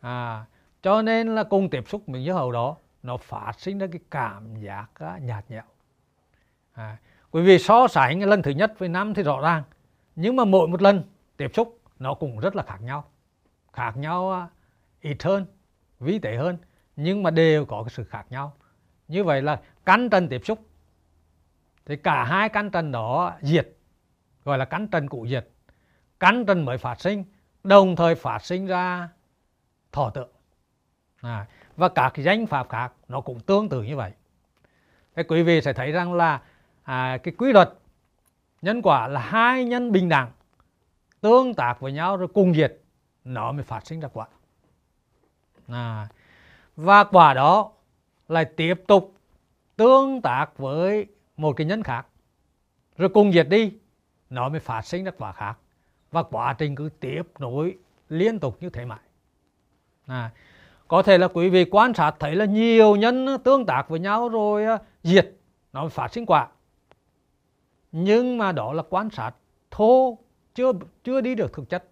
À, 0.00 0.44
cho 0.82 1.02
nên 1.02 1.34
là 1.34 1.44
cùng 1.44 1.70
tiếp 1.70 1.88
xúc 1.88 2.08
miếng 2.08 2.24
dưa 2.24 2.32
hấu 2.32 2.52
đó 2.52 2.76
nó 3.02 3.16
phát 3.16 3.52
sinh 3.58 3.78
ra 3.78 3.86
cái 3.92 4.00
cảm 4.10 4.56
giác 4.56 4.86
à, 4.94 5.18
nhạt 5.22 5.50
nhẽo. 5.50 5.62
À, 6.72 6.96
quý 7.30 7.42
vị 7.42 7.58
so 7.58 7.88
sánh 7.88 8.22
lần 8.22 8.42
thứ 8.42 8.50
nhất 8.50 8.72
với 8.78 8.88
năm 8.88 9.14
thì 9.14 9.22
rõ 9.22 9.40
ràng 9.40 9.62
nhưng 10.16 10.36
mà 10.36 10.44
mỗi 10.44 10.68
một 10.68 10.82
lần 10.82 11.02
tiếp 11.36 11.50
xúc 11.54 11.75
nó 11.98 12.14
cũng 12.14 12.38
rất 12.38 12.56
là 12.56 12.62
khác 12.62 12.82
nhau. 12.82 13.10
Khác 13.72 13.96
nhau 13.96 14.32
à, 14.32 14.48
ít 15.00 15.22
hơn 15.22 15.46
vi 16.00 16.18
tế 16.18 16.36
hơn 16.36 16.58
nhưng 16.96 17.22
mà 17.22 17.30
đều 17.30 17.64
có 17.64 17.82
cái 17.82 17.90
sự 17.90 18.04
khác 18.04 18.26
nhau. 18.30 18.52
Như 19.08 19.24
vậy 19.24 19.42
là 19.42 19.60
căn 19.84 20.10
trần 20.10 20.28
tiếp 20.28 20.40
xúc. 20.44 20.58
Thì 21.86 21.96
cả 21.96 22.24
hai 22.24 22.48
căn 22.48 22.70
trần 22.70 22.92
đó 22.92 23.32
diệt 23.40 23.68
gọi 24.44 24.58
là 24.58 24.64
căn 24.64 24.88
trần 24.88 25.08
cụ 25.08 25.26
diệt. 25.26 25.48
Căn 26.20 26.46
trần 26.46 26.64
mới 26.64 26.78
phát 26.78 27.00
sinh 27.00 27.24
đồng 27.64 27.96
thời 27.96 28.14
phát 28.14 28.44
sinh 28.44 28.66
ra 28.66 29.08
thọ 29.92 30.10
tượng. 30.10 30.30
À, 31.20 31.46
và 31.76 31.88
các 31.88 32.12
danh 32.16 32.46
pháp 32.46 32.68
khác 32.68 32.92
nó 33.08 33.20
cũng 33.20 33.40
tương 33.40 33.68
tự 33.68 33.82
như 33.82 33.96
vậy. 33.96 34.12
Thế 35.16 35.22
quý 35.22 35.42
vị 35.42 35.60
sẽ 35.60 35.72
thấy 35.72 35.92
rằng 35.92 36.14
là 36.14 36.40
à, 36.82 37.18
cái 37.22 37.34
quy 37.38 37.52
luật 37.52 37.72
nhân 38.62 38.82
quả 38.82 39.08
là 39.08 39.20
hai 39.20 39.64
nhân 39.64 39.92
bình 39.92 40.08
đẳng 40.08 40.30
tương 41.26 41.54
tác 41.54 41.80
với 41.80 41.92
nhau 41.92 42.16
rồi 42.16 42.28
cùng 42.28 42.54
diệt 42.54 42.78
nó 43.24 43.52
mới 43.52 43.62
phát 43.62 43.86
sinh 43.86 44.00
ra 44.00 44.08
quả. 44.08 44.26
À, 45.68 46.08
và 46.76 47.04
quả 47.04 47.34
đó 47.34 47.72
lại 48.28 48.44
tiếp 48.44 48.74
tục 48.86 49.14
tương 49.76 50.22
tác 50.22 50.58
với 50.58 51.06
một 51.36 51.52
cái 51.56 51.66
nhân 51.66 51.82
khác. 51.82 52.06
Rồi 52.96 53.08
cùng 53.08 53.32
diệt 53.32 53.48
đi 53.48 53.72
nó 54.30 54.48
mới 54.48 54.60
phát 54.60 54.82
sinh 54.82 55.04
ra 55.04 55.10
quả 55.18 55.32
khác. 55.32 55.58
Và 56.10 56.22
quá 56.22 56.52
trình 56.52 56.74
cứ 56.74 56.88
tiếp 57.00 57.22
nối 57.38 57.76
liên 58.08 58.38
tục 58.38 58.56
như 58.60 58.70
thế 58.70 58.84
mãi. 58.84 58.98
À, 60.06 60.30
có 60.88 61.02
thể 61.02 61.18
là 61.18 61.28
quý 61.28 61.48
vị 61.48 61.64
quan 61.70 61.94
sát 61.94 62.14
thấy 62.18 62.34
là 62.34 62.44
nhiều 62.44 62.96
nhân 62.96 63.26
tương 63.44 63.66
tác 63.66 63.88
với 63.88 64.00
nhau 64.00 64.28
rồi 64.28 64.64
à, 64.64 64.78
diệt 65.02 65.32
nó 65.72 65.80
mới 65.80 65.90
phát 65.90 66.12
sinh 66.12 66.26
quả. 66.26 66.48
Nhưng 67.92 68.38
mà 68.38 68.52
đó 68.52 68.72
là 68.72 68.82
quan 68.90 69.10
sát 69.10 69.32
thô 69.70 70.18
chưa 70.56 70.72
chưa 71.04 71.20
đi 71.20 71.34
được 71.34 71.52
thực 71.52 71.68
chất. 71.68 71.84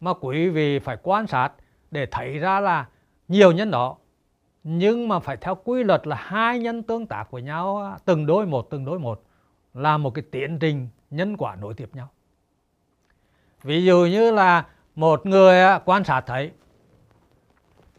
Mà 0.00 0.12
quý 0.20 0.48
vị 0.48 0.78
phải 0.78 0.96
quan 1.02 1.26
sát 1.26 1.52
để 1.90 2.06
thấy 2.10 2.38
ra 2.38 2.60
là 2.60 2.88
nhiều 3.28 3.52
nhân 3.52 3.70
đó, 3.70 3.96
nhưng 4.62 5.08
mà 5.08 5.18
phải 5.18 5.36
theo 5.36 5.54
quy 5.54 5.84
luật 5.84 6.06
là 6.06 6.16
hai 6.16 6.58
nhân 6.58 6.82
tương 6.82 7.06
tác 7.06 7.30
với 7.30 7.42
nhau, 7.42 7.96
từng 8.04 8.26
đối 8.26 8.46
một, 8.46 8.70
từng 8.70 8.84
đối 8.84 8.98
một, 8.98 9.22
là 9.74 9.98
một 9.98 10.10
cái 10.10 10.24
tiến 10.30 10.58
trình 10.58 10.88
nhân 11.10 11.36
quả 11.36 11.56
nối 11.56 11.74
tiếp 11.74 11.90
nhau. 11.92 12.08
Ví 13.62 13.84
dụ 13.84 14.06
như 14.10 14.30
là 14.30 14.66
một 14.94 15.26
người 15.26 15.60
à, 15.60 15.78
quan 15.84 16.04
sát 16.04 16.20
thấy 16.26 16.50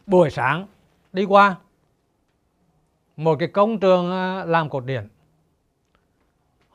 buổi 0.06 0.30
sáng 0.30 0.66
đi 1.12 1.24
qua 1.24 1.56
một 3.16 3.36
cái 3.38 3.48
công 3.48 3.80
trường 3.80 4.10
à, 4.10 4.44
làm 4.44 4.68
cột 4.68 4.84
điện 4.84 5.08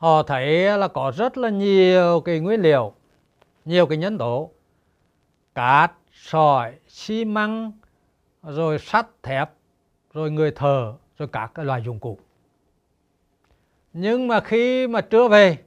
họ 0.04 0.22
thấy 0.22 0.78
là 0.78 0.88
có 0.88 1.12
rất 1.16 1.38
là 1.38 1.48
nhiều 1.48 2.20
cái 2.20 2.40
nguyên 2.40 2.60
liệu 2.60 2.92
nhiều 3.64 3.86
cái 3.86 3.98
nhân 3.98 4.18
tố. 4.18 4.50
Cát 5.54 5.92
sỏi 6.12 6.74
xi 6.88 7.24
măng 7.24 7.72
rồi 8.42 8.78
sắt 8.78 9.06
thép 9.22 9.50
rồi 10.12 10.30
người 10.30 10.50
thờ 10.50 10.94
rồi 11.18 11.28
các 11.32 11.50
cái 11.54 11.64
loại 11.64 11.82
dụng 11.82 12.00
cụ. 12.00 12.18
Nhưng 13.92 14.28
mà 14.28 14.40
khi 14.40 14.86
mà 14.86 15.00
trưa 15.00 15.28
về 15.28 15.58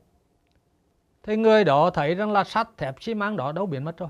thì 1.24 1.36
người 1.36 1.64
đó 1.64 1.90
thấy 1.90 2.16
rằng 2.16 2.32
là 2.32 2.44
sắt 2.44 2.78
thép 2.78 2.96
xi 3.04 3.14
măng 3.14 3.38
đó 3.38 3.52
đâu 3.52 3.66
biến 3.66 3.84
mất 3.84 3.98
rồi. 3.98 4.10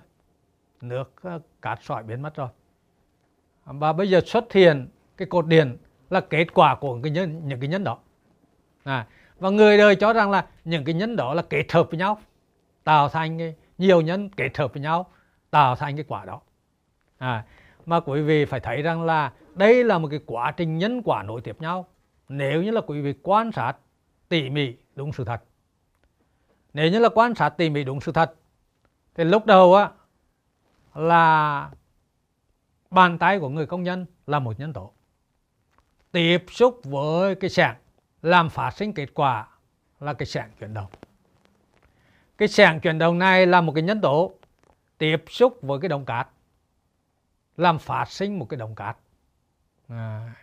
Nước 0.81 1.11
ờ, 1.21 1.39
cát 1.61 1.79
sỏi 1.83 2.03
biến 2.03 2.21
mất 2.21 2.35
rồi. 2.35 2.49
Và 3.65 3.93
bây 3.93 4.09
giờ 4.09 4.21
xuất 4.25 4.53
hiện 4.53 4.87
cái 5.17 5.27
cột 5.27 5.47
điện 5.47 5.77
là 6.09 6.21
kết 6.21 6.53
quả 6.53 6.75
của 6.75 6.99
cái 7.03 7.11
nhân, 7.11 7.41
những 7.47 7.59
cái 7.59 7.69
nhân 7.69 7.83
đó. 7.83 7.97
À, 8.83 9.07
và 9.39 9.49
người 9.49 9.77
đời 9.77 9.95
cho 9.95 10.13
rằng 10.13 10.31
là 10.31 10.45
những 10.65 10.85
cái 10.85 10.95
nhân 10.95 11.15
đó 11.15 11.33
là 11.33 11.41
kết 11.41 11.71
hợp 11.71 11.87
với 11.89 11.99
nhau 11.99 12.19
tạo 12.83 13.09
thành 13.09 13.37
cái 13.37 13.55
nhiều 13.77 14.01
nhân 14.01 14.29
kết 14.29 14.57
hợp 14.57 14.73
với 14.73 14.81
nhau 14.81 15.11
tạo 15.49 15.75
thành 15.75 15.95
cái 15.95 16.05
quả 16.07 16.25
đó. 16.25 16.41
À, 17.17 17.45
mà 17.85 17.99
quý 17.99 18.21
vị 18.21 18.45
phải 18.45 18.59
thấy 18.59 18.81
rằng 18.81 19.03
là 19.03 19.31
đây 19.55 19.83
là 19.83 19.97
một 19.97 20.07
cái 20.11 20.19
quá 20.25 20.51
trình 20.51 20.77
nhân 20.77 21.01
quả 21.05 21.23
nối 21.23 21.41
tiếp 21.41 21.61
nhau. 21.61 21.85
Nếu 22.29 22.63
như 22.63 22.71
là 22.71 22.81
quý 22.81 23.01
vị 23.01 23.13
quan 23.23 23.51
sát 23.51 23.73
tỉ 24.29 24.49
mỉ 24.49 24.73
đúng 24.95 25.13
sự 25.13 25.25
thật 25.25 25.43
nếu 26.77 26.91
như 26.91 26.99
là 26.99 27.09
quan 27.09 27.35
sát 27.35 27.49
tỉ 27.49 27.69
mỉ 27.69 27.83
đúng 27.83 28.01
sự 28.01 28.11
thật 28.11 28.35
thì 29.15 29.23
lúc 29.23 29.45
đầu 29.45 29.75
á 29.75 29.91
là 30.95 31.69
bàn 32.91 33.17
tay 33.17 33.39
của 33.39 33.49
người 33.49 33.65
công 33.65 33.83
nhân 33.83 34.05
là 34.27 34.39
một 34.39 34.59
nhân 34.59 34.73
tố. 34.73 34.91
Tiếp 36.11 36.45
xúc 36.51 36.79
với 36.83 37.35
cái 37.35 37.49
sẹn 37.49 37.75
làm 38.27 38.49
phát 38.49 38.71
sinh 38.71 38.93
kết 38.93 39.09
quả 39.13 39.47
là 39.99 40.13
cái 40.13 40.25
sẹn 40.25 40.45
chuyển 40.59 40.73
động 40.73 40.89
cái 42.37 42.47
sẻng 42.47 42.79
chuyển 42.79 42.97
động 42.97 43.19
này 43.19 43.45
là 43.45 43.61
một 43.61 43.71
cái 43.75 43.83
nhân 43.83 44.01
tố 44.01 44.33
tiếp 44.97 45.23
xúc 45.29 45.59
với 45.61 45.79
cái 45.79 45.89
động 45.89 46.05
cát, 46.05 46.27
làm 47.57 47.79
phát 47.79 48.11
sinh 48.11 48.39
một 48.39 48.45
cái 48.49 48.57
động 48.57 48.75
cát 48.75 48.97
à. 49.87 50.35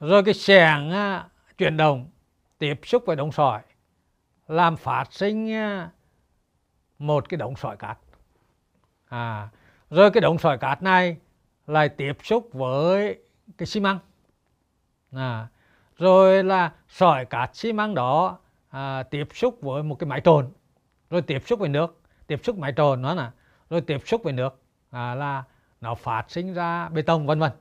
rồi 0.00 0.22
cái 0.24 0.34
sẻng 0.34 0.90
à, 0.90 1.28
chuyển 1.58 1.76
động 1.76 2.10
tiếp 2.58 2.80
xúc 2.84 3.02
với 3.06 3.16
động 3.16 3.32
sỏi, 3.32 3.62
làm 4.48 4.76
phát 4.76 5.12
sinh 5.12 5.52
à, 5.52 5.90
một 6.98 7.28
cái 7.28 7.38
động 7.38 7.56
sỏi 7.56 7.76
cát 7.76 7.98
à. 9.08 9.48
rồi 9.90 10.10
cái 10.10 10.20
động 10.20 10.38
sỏi 10.38 10.58
cát 10.58 10.82
này 10.82 11.16
lại 11.66 11.88
tiếp 11.88 12.12
xúc 12.22 12.48
với 12.52 13.18
cái 13.58 13.66
xi 13.66 13.80
măng 13.80 13.98
à 15.12 15.48
rồi 16.04 16.44
là 16.44 16.72
sỏi 16.88 17.24
cát 17.24 17.56
xi 17.56 17.72
măng 17.72 17.94
đó 17.94 18.38
à, 18.68 19.02
tiếp 19.02 19.28
xúc 19.34 19.58
với 19.60 19.82
một 19.82 19.94
cái 19.94 20.08
máy 20.08 20.20
trồn 20.24 20.50
rồi 21.10 21.22
tiếp 21.22 21.42
xúc 21.46 21.60
với 21.60 21.68
nước 21.68 22.00
tiếp 22.26 22.40
xúc 22.42 22.58
máy 22.58 22.72
trồn 22.76 23.02
nó 23.02 23.14
là 23.14 23.32
rồi 23.70 23.80
tiếp 23.80 23.98
xúc 24.06 24.20
với 24.24 24.32
nước 24.32 24.60
à, 24.90 25.14
là 25.14 25.44
nó 25.80 25.94
phát 25.94 26.30
sinh 26.30 26.54
ra 26.54 26.88
bê 26.88 27.02
tông 27.02 27.26
vân 27.26 27.38
vân. 27.38 27.52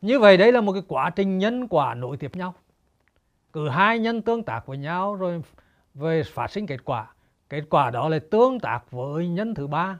Như 0.00 0.18
vậy 0.18 0.36
đấy 0.36 0.52
là 0.52 0.60
một 0.60 0.72
cái 0.72 0.82
quá 0.88 1.10
trình 1.10 1.38
nhân 1.38 1.68
quả 1.68 1.94
nối 1.94 2.16
tiếp 2.16 2.36
nhau. 2.36 2.54
Cứ 3.52 3.68
hai 3.68 3.98
nhân 3.98 4.22
tương 4.22 4.42
tác 4.42 4.66
với 4.66 4.78
nhau 4.78 5.14
rồi 5.14 5.42
về 5.94 6.22
phát 6.22 6.50
sinh 6.50 6.66
kết 6.66 6.84
quả. 6.84 7.06
Kết 7.48 7.64
quả 7.70 7.90
đó 7.90 8.08
là 8.08 8.18
tương 8.30 8.60
tác 8.60 8.90
với 8.90 9.28
nhân 9.28 9.54
thứ 9.54 9.66
ba. 9.66 9.98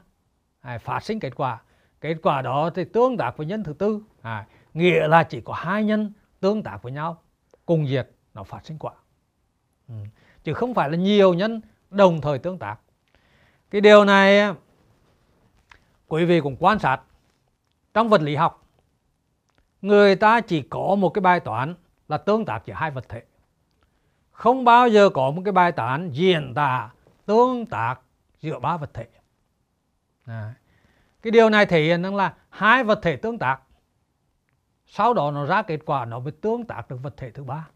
À, 0.61 0.77
phát 0.77 1.03
sinh 1.03 1.19
kết 1.19 1.35
quả. 1.35 1.61
Kết 2.01 2.15
quả 2.23 2.41
đó 2.41 2.69
thì 2.75 2.83
tương 2.85 3.17
tác 3.17 3.37
với 3.37 3.47
nhân 3.47 3.63
thứ 3.63 3.73
tư. 3.73 3.99
À, 4.21 4.45
nghĩa 4.73 5.07
là 5.07 5.23
chỉ 5.23 5.41
có 5.41 5.53
hai 5.53 5.83
nhân 5.83 6.13
tương 6.39 6.63
tác 6.63 6.83
với 6.83 6.91
nhau 6.91 7.21
cùng 7.71 7.87
diệt 7.87 8.09
nó 8.33 8.43
phát 8.43 8.65
sinh 8.65 8.77
quả. 8.79 8.93
Ừ. 9.87 9.93
chứ 10.43 10.53
không 10.53 10.73
phải 10.73 10.89
là 10.89 10.97
nhiều 10.97 11.33
nhân 11.33 11.61
đồng 11.89 12.21
thời 12.21 12.39
tương 12.39 12.59
tác. 12.59 12.75
Cái 13.69 13.81
điều 13.81 14.05
này 14.05 14.53
quý 16.07 16.25
vị 16.25 16.41
cũng 16.41 16.55
quan 16.59 16.79
sát. 16.79 17.01
Trong 17.93 18.09
vật 18.09 18.21
lý 18.21 18.35
học 18.35 18.67
người 19.81 20.15
ta 20.15 20.41
chỉ 20.41 20.61
có 20.61 20.95
một 20.95 21.09
cái 21.09 21.21
bài 21.21 21.39
toán 21.39 21.75
là 22.07 22.17
tương 22.17 22.45
tác 22.45 22.65
giữa 22.65 22.73
hai 22.73 22.91
vật 22.91 23.09
thể. 23.09 23.23
Không 24.31 24.65
bao 24.65 24.87
giờ 24.87 25.09
có 25.09 25.31
một 25.31 25.41
cái 25.45 25.51
bài 25.51 25.71
toán 25.71 26.11
diễn 26.11 26.53
tả 26.55 26.89
tương 27.25 27.65
tác 27.65 27.95
giữa 28.41 28.59
ba 28.59 28.77
vật 28.77 28.93
thể. 28.93 29.07
À. 30.25 30.53
cái 31.21 31.31
điều 31.31 31.49
này 31.49 31.65
thể 31.65 31.83
hiện 31.83 32.01
rằng 32.01 32.15
là 32.15 32.33
hai 32.49 32.83
vật 32.83 32.99
thể 33.01 33.15
tương 33.15 33.39
tác 33.39 33.61
sau 34.91 35.13
đó 35.13 35.31
nó 35.31 35.45
ra 35.45 35.61
kết 35.61 35.79
quả 35.85 36.05
nó 36.05 36.19
mới 36.19 36.31
tương 36.31 36.65
tác 36.65 36.89
được 36.89 36.97
vật 37.03 37.17
thể 37.17 37.31
thứ 37.31 37.43
ba. 37.43 37.67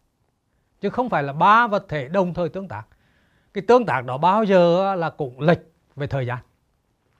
Chứ 0.80 0.90
không 0.90 1.08
phải 1.08 1.22
là 1.22 1.32
ba 1.32 1.66
vật 1.66 1.86
thể 1.88 2.08
đồng 2.08 2.34
thời 2.34 2.48
tương 2.48 2.68
tác. 2.68 2.82
Cái 3.54 3.64
tương 3.68 3.86
tác 3.86 4.04
đó 4.04 4.18
bao 4.18 4.44
giờ 4.44 4.94
là 4.94 5.10
cũng 5.10 5.40
lệch 5.40 5.58
về 5.94 6.06
thời 6.06 6.26
gian. 6.26 6.38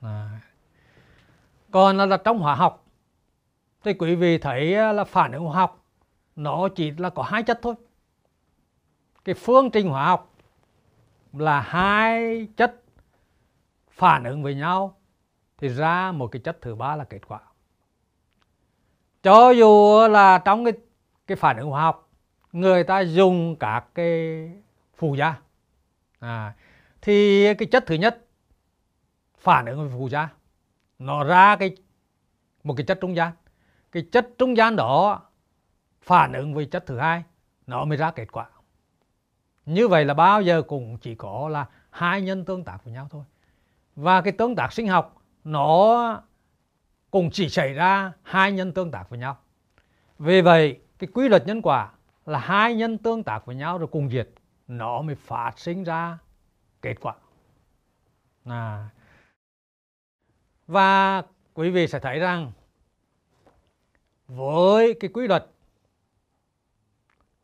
À. 0.01 0.41
còn 1.71 1.97
là, 1.97 2.07
là 2.07 2.17
trong 2.17 2.39
hóa 2.39 2.55
học 2.55 2.85
thì 3.85 3.95
quý 3.95 4.15
vị 4.15 4.39
thấy 4.39 4.93
là 4.95 5.05
phản 5.05 5.33
ứng 5.33 5.45
hóa 5.45 5.57
học 5.57 5.85
nó 6.37 6.69
chỉ 6.69 6.91
là 6.91 7.11
có 7.11 7.23
hai 7.23 7.43
chất 7.43 7.59
thôi. 7.63 7.75
Cái 9.25 9.35
phương 9.35 9.71
trình 9.71 9.89
hóa 9.89 10.07
học 10.07 10.35
là 11.33 11.61
hai 11.61 12.47
chất 12.57 12.83
phản 13.91 14.25
ứng 14.25 14.43
với 14.43 14.55
nhau 14.55 14.97
thì 15.59 15.69
ra 15.69 16.13
một 16.13 16.27
cái 16.27 16.43
chất 16.45 16.59
thứ 16.61 16.75
ba 16.75 16.97
là 16.97 17.05
kết 17.05 17.29
quả 17.29 17.41
cho 19.27 19.51
dù 19.51 20.01
là 20.11 20.39
trong 20.39 20.65
cái 20.65 20.73
cái 21.27 21.37
phản 21.37 21.57
ứng 21.57 21.71
hóa 21.71 21.83
học 21.83 22.11
người 22.53 22.85
ta 22.85 23.01
dùng 23.01 23.57
các 23.57 23.85
cái 23.95 24.51
phụ 24.97 25.15
gia. 25.15 25.35
À, 26.19 26.55
thì 27.03 27.47
cái 27.55 27.69
chất 27.73 27.85
thứ 27.87 27.95
nhất 27.95 28.27
phản 29.39 29.67
ứng 29.67 29.79
với 29.79 29.99
phụ 29.99 30.09
gia 30.09 30.29
nó 30.99 31.25
ra 31.25 31.57
cái 31.57 31.77
một 32.65 32.75
cái 32.77 32.87
chất 32.87 32.99
trung 33.01 33.17
gian. 33.17 33.33
Cái 33.93 34.07
chất 34.13 34.29
trung 34.39 34.57
gian 34.57 34.77
đó 34.77 35.23
phản 36.03 36.33
ứng 36.33 36.55
với 36.55 36.67
chất 36.67 36.87
thứ 36.87 36.99
hai 36.99 37.23
nó 37.67 37.85
mới 37.85 37.99
ra 37.99 38.11
kết 38.11 38.33
quả. 38.33 38.47
Như 39.67 39.89
vậy 39.89 40.05
là 40.05 40.15
bao 40.15 40.43
giờ 40.43 40.63
cũng 40.63 40.99
chỉ 40.99 41.15
có 41.15 41.49
là 41.49 41.67
hai 41.91 42.23
nhân 42.23 42.45
tương 42.45 42.65
tác 42.65 42.85
với 42.85 42.93
nhau 42.93 43.09
thôi. 43.11 43.25
Và 43.97 44.21
cái 44.21 44.33
tương 44.33 44.57
tác 44.57 44.73
sinh 44.73 44.89
học 44.89 45.23
nó 45.45 46.23
cũng 47.17 47.31
chỉ 47.31 47.49
xảy 47.49 47.73
ra 47.75 48.13
hai 48.23 48.53
nhân 48.53 48.73
tương 48.73 48.91
tác 48.91 49.11
với 49.11 49.19
nhau 49.19 49.39
vì 50.19 50.41
vậy, 50.41 50.81
cái 50.99 51.09
quy 51.15 51.29
luật 51.29 51.47
nhân 51.47 51.63
quả 51.63 51.93
là 52.27 52.39
hai 52.39 52.75
nhân 52.75 52.99
tương 52.99 53.23
tác 53.23 53.47
với 53.47 53.57
nhau 53.57 53.79
rồi 53.79 53.89
cùng 53.93 54.11
diệt, 54.11 54.29
nó 54.69 55.03
mới 55.03 55.15
phát 55.15 55.59
sinh 55.59 55.85
ra 55.85 56.19
kết 56.83 56.95
quả 57.01 57.15
à. 58.45 58.89
và 60.67 61.23
quý 61.55 61.71
vị 61.71 61.87
sẽ 61.87 61.99
thấy 61.99 62.19
rằng, 62.19 62.53
với 64.29 64.95
cái 65.01 65.11
quy 65.15 65.27
luật 65.27 65.47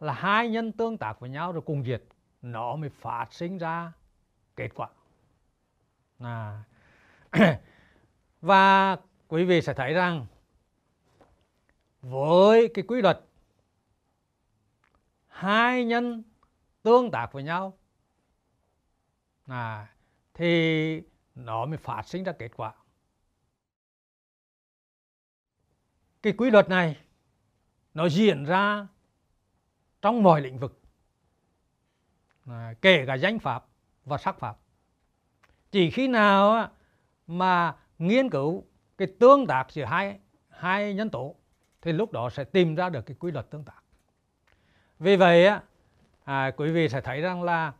là 0.00 0.12
hai 0.12 0.48
nhân 0.48 0.72
tương 0.72 0.98
tác 0.98 1.20
với 1.20 1.30
nhau 1.30 1.52
rồi 1.52 1.62
cùng 1.66 1.84
diệt, 1.84 2.02
nó 2.42 2.76
mới 2.76 2.90
phát 2.90 3.26
sinh 3.30 3.58
ra 3.58 3.92
kết 4.56 4.68
quả 4.74 4.88
à. 6.18 6.62
và 8.40 8.96
quý 9.32 9.44
vị 9.44 9.62
sẽ 9.62 9.74
thấy 9.74 9.92
rằng 9.92 10.26
với 12.02 12.70
cái 12.74 12.84
quy 12.88 13.02
luật 13.02 13.20
hai 15.26 15.84
nhân 15.84 16.22
tương 16.82 17.10
tác 17.10 17.32
với 17.32 17.42
nhau 17.42 17.78
à, 19.46 19.94
thì 20.34 21.02
nó 21.34 21.66
mới 21.66 21.78
phát 21.78 22.02
sinh 22.06 22.24
ra 22.24 22.32
kết 22.32 22.50
quả. 22.56 22.74
Cái 26.22 26.32
quy 26.32 26.50
luật 26.50 26.68
này 26.68 26.96
nó 27.94 28.08
diễn 28.08 28.44
ra 28.44 28.86
trong 30.02 30.22
mọi 30.22 30.40
lĩnh 30.40 30.58
vực 30.58 30.80
à, 32.46 32.74
kể 32.82 33.04
cả 33.06 33.14
danh 33.14 33.38
pháp 33.38 33.66
và 34.04 34.18
sắc 34.18 34.38
pháp. 34.38 34.58
Chỉ 35.70 35.90
khi 35.90 36.08
nào 36.08 36.68
mà 37.26 37.76
nghiên 37.98 38.30
cứu 38.30 38.64
cái 38.98 39.08
tương 39.18 39.46
tác 39.46 39.66
giữa 39.72 39.84
hai 39.84 40.18
hai 40.48 40.94
nhân 40.94 41.10
tố 41.10 41.34
thì 41.82 41.92
lúc 41.92 42.12
đó 42.12 42.30
sẽ 42.30 42.44
tìm 42.44 42.74
ra 42.74 42.88
được 42.88 43.06
cái 43.06 43.16
quy 43.20 43.32
luật 43.32 43.50
tương 43.50 43.64
tác. 43.64 43.82
Vì 44.98 45.16
vậy 45.16 45.46
á 45.46 45.62
à, 46.24 46.50
quý 46.56 46.70
vị 46.70 46.88
sẽ 46.88 47.00
thấy 47.00 47.20
rằng 47.20 47.42
là 47.42 47.72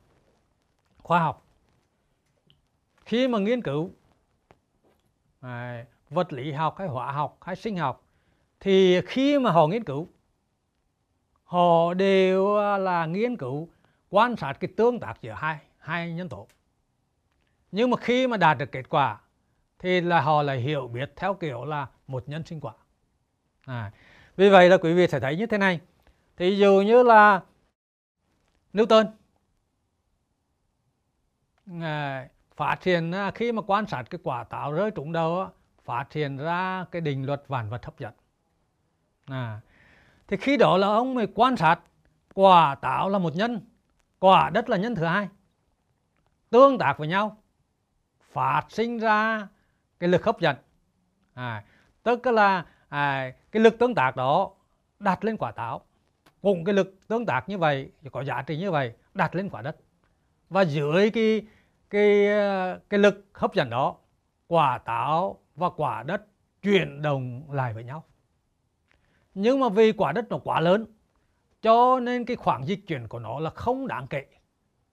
khoa 0.98 1.18
học 1.18 1.46
khi 3.04 3.28
mà 3.28 3.38
nghiên 3.38 3.62
cứu 3.62 3.90
à, 5.40 5.84
vật 6.10 6.32
lý 6.32 6.52
học 6.52 6.74
hay 6.78 6.88
hóa 6.88 7.12
học 7.12 7.38
hay 7.40 7.56
sinh 7.56 7.76
học 7.76 8.04
thì 8.60 9.00
khi 9.06 9.38
mà 9.38 9.50
họ 9.50 9.66
nghiên 9.66 9.84
cứu 9.84 10.08
họ 11.44 11.94
đều 11.94 12.56
à, 12.56 12.78
là 12.78 13.06
nghiên 13.06 13.36
cứu 13.36 13.68
quan 14.10 14.36
sát 14.36 14.52
cái 14.52 14.70
tương 14.76 15.00
tác 15.00 15.22
giữa 15.22 15.32
hai 15.32 15.58
hai 15.78 16.12
nhân 16.12 16.28
tố. 16.28 16.46
Nhưng 17.72 17.90
mà 17.90 17.96
khi 17.96 18.26
mà 18.26 18.36
đạt 18.36 18.58
được 18.58 18.72
kết 18.72 18.88
quả 18.88 19.20
thì 19.82 20.00
là 20.00 20.20
họ 20.20 20.42
lại 20.42 20.60
hiểu 20.60 20.88
biết 20.88 21.12
theo 21.16 21.34
kiểu 21.34 21.64
là 21.64 21.86
một 22.06 22.28
nhân 22.28 22.44
sinh 22.44 22.60
quả. 22.60 22.74
À, 23.66 23.92
vì 24.36 24.50
vậy 24.50 24.68
là 24.68 24.76
quý 24.76 24.94
vị 24.94 25.06
sẽ 25.08 25.20
thấy 25.20 25.36
như 25.36 25.46
thế 25.46 25.58
này. 25.58 25.80
Thì 26.36 26.58
dù 26.58 26.82
như 26.86 27.02
là 27.02 27.40
Newton. 28.72 29.06
À, 31.80 32.28
phát 32.56 32.84
hiện 32.84 33.12
à, 33.12 33.30
khi 33.30 33.52
mà 33.52 33.62
quan 33.62 33.86
sát 33.86 34.02
cái 34.10 34.20
quả 34.24 34.44
táo 34.44 34.72
rơi 34.72 34.90
trúng 34.90 35.12
đầu 35.12 35.48
phát 35.84 36.12
hiện 36.12 36.36
ra 36.36 36.84
cái 36.90 37.02
định 37.02 37.26
luật 37.26 37.42
vạn 37.48 37.70
vật 37.70 37.84
hấp 37.84 37.98
dẫn. 37.98 38.12
À, 39.26 39.60
thì 40.28 40.36
khi 40.36 40.56
đó 40.56 40.76
là 40.76 40.86
ông 40.86 41.14
mới 41.14 41.26
quan 41.34 41.56
sát 41.56 41.80
quả 42.34 42.74
táo 42.74 43.08
là 43.08 43.18
một 43.18 43.36
nhân 43.36 43.60
quả 44.18 44.50
đất 44.50 44.70
là 44.70 44.76
nhân 44.76 44.94
thứ 44.94 45.04
hai. 45.04 45.28
Tương 46.50 46.78
tác 46.78 46.98
với 46.98 47.08
nhau 47.08 47.42
phát 48.20 48.62
sinh 48.68 48.98
ra 48.98 49.48
cái 50.02 50.08
lực 50.08 50.24
hấp 50.24 50.40
dẫn. 50.40 50.56
À, 51.34 51.64
tức 52.02 52.26
là 52.26 52.66
à, 52.88 53.32
cái 53.52 53.62
lực 53.62 53.78
tương 53.78 53.94
tác 53.94 54.16
đó 54.16 54.50
đặt 54.98 55.24
lên 55.24 55.36
quả 55.36 55.52
táo. 55.52 55.80
Cùng 56.40 56.64
cái 56.64 56.74
lực 56.74 57.08
tương 57.08 57.26
tác 57.26 57.48
như 57.48 57.58
vậy 57.58 57.90
có 58.12 58.24
giá 58.24 58.42
trị 58.42 58.56
như 58.58 58.70
vậy 58.70 58.92
đặt 59.14 59.34
lên 59.34 59.50
quả 59.50 59.62
đất. 59.62 59.76
Và 60.50 60.62
dưới 60.62 61.10
cái 61.10 61.46
cái 61.90 62.26
cái 62.90 63.00
lực 63.00 63.26
hấp 63.34 63.54
dẫn 63.54 63.70
đó 63.70 63.96
quả 64.46 64.78
táo 64.78 65.38
và 65.54 65.70
quả 65.70 66.02
đất 66.02 66.22
chuyển 66.62 67.02
động 67.02 67.42
lại 67.52 67.74
với 67.74 67.84
nhau. 67.84 68.04
Nhưng 69.34 69.60
mà 69.60 69.68
vì 69.68 69.92
quả 69.92 70.12
đất 70.12 70.28
nó 70.28 70.38
quá 70.38 70.60
lớn 70.60 70.86
cho 71.60 72.00
nên 72.00 72.24
cái 72.24 72.36
khoảng 72.36 72.68
dịch 72.68 72.80
chuyển 72.86 73.08
của 73.08 73.18
nó 73.18 73.40
là 73.40 73.50
không 73.50 73.88
đáng 73.88 74.06
kể. 74.06 74.26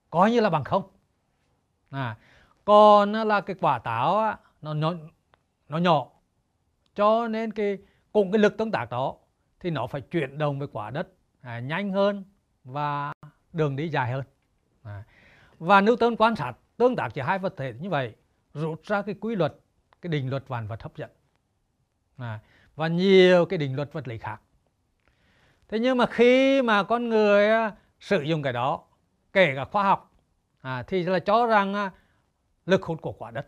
Coi 0.10 0.32
như 0.32 0.40
là 0.40 0.50
bằng 0.50 0.64
không. 0.64 0.84
À, 1.90 2.18
còn 2.66 3.14
là 3.14 3.42
cái 3.42 3.56
quả 3.60 3.80
táo 3.80 4.36
nó 4.62 4.74
nhỏ, 4.74 4.94
nó 5.70 5.78
nhỏ. 5.78 6.08
Cho 6.96 7.28
nên 7.28 7.52
cái 7.52 7.78
cùng 8.12 8.32
cái 8.32 8.40
lực 8.40 8.58
tương 8.58 8.72
tác 8.72 8.90
đó 8.90 9.16
thì 9.60 9.70
nó 9.70 9.88
phải 9.88 10.02
chuyển 10.02 10.38
động 10.38 10.60
với 10.60 10.68
quả 10.72 10.90
đất 10.90 11.08
à, 11.42 11.60
nhanh 11.60 11.92
hơn 11.92 12.24
và 12.64 13.14
đường 13.54 13.76
đi 13.76 13.90
dài 13.90 14.12
hơn. 14.12 14.24
À, 14.84 15.04
và 15.60 15.82
Newton 15.82 16.16
quan 16.16 16.36
sát 16.36 16.54
tương 16.78 16.96
tác 16.96 17.14
giữa 17.14 17.24
hai 17.24 17.40
vật 17.40 17.54
thể 17.58 17.74
như 17.80 17.90
vậy 17.90 18.16
rút 18.54 18.84
ra 18.84 19.02
cái 19.02 19.16
quy 19.22 19.36
luật 19.36 19.56
cái 20.02 20.10
định 20.10 20.30
luật 20.30 20.48
vạn 20.48 20.68
vật 20.68 20.84
hấp 20.84 20.96
dẫn. 20.96 21.10
À, 22.18 22.40
và 22.76 22.88
nhiều 22.88 23.46
cái 23.46 23.58
định 23.58 23.76
luật 23.76 23.94
vật 23.94 24.08
lý 24.08 24.18
khác. 24.18 24.42
Thế 25.68 25.80
nhưng 25.80 25.98
mà 25.98 26.06
khi 26.06 26.62
mà 26.62 26.84
con 26.84 27.10
người 27.10 27.48
à, 27.50 27.76
sử 28.00 28.22
dụng 28.22 28.42
cái 28.42 28.54
đó 28.54 28.84
kể 29.34 29.56
cả 29.56 29.66
khoa 29.66 29.84
học 29.84 30.12
à, 30.62 30.84
thì 30.84 31.04
là 31.04 31.20
cho 31.20 31.46
rằng 31.46 31.90
lực 32.66 32.84
hút 32.84 33.02
của 33.02 33.12
quả 33.12 33.32
đất 33.32 33.48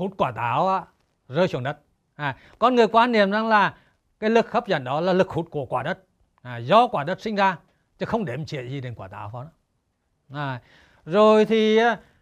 hút 0.00 0.14
quả 0.18 0.32
táo 0.32 0.86
rơi 1.28 1.48
xuống 1.48 1.62
đất. 1.62 1.78
À, 2.14 2.36
con 2.58 2.74
người 2.74 2.86
quan 2.86 3.12
niệm 3.12 3.30
rằng 3.30 3.48
là 3.48 3.74
cái 4.20 4.30
lực 4.30 4.52
hấp 4.52 4.66
dẫn 4.66 4.84
đó 4.84 5.00
là 5.00 5.12
lực 5.12 5.28
hút 5.28 5.48
của 5.50 5.64
quả 5.64 5.82
đất. 5.82 5.98
À, 6.42 6.56
do 6.56 6.86
quả 6.86 7.04
đất 7.04 7.20
sinh 7.20 7.36
ra 7.36 7.58
chứ 7.98 8.06
không 8.06 8.24
đếm 8.24 8.44
chuyện 8.44 8.68
gì 8.68 8.80
đến 8.80 8.94
quả 8.94 9.08
táo 9.08 9.30
đó. 9.32 9.50
À, 10.38 10.60
rồi 11.04 11.44
thì 11.44 11.78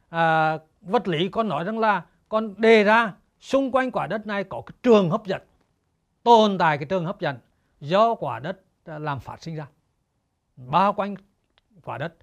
à, 0.09 0.59
vật 0.81 1.09
lý 1.09 1.29
con 1.29 1.49
nói 1.49 1.65
rằng 1.65 1.79
là 1.79 2.03
con 2.29 2.61
đề 2.61 2.85
ra 2.85 3.13
xung 3.41 3.71
quanh 3.71 3.91
quả 3.91 4.07
đất 4.07 4.27
này 4.27 4.45
có 4.45 4.63
cái 4.67 4.75
trường 4.83 5.11
hấp 5.11 5.27
dẫn 5.27 5.43
tồn 6.23 6.59
tại 6.59 6.79
cái 6.79 6.87
trường 6.87 7.07
hấp 7.07 7.21
dẫn 7.21 7.39
do 7.81 8.15
quả 8.15 8.39
đất 8.39 8.61
à, 8.85 8.99
làm 8.99 9.21
phát 9.21 9.43
sinh 9.43 9.57
ra. 9.57 9.67
Bao 10.57 10.93
quanh 10.93 11.15
quả 11.85 11.99
đất 11.99 12.15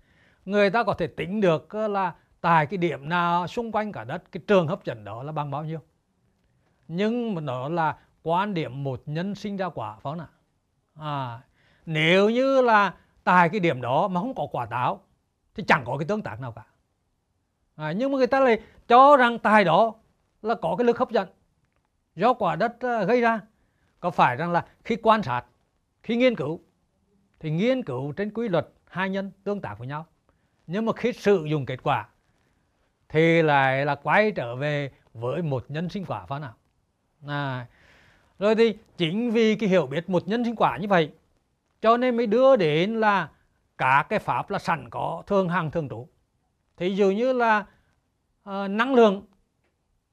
người 0.45 0.69
ta 0.69 0.83
có 0.83 0.93
thể 0.93 1.07
tính 1.07 1.41
được 1.41 1.75
là 1.75 2.13
tại 2.45 2.65
cái 2.65 2.77
điểm 2.77 3.09
nào 3.09 3.47
xung 3.47 3.71
quanh 3.71 3.91
cả 3.91 4.03
đất 4.03 4.23
cái 4.31 4.43
trường 4.47 4.67
hấp 4.67 4.85
dẫn 4.85 5.03
đó 5.03 5.23
là 5.23 5.31
bằng 5.31 5.51
bao 5.51 5.65
nhiêu? 5.65 5.79
Nhưng 6.87 7.35
mà 7.35 7.41
nó 7.41 7.69
là 7.69 7.97
quan 8.23 8.53
điểm 8.53 8.83
một 8.83 9.01
nhân 9.05 9.35
sinh 9.35 9.57
ra 9.57 9.69
quả 9.69 9.93
phải 9.93 10.01
không 10.13 10.19
ạ 10.19 10.27
à, 10.99 11.41
nếu 11.85 12.29
như 12.29 12.61
là 12.61 12.93
tại 13.23 13.49
cái 13.49 13.59
điểm 13.59 13.81
đó 13.81 14.07
mà 14.07 14.21
không 14.21 14.35
có 14.35 14.47
quả 14.51 14.65
táo 14.65 15.01
thì 15.55 15.63
chẳng 15.67 15.83
có 15.85 15.97
cái 15.97 16.05
tương 16.07 16.21
tác 16.21 16.41
nào 16.41 16.51
cả. 16.51 16.65
À, 17.75 17.91
nhưng 17.91 18.11
mà 18.11 18.17
người 18.17 18.27
ta 18.27 18.39
lại 18.39 18.61
cho 18.87 19.17
rằng 19.17 19.39
tại 19.39 19.63
đó 19.63 19.93
là 20.41 20.55
có 20.55 20.75
cái 20.77 20.85
lực 20.85 20.97
hấp 20.97 21.11
dẫn. 21.11 21.27
Do 22.15 22.33
quả 22.33 22.55
đất 22.55 22.79
à, 22.79 23.03
gây 23.03 23.21
ra 23.21 23.39
có 23.99 24.11
phải 24.11 24.35
rằng 24.35 24.51
là 24.51 24.65
khi 24.83 24.95
quan 25.03 25.23
sát 25.23 25.43
khi 26.03 26.15
nghiên 26.15 26.35
cứu 26.35 26.59
thì 27.39 27.51
nghiên 27.51 27.83
cứu 27.83 28.11
trên 28.11 28.33
quy 28.33 28.49
luật 28.49 28.69
hai 28.87 29.09
nhân 29.09 29.31
tương 29.43 29.61
tác 29.61 29.75
với 29.79 29.87
nhau. 29.87 30.05
Nhưng 30.67 30.85
mà 30.85 30.93
khi 30.95 31.13
sử 31.13 31.45
dụng 31.45 31.65
kết 31.65 31.83
quả 31.83 32.07
thì 33.15 33.41
lại 33.41 33.85
là 33.85 33.95
quay 33.95 34.31
trở 34.31 34.55
về 34.55 34.91
với 35.13 35.41
một 35.41 35.65
nhân 35.67 35.89
sinh 35.89 36.05
quả 36.05 36.25
phải 36.25 36.39
nào. 36.39 36.53
À, 37.27 37.67
rồi 38.39 38.55
thì 38.55 38.77
chính 38.97 39.31
vì 39.31 39.55
cái 39.55 39.69
hiểu 39.69 39.87
biết 39.87 40.09
một 40.09 40.27
nhân 40.27 40.45
sinh 40.45 40.55
quả 40.55 40.77
như 40.77 40.87
vậy 40.87 41.11
cho 41.81 41.97
nên 41.97 42.17
mới 42.17 42.27
đưa 42.27 42.55
đến 42.55 42.99
là 42.99 43.29
cả 43.77 44.05
cái 44.09 44.19
pháp 44.19 44.49
là 44.49 44.59
sẵn 44.59 44.89
có 44.89 45.23
thường 45.27 45.49
hằng 45.49 45.71
thường 45.71 45.89
trụ 45.89 46.07
thì 46.77 46.95
dụ 46.95 47.11
như 47.11 47.33
là 47.33 47.65
uh, 48.49 48.69
năng 48.69 48.95
lượng 48.95 49.25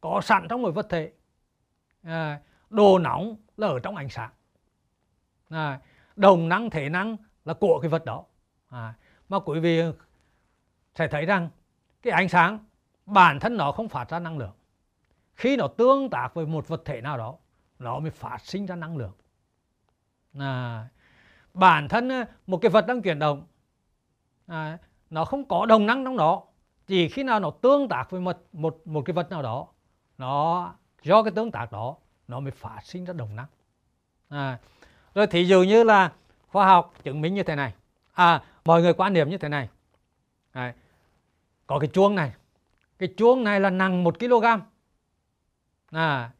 có 0.00 0.20
sẵn 0.24 0.46
trong 0.48 0.62
một 0.62 0.70
vật 0.70 0.86
thể 0.88 1.12
à, 2.02 2.40
đồ 2.70 2.98
nóng 2.98 3.36
là 3.56 3.66
ở 3.66 3.78
trong 3.78 3.96
ánh 3.96 4.08
sáng. 4.08 4.30
À, 5.48 5.80
đồng 6.16 6.48
năng 6.48 6.70
thể 6.70 6.88
năng 6.88 7.16
là 7.44 7.54
của 7.54 7.78
cái 7.82 7.88
vật 7.88 8.04
đó. 8.04 8.24
À, 8.68 8.94
mà 9.28 9.38
quý 9.38 9.60
vị 9.60 9.82
sẽ 10.94 11.08
thấy 11.08 11.26
rằng 11.26 11.48
cái 12.02 12.12
ánh 12.12 12.28
sáng 12.28 12.58
bản 13.06 13.40
thân 13.40 13.56
nó 13.56 13.72
không 13.72 13.88
phát 13.88 14.10
ra 14.10 14.18
năng 14.18 14.38
lượng. 14.38 14.52
Khi 15.34 15.56
nó 15.56 15.66
tương 15.66 16.10
tác 16.10 16.34
với 16.34 16.46
một 16.46 16.68
vật 16.68 16.82
thể 16.84 17.00
nào 17.00 17.18
đó 17.18 17.34
nó 17.78 17.98
mới 17.98 18.10
phát 18.10 18.38
sinh 18.44 18.66
ra 18.66 18.76
năng 18.76 18.96
lượng. 18.96 19.12
À, 20.38 20.88
bản 21.54 21.88
thân 21.88 22.08
à, 22.12 22.26
một 22.46 22.58
cái 22.62 22.70
vật 22.70 22.86
đang 22.86 23.02
chuyển 23.02 23.18
động 23.18 23.46
à, 24.46 24.78
nó 25.10 25.24
không 25.24 25.44
có 25.48 25.66
đồng 25.66 25.86
năng 25.86 26.04
trong 26.04 26.16
đó. 26.16 26.42
Chỉ 26.86 27.08
khi 27.08 27.22
nào 27.22 27.40
nó 27.40 27.50
tương 27.50 27.88
tác 27.88 28.10
với 28.10 28.20
một 28.20 28.38
một 28.52 28.80
một 28.84 29.02
cái 29.04 29.14
vật 29.14 29.30
nào 29.30 29.42
đó 29.42 29.66
nó 30.18 30.74
do 31.02 31.22
cái 31.22 31.32
tương 31.32 31.50
tác 31.50 31.72
đó 31.72 31.96
nó 32.28 32.40
mới 32.40 32.50
phát 32.50 32.80
sinh 32.84 33.04
ra 33.04 33.12
đồng 33.12 33.36
năng. 33.36 33.46
À, 34.28 34.58
rồi 35.14 35.26
thí 35.26 35.44
dụ 35.44 35.62
như 35.62 35.84
là 35.84 36.12
khoa 36.48 36.66
học 36.66 36.94
chứng 37.02 37.20
minh 37.20 37.34
như 37.34 37.42
thế 37.42 37.56
này. 37.56 37.74
À 38.12 38.42
mọi 38.64 38.82
người 38.82 38.94
quan 38.94 39.12
niệm 39.12 39.30
như 39.30 39.38
thế 39.38 39.48
này. 39.48 39.68
À, 40.52 40.74
có 41.66 41.78
cái 41.78 41.90
chuông 41.92 42.14
này 42.14 42.32
cái 43.02 43.14
chuông 43.16 43.44
này 43.44 43.60
là 43.60 43.70
nặng 43.70 44.04
một 44.04 44.18
kg. 44.18 44.44
À 45.90 46.30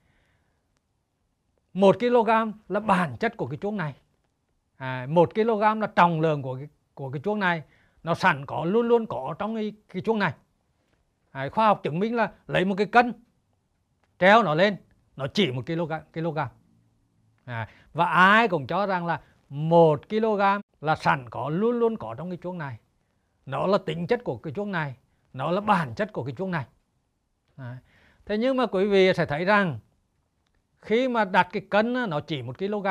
một 1.73 1.97
kg 2.01 2.31
là 2.69 2.81
bản 2.81 3.17
chất 3.21 3.37
của 3.37 3.47
cái 3.47 3.57
chuông 3.57 3.77
này. 3.77 3.95
À, 4.77 5.07
một 5.09 5.35
kg 5.35 5.61
là 5.81 5.87
trọng 5.97 6.21
lượng 6.21 6.43
của 6.43 6.57
cái 6.57 6.69
của 6.95 7.11
cái 7.11 7.21
chuông 7.25 7.41
này. 7.41 7.63
Nó 8.03 8.15
sẵn 8.15 8.47
có 8.47 8.65
luôn 8.65 8.89
luôn 8.89 9.07
có 9.07 9.35
trong 9.39 9.55
cái, 9.55 9.73
cái 9.89 10.03
chuông 10.03 10.19
này. 10.19 10.35
À, 11.31 11.49
khoa 11.49 11.67
học 11.67 11.81
chứng 11.83 11.99
minh 11.99 12.17
là 12.17 12.33
lấy 12.47 12.65
một 12.65 12.75
cái 12.79 12.87
cân 12.87 13.13
treo 14.19 14.43
nó 14.43 14.55
lên 14.55 14.77
nó 15.17 15.27
chỉ 15.27 15.51
một 15.51 15.67
kg 15.67 15.93
kg. 16.13 16.39
À, 17.45 17.69
và 17.93 18.07
ai 18.07 18.49
cũng 18.49 18.67
cho 18.67 18.87
rằng 18.87 19.07
là 19.07 19.21
một 19.49 20.09
kg 20.09 20.41
là 20.81 20.97
sẵn 20.97 21.31
có 21.31 21.49
luôn 21.49 21.79
luôn 21.79 21.97
có 21.97 22.15
trong 22.15 22.31
cái 22.31 22.39
chuông 22.43 22.59
này. 22.59 22.79
Nó 23.47 23.67
là 23.67 23.79
tính 23.79 24.07
chất 24.07 24.25
của 24.25 24.37
cái 24.37 24.53
chuông 24.53 24.73
này 24.73 24.97
nó 25.33 25.51
là 25.51 25.61
bản 25.61 25.95
chất 25.95 26.13
của 26.13 26.25
cái 26.25 26.35
chuông 26.39 26.51
này. 26.51 26.67
Đấy. 27.57 27.77
thế 28.27 28.39
nhưng 28.39 28.57
mà 28.57 28.67
quý 28.67 28.87
vị 28.87 29.13
sẽ 29.17 29.27
thấy 29.27 29.45
rằng 29.45 29.79
khi 30.79 31.09
mà 31.09 31.25
đặt 31.25 31.49
cái 31.53 31.63
cân 31.71 32.11
nó 32.11 32.21
chỉ 32.21 32.43
một 32.43 32.59
kg 32.59 32.87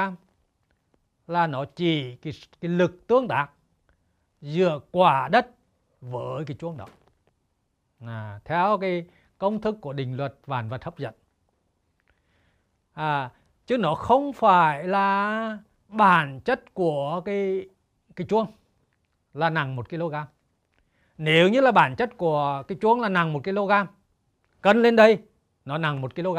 là 1.28 1.48
nó 1.48 1.66
chỉ 1.66 2.16
cái, 2.16 2.34
cái 2.62 2.72
lực 2.72 3.08
tương 3.08 3.28
tác 3.28 3.48
giữa 4.42 4.80
quả 4.92 5.30
đất 5.32 5.48
với 6.02 6.46
cái 6.46 6.58
chuông 6.60 6.78
đó. 6.78 6.86
À, 8.00 8.40
theo 8.46 8.78
cái 8.78 9.06
công 9.38 9.62
thức 9.62 9.78
của 9.82 9.94
định 9.94 10.18
luật 10.18 10.36
vạn 10.46 10.70
vật 10.70 10.84
hấp 10.84 10.98
dẫn. 10.98 11.14
À, 12.94 13.32
chứ 13.66 13.78
nó 13.78 13.96
không 13.96 14.34
phải 14.34 14.84
là 14.84 15.58
bản 15.88 16.42
chất 16.46 16.74
của 16.74 17.22
cái 17.26 17.70
cái 18.16 18.28
chuông 18.28 18.48
là 19.34 19.50
nặng 19.50 19.76
một 19.76 19.90
kg 19.90 20.16
nếu 21.24 21.50
như 21.50 21.62
là 21.62 21.72
bản 21.72 21.96
chất 21.96 22.18
của 22.18 22.64
cái 22.68 22.78
chuông 22.82 23.02
là 23.02 23.10
nặng 23.10 23.34
một 23.34 23.44
kg 23.44 23.72
cân 24.62 24.82
lên 24.82 24.96
đây 24.96 25.18
nó 25.66 25.78
nặng 25.78 26.02
một 26.02 26.16
kg. 26.16 26.38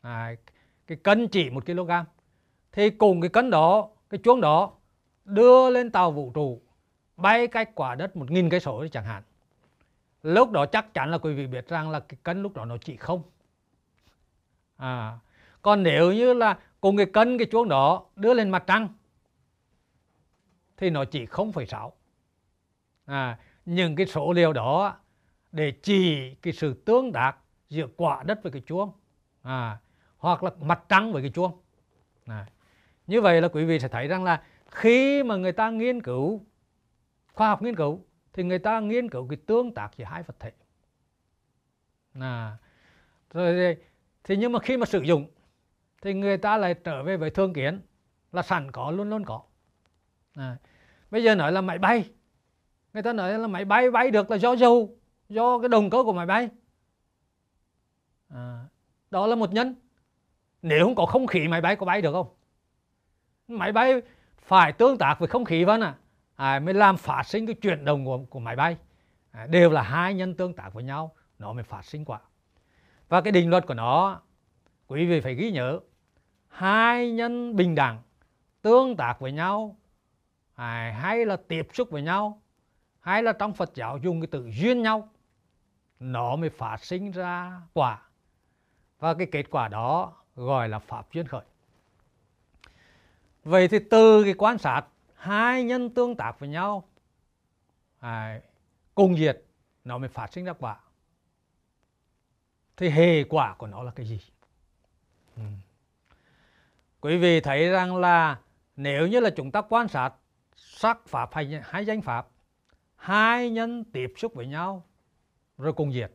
À, 0.00 0.34
cái 0.86 0.98
cân 1.02 1.28
chỉ 1.28 1.50
một 1.50 1.66
kg. 1.66 1.90
Thì 2.72 2.90
cùng 2.90 3.20
cái 3.20 3.28
cân 3.28 3.50
đó 3.50 3.88
cái 4.10 4.20
chuông 4.24 4.40
đó 4.40 4.72
đưa 5.24 5.70
lên 5.70 5.90
tàu 5.90 6.12
vũ 6.12 6.32
trụ 6.34 6.62
bay 7.16 7.46
cách 7.46 7.70
quả 7.74 7.94
đất 7.94 8.16
một 8.16 8.30
nghìn 8.30 8.50
cây 8.50 8.60
số 8.60 8.86
chẳng 8.92 9.04
hạn. 9.04 9.22
Lúc 10.22 10.50
đó 10.50 10.66
chắc 10.66 10.94
chắn 10.94 11.10
là 11.10 11.18
quý 11.18 11.34
vị 11.34 11.46
biết 11.46 11.68
rằng 11.68 11.90
là 11.90 12.00
cái 12.00 12.18
cân 12.22 12.42
lúc 12.42 12.54
đó 12.56 12.64
nó 12.64 12.76
chỉ 12.76 12.96
không. 12.96 13.22
À, 14.76 15.18
còn 15.62 15.82
nếu 15.82 16.12
như 16.12 16.34
là 16.34 16.58
cùng 16.80 16.96
cái 16.96 17.06
cân 17.06 17.38
cái 17.38 17.46
chuông 17.46 17.68
đó 17.68 18.04
đưa 18.16 18.34
lên 18.34 18.50
mặt 18.50 18.64
trăng 18.66 18.88
thì 20.76 20.90
nó 20.90 21.04
chỉ 21.04 21.26
0,6 21.26 21.90
à, 23.04 23.38
những 23.68 23.96
cái 23.96 24.06
số 24.06 24.32
liệu 24.32 24.52
đó 24.52 24.96
để 25.52 25.70
chỉ 25.70 26.34
cái 26.34 26.52
sự 26.52 26.74
tương 26.74 27.12
tác 27.12 27.36
giữa 27.68 27.86
quả 27.96 28.22
đất 28.26 28.42
với 28.42 28.52
cái 28.52 28.62
chuông 28.66 28.92
à, 29.42 29.78
hoặc 30.18 30.42
là 30.42 30.50
mặt 30.60 30.84
trăng 30.88 31.12
với 31.12 31.22
cái 31.22 31.30
chuông. 31.30 31.60
À, 32.26 32.46
như 33.06 33.20
vậy 33.20 33.40
là 33.40 33.48
quý 33.48 33.64
vị 33.64 33.78
sẽ 33.78 33.88
thấy 33.88 34.08
rằng 34.08 34.24
là 34.24 34.42
khi 34.70 35.22
mà 35.22 35.36
người 35.36 35.52
ta 35.52 35.70
nghiên 35.70 36.02
cứu 36.02 36.46
khoa 37.32 37.48
học 37.48 37.62
nghiên 37.62 37.76
cứu 37.76 38.04
thì 38.32 38.42
người 38.42 38.58
ta 38.58 38.80
nghiên 38.80 39.10
cứu 39.10 39.28
cái 39.28 39.38
tương 39.46 39.74
tác 39.74 39.90
giữa 39.96 40.04
hai 40.04 40.22
vật 40.22 40.36
thể. 40.40 40.52
À, 42.20 42.56
rồi 43.32 43.76
thì 44.24 44.36
nhưng 44.36 44.52
mà 44.52 44.58
khi 44.58 44.76
mà 44.76 44.86
sử 44.86 45.00
dụng 45.00 45.30
thì 46.02 46.14
người 46.14 46.36
ta 46.36 46.56
lại 46.56 46.74
trở 46.74 47.02
về 47.02 47.16
với 47.16 47.30
thương 47.30 47.52
kiến 47.52 47.80
là 48.32 48.42
sẵn 48.42 48.70
có 48.70 48.90
luôn 48.90 49.10
luôn 49.10 49.24
có. 49.24 49.42
À, 50.34 50.56
bây 51.10 51.22
giờ 51.22 51.34
nói 51.34 51.52
là 51.52 51.60
máy 51.60 51.78
bay 51.78 52.10
người 52.98 53.02
ta 53.02 53.12
nói 53.12 53.38
là 53.38 53.46
máy 53.46 53.64
bay 53.64 53.90
bay 53.90 54.10
được 54.10 54.30
là 54.30 54.36
do 54.36 54.52
dầu 54.52 54.96
do 55.28 55.58
cái 55.58 55.68
động 55.68 55.90
cơ 55.90 56.02
của 56.04 56.12
máy 56.12 56.26
bay. 56.26 56.48
À, 58.28 58.64
đó 59.10 59.26
là 59.26 59.36
một 59.36 59.52
nhân. 59.52 59.74
Nếu 60.62 60.84
không 60.84 60.94
có 60.94 61.06
không 61.06 61.26
khí 61.26 61.48
máy 61.48 61.60
bay 61.60 61.76
có 61.76 61.86
bay 61.86 62.02
được 62.02 62.12
không? 62.12 62.26
Máy 63.48 63.72
bay 63.72 64.02
phải 64.38 64.72
tương 64.72 64.98
tác 64.98 65.18
với 65.18 65.28
không 65.28 65.44
khí 65.44 65.64
vâng 65.64 65.80
à, 65.80 65.94
à 66.34 66.58
mới 66.58 66.74
làm 66.74 66.96
phát 66.96 67.22
sinh 67.22 67.46
cái 67.46 67.54
chuyển 67.54 67.84
động 67.84 68.04
của, 68.04 68.18
của 68.30 68.40
máy 68.40 68.56
bay. 68.56 68.76
À, 69.30 69.46
đều 69.46 69.70
là 69.70 69.82
hai 69.82 70.14
nhân 70.14 70.34
tương 70.34 70.54
tác 70.54 70.74
với 70.74 70.84
nhau 70.84 71.14
nó 71.38 71.52
mới 71.52 71.62
phát 71.62 71.84
sinh 71.84 72.04
quả. 72.04 72.20
Và 73.08 73.20
cái 73.20 73.32
định 73.32 73.50
luật 73.50 73.66
của 73.66 73.74
nó 73.74 74.20
quý 74.86 75.06
vị 75.06 75.20
phải 75.20 75.34
ghi 75.34 75.50
nhớ 75.50 75.80
hai 76.48 77.10
nhân 77.10 77.56
bình 77.56 77.74
đẳng 77.74 78.02
tương 78.62 78.96
tác 78.96 79.20
với 79.20 79.32
nhau 79.32 79.76
à, 80.54 80.98
hay 81.02 81.26
là 81.26 81.36
tiếp 81.48 81.68
xúc 81.72 81.90
với 81.90 82.02
nhau 82.02 82.42
hay 83.08 83.22
là 83.22 83.32
trong 83.32 83.54
Phật 83.54 83.74
giáo 83.74 83.98
dùng 83.98 84.20
cái 84.20 84.28
từ 84.30 84.50
duyên 84.50 84.82
nhau 84.82 85.08
nó 86.00 86.36
mới 86.36 86.50
phát 86.50 86.84
sinh 86.84 87.10
ra 87.10 87.60
quả. 87.72 88.02
Và 88.98 89.14
cái 89.14 89.26
kết 89.32 89.50
quả 89.50 89.68
đó 89.68 90.12
gọi 90.36 90.68
là 90.68 90.78
pháp 90.78 91.12
duyên 91.12 91.26
khởi. 91.26 91.44
Vậy 93.44 93.68
thì 93.68 93.78
từ 93.90 94.24
cái 94.24 94.34
quan 94.38 94.58
sát 94.58 94.82
hai 95.14 95.64
nhân 95.64 95.94
tương 95.94 96.16
tác 96.16 96.40
với 96.40 96.48
nhau 96.48 96.88
à, 97.98 98.40
cùng 98.94 99.16
diệt 99.16 99.42
nó 99.84 99.98
mới 99.98 100.08
phát 100.08 100.32
sinh 100.32 100.44
ra 100.44 100.52
quả. 100.52 100.80
Thì 102.76 102.88
hệ 102.88 103.24
quả 103.24 103.54
của 103.54 103.66
nó 103.66 103.82
là 103.82 103.90
cái 103.90 104.06
gì? 104.06 104.20
Ừ. 105.36 105.42
quý 107.00 107.16
vị 107.16 107.40
thấy 107.40 107.68
rằng 107.68 107.96
là 107.96 108.38
nếu 108.76 109.06
như 109.06 109.20
là 109.20 109.30
chúng 109.30 109.50
ta 109.50 109.60
quan 109.60 109.88
sát 109.88 110.12
sắc 110.56 110.98
pháp 111.06 111.34
hay, 111.34 111.60
hay 111.64 111.86
danh 111.86 112.02
pháp 112.02 112.28
hai 112.98 113.50
nhân 113.50 113.84
tiếp 113.84 114.12
xúc 114.16 114.34
với 114.34 114.46
nhau, 114.46 114.84
rồi 115.58 115.72
cùng 115.72 115.92
diệt. 115.92 116.12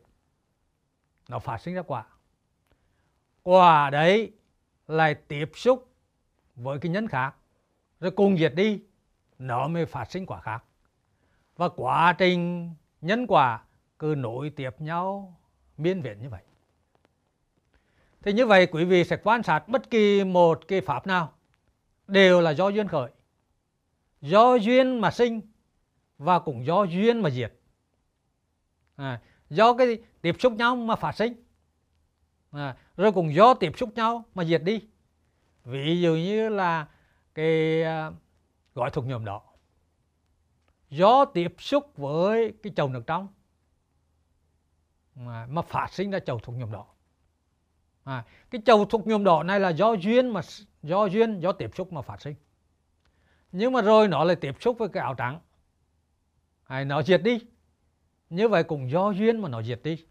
Nó 1.28 1.38
phát 1.38 1.60
sinh 1.60 1.74
ra 1.74 1.82
quả. 1.82 2.04
Quả 3.42 3.90
đấy 3.90 4.32
lại 4.88 5.14
tiếp 5.14 5.50
xúc 5.54 5.92
với 6.56 6.78
cái 6.78 6.90
nhân 6.90 7.08
khác, 7.08 7.34
rồi 8.00 8.10
cùng 8.10 8.38
diệt 8.38 8.54
đi, 8.54 8.82
nó 9.38 9.68
mới 9.68 9.86
phát 9.86 10.10
sinh 10.10 10.26
quả 10.26 10.40
khác. 10.40 10.64
Và 11.56 11.68
quá 11.68 12.12
trình 12.18 12.70
nhân 13.00 13.26
quả 13.26 13.62
cứ 13.98 14.14
nối 14.18 14.50
tiếp 14.50 14.80
nhau, 14.80 15.38
miên 15.76 16.02
viễn 16.02 16.22
như 16.22 16.28
vậy. 16.28 16.42
Thì 18.22 18.32
như 18.32 18.46
vậy 18.46 18.66
quý 18.66 18.84
vị 18.84 19.04
sẽ 19.04 19.16
quan 19.16 19.42
sát 19.42 19.68
bất 19.68 19.90
kỳ 19.90 20.24
một 20.24 20.68
cái 20.68 20.80
pháp 20.80 21.06
nào, 21.06 21.32
đều 22.08 22.40
là 22.40 22.50
do 22.50 22.68
duyên 22.68 22.88
khởi. 22.88 23.10
Do 24.20 24.54
duyên 24.54 25.00
mà 25.00 25.10
sinh 25.10 25.40
và 26.18 26.38
cũng 26.38 26.66
do 26.66 26.84
duyên 26.84 27.22
mà 27.22 27.30
diệt. 27.30 27.54
À, 28.96 29.20
do 29.50 29.74
cái 29.74 29.98
tiếp 30.20 30.36
xúc 30.38 30.52
nhau 30.52 30.76
mà 30.76 30.96
phát 30.96 31.12
sinh. 31.12 31.44
À, 32.50 32.76
rồi 32.96 33.12
cũng 33.12 33.34
do 33.34 33.54
tiếp 33.54 33.72
xúc 33.78 33.90
nhau 33.94 34.24
mà 34.34 34.44
diệt 34.44 34.62
đi. 34.62 34.80
Ví 35.64 36.00
dụ 36.00 36.14
như 36.14 36.48
là 36.48 36.88
cái 37.34 37.82
uh, 37.82 38.14
gói 38.74 38.90
thuộc 38.90 39.06
nhôm 39.06 39.24
đó 39.24 39.42
do 40.90 41.24
tiếp 41.24 41.54
xúc 41.58 41.92
với 41.96 42.52
cái 42.62 42.72
chầu 42.76 42.88
nước 42.88 43.02
trong 43.06 43.28
mà, 45.14 45.46
mà 45.46 45.62
phát 45.62 45.92
sinh 45.92 46.10
ra 46.10 46.18
chầu 46.18 46.38
thuộc 46.38 46.54
nhôm 46.54 46.72
đỏ. 46.72 46.86
À, 48.04 48.24
cái 48.50 48.62
chầu 48.66 48.84
thuộc 48.84 49.06
nhôm 49.06 49.24
đỏ 49.24 49.42
này 49.42 49.60
là 49.60 49.68
do 49.68 49.92
duyên 49.92 50.28
mà 50.28 50.40
do 50.82 51.04
duyên 51.04 51.40
do 51.40 51.52
tiếp 51.52 51.70
xúc 51.74 51.92
mà 51.92 52.02
phát 52.02 52.20
sinh. 52.20 52.34
Nhưng 53.52 53.72
mà 53.72 53.82
rồi 53.82 54.08
nó 54.08 54.24
lại 54.24 54.36
tiếp 54.36 54.56
xúc 54.60 54.78
với 54.78 54.88
cái 54.88 55.02
áo 55.02 55.14
trắng 55.14 55.40
à, 56.64 56.84
nó 56.84 57.02
diệt 57.02 57.22
đi. 57.22 57.38
Như 58.30 58.48
vậy 58.48 58.64
cũng 58.64 58.90
do 58.90 59.10
duyên 59.10 59.40
mà 59.40 59.48
nó 59.48 59.62
diệt 59.62 59.80
đi. 59.82 60.04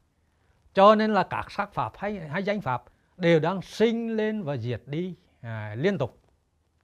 Cho 0.73 0.95
nên 0.95 1.13
là 1.13 1.23
các 1.23 1.51
sắc 1.51 1.73
pháp 1.73 1.93
hay 1.97 2.19
hay 2.19 2.43
danh 2.43 2.61
pháp 2.61 2.83
đều 3.17 3.39
đang 3.39 3.61
sinh 3.61 4.15
lên 4.15 4.43
và 4.43 4.57
diệt 4.57 4.81
đi 4.85 5.15
à, 5.41 5.75
liên 5.77 5.97
tục. 5.97 6.19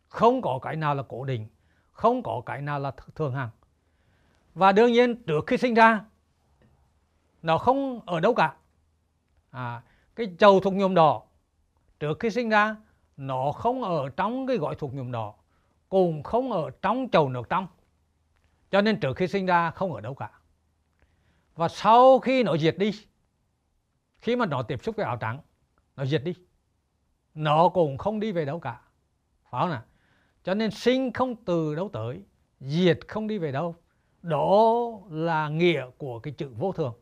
Không 0.07 0.41
có 0.41 0.59
cái 0.61 0.75
nào 0.75 0.95
là 0.95 1.03
cố 1.03 1.23
định 1.23 1.47
không 1.99 2.23
có 2.23 2.41
cái 2.45 2.61
nào 2.61 2.79
là 2.79 2.91
thường 3.15 3.33
hằng. 3.33 3.49
Và 4.53 4.71
đương 4.71 4.91
nhiên 4.91 5.23
trước 5.23 5.47
khi 5.47 5.57
sinh 5.57 5.73
ra 5.73 6.01
nó 7.41 7.57
không 7.57 7.99
ở 8.05 8.19
đâu 8.19 8.33
cả. 8.33 8.55
À, 9.51 9.81
cái 10.15 10.27
chầu 10.39 10.59
thuộc 10.59 10.73
nhôm 10.73 10.95
đỏ 10.95 11.21
trước 11.99 12.19
khi 12.19 12.29
sinh 12.29 12.49
ra 12.49 12.75
nó 13.17 13.51
không 13.51 13.83
ở 13.83 14.09
trong 14.09 14.47
cái 14.47 14.57
gói 14.57 14.75
thuộc 14.75 14.93
nhôm 14.93 15.11
đỏ 15.11 15.33
cũng 15.89 16.23
không 16.23 16.51
ở 16.51 16.69
trong 16.81 17.07
chầu 17.11 17.29
nước 17.29 17.49
trong 17.49 17.67
cho 18.71 18.81
nên 18.81 18.99
trước 18.99 19.17
khi 19.17 19.27
sinh 19.27 19.45
ra 19.45 19.71
không 19.71 19.93
ở 19.93 20.01
đâu 20.01 20.13
cả. 20.13 20.31
Và 21.55 21.67
sau 21.67 22.19
khi 22.19 22.43
nó 22.43 22.57
diệt 22.57 22.75
đi, 22.77 22.91
khi 24.19 24.35
mà 24.35 24.45
nó 24.45 24.63
tiếp 24.63 24.83
xúc 24.83 24.95
với 24.95 25.05
áo 25.05 25.17
trắng, 25.17 25.39
nó 25.95 26.05
diệt 26.05 26.23
đi. 26.23 26.33
Nó 27.33 27.69
cũng 27.69 27.97
không 27.97 28.19
đi 28.19 28.31
về 28.31 28.45
đâu 28.45 28.59
cả. 28.59 28.81
Phải 29.49 29.61
không 29.61 29.69
nào? 29.69 29.83
Cho 30.43 30.53
nên 30.53 30.71
sinh 30.71 31.13
không 31.13 31.35
từ 31.45 31.75
đâu 31.75 31.89
tới, 31.93 32.23
diệt 32.59 32.99
không 33.07 33.27
đi 33.27 33.37
về 33.37 33.51
đâu. 33.51 33.75
Đó 34.21 34.89
là 35.09 35.49
nghĩa 35.49 35.85
của 35.97 36.19
cái 36.19 36.33
chữ 36.37 36.49
vô 36.57 36.71
thường. 36.71 36.93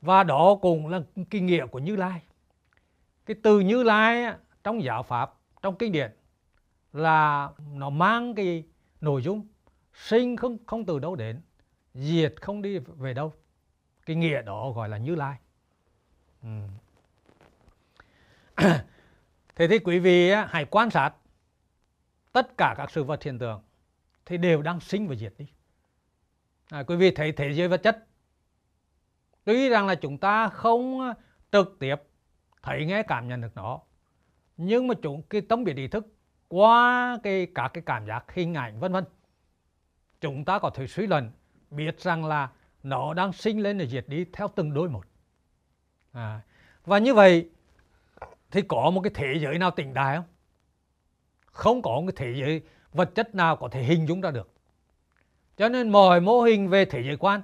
Và 0.00 0.22
đó 0.22 0.58
cũng 0.62 0.88
là 0.88 1.02
cái 1.30 1.40
nghĩa 1.40 1.66
của 1.66 1.78
như 1.78 1.96
lai. 1.96 2.22
Cái 3.26 3.36
từ 3.42 3.60
như 3.60 3.82
lai 3.82 4.34
trong 4.64 4.82
giáo 4.82 5.02
pháp, 5.02 5.34
trong 5.62 5.76
kinh 5.78 5.92
điển 5.92 6.16
là 6.92 7.50
nó 7.72 7.90
mang 7.90 8.34
cái 8.34 8.64
nội 9.00 9.22
dung 9.22 9.46
sinh 9.94 10.36
không 10.36 10.58
không 10.66 10.86
từ 10.86 10.98
đâu 10.98 11.16
đến 11.16 11.40
diệt 11.94 12.34
không 12.40 12.62
đi 12.62 12.78
về 12.78 13.14
đâu. 13.14 13.32
Cái 14.06 14.16
nghĩa 14.16 14.42
đó 14.42 14.70
gọi 14.70 14.88
là 14.88 14.98
như 14.98 15.14
lai. 15.14 15.38
Ừ. 16.42 16.48
thế 19.56 19.68
thì 19.68 19.78
quý 19.78 19.98
vị 19.98 20.30
hãy 20.48 20.64
quan 20.64 20.90
sát 20.90 21.10
tất 22.32 22.56
cả 22.58 22.74
các 22.78 22.90
sự 22.90 23.04
vật 23.04 23.22
hiện 23.22 23.38
tượng 23.38 23.62
thì 24.26 24.36
đều 24.36 24.62
đang 24.62 24.80
sinh 24.80 25.08
và 25.08 25.14
diệt 25.14 25.34
đi. 25.38 25.46
À, 26.70 26.82
quý 26.82 26.96
vị 26.96 27.10
thấy 27.10 27.32
thế 27.32 27.52
giới 27.52 27.68
vật 27.68 27.82
chất. 27.82 28.06
Tuy 29.44 29.68
rằng 29.68 29.86
là 29.86 29.94
chúng 29.94 30.18
ta 30.18 30.48
không 30.48 31.00
à, 31.00 31.14
trực 31.52 31.76
tiếp 31.80 31.96
thấy 32.62 32.86
nghe 32.86 33.02
cảm 33.02 33.28
nhận 33.28 33.40
được 33.40 33.54
nó 33.54 33.80
nhưng 34.56 34.88
mà 34.88 34.94
chúng 35.02 35.22
cái 35.22 35.40
tấm 35.40 35.64
biệt 35.64 35.76
ý 35.76 35.88
thức 35.88 36.06
qua 36.48 37.18
cái 37.22 37.46
các 37.54 37.68
cái 37.68 37.82
cảm 37.86 38.06
giác 38.06 38.32
hình 38.34 38.54
ảnh 38.54 38.80
vân 38.80 38.92
vân 38.92 39.04
chúng 40.22 40.44
ta 40.44 40.58
có 40.58 40.70
thể 40.70 40.86
suy 40.86 41.06
luận 41.06 41.30
biết 41.70 42.00
rằng 42.00 42.24
là 42.24 42.48
nó 42.82 43.14
đang 43.14 43.32
sinh 43.32 43.62
lên 43.62 43.78
để 43.78 43.86
diệt 43.86 44.04
đi 44.08 44.24
theo 44.32 44.48
từng 44.54 44.74
đôi 44.74 44.88
một. 44.88 45.06
À, 46.12 46.40
và 46.84 46.98
như 46.98 47.14
vậy 47.14 47.50
thì 48.50 48.62
có 48.62 48.90
một 48.90 49.00
cái 49.00 49.10
thế 49.14 49.38
giới 49.40 49.58
nào 49.58 49.70
tỉnh 49.70 49.94
đại 49.94 50.16
không? 50.16 50.24
Không 51.46 51.82
có 51.82 51.90
một 51.90 52.04
cái 52.06 52.14
thế 52.16 52.40
giới 52.40 52.62
vật 52.92 53.14
chất 53.14 53.34
nào 53.34 53.56
có 53.56 53.68
thể 53.68 53.82
hình 53.82 54.08
dung 54.08 54.20
ra 54.20 54.30
được. 54.30 54.50
Cho 55.56 55.68
nên 55.68 55.88
mọi 55.88 56.20
mô 56.20 56.40
hình 56.40 56.68
về 56.68 56.84
thế 56.84 57.02
giới 57.02 57.16
quan 57.16 57.42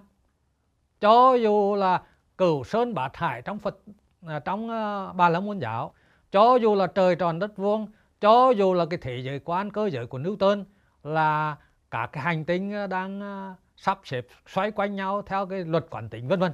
cho 1.00 1.34
dù 1.34 1.74
là 1.74 2.02
cửu 2.38 2.64
sơn 2.64 2.94
bát 2.94 3.16
hải 3.16 3.42
trong 3.42 3.58
phật 3.58 3.78
à, 4.26 4.38
trong 4.38 4.70
à, 4.70 5.06
uh, 5.10 5.16
ba 5.16 5.28
la 5.28 5.40
môn 5.40 5.58
giáo 5.58 5.92
cho 6.32 6.56
dù 6.56 6.74
là 6.74 6.86
trời 6.86 7.16
tròn 7.16 7.38
đất 7.38 7.56
vuông 7.56 7.86
cho 8.20 8.50
dù 8.50 8.74
là 8.74 8.86
cái 8.90 8.98
thế 9.02 9.18
giới 9.18 9.40
quan 9.44 9.70
cơ 9.70 9.86
giới 9.86 10.06
của 10.06 10.18
Newton 10.18 10.64
là 11.02 11.56
cả 11.90 12.08
cái 12.12 12.24
hành 12.24 12.44
tinh 12.44 12.72
ờ, 12.72 12.86
đang 12.86 13.20
ờ, 13.20 13.54
sắp 13.76 14.00
xếp 14.04 14.26
xoay 14.46 14.70
quanh 14.70 14.96
nhau 14.96 15.22
theo 15.22 15.46
cái 15.46 15.64
luật 15.64 15.86
quản 15.90 16.08
tính 16.08 16.28
vân 16.28 16.40
vân. 16.40 16.52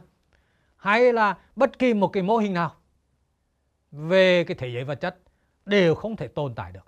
Hay 0.77 1.13
là 1.13 1.39
bất 1.57 1.79
kỳ 1.79 1.95
một 1.95 2.09
cái 2.09 2.23
mô 2.23 2.37
hình 2.37 2.55
nào 2.55 2.77
về 3.93 4.45
cái 4.45 4.55
thế 4.55 4.69
giới 4.69 4.85
vật 4.85 4.95
chất 4.95 5.19
đều 5.67 5.95
không 5.95 6.17
thể 6.17 6.29
tồn 6.29 6.55
tại 6.55 6.73
được. 6.73 6.87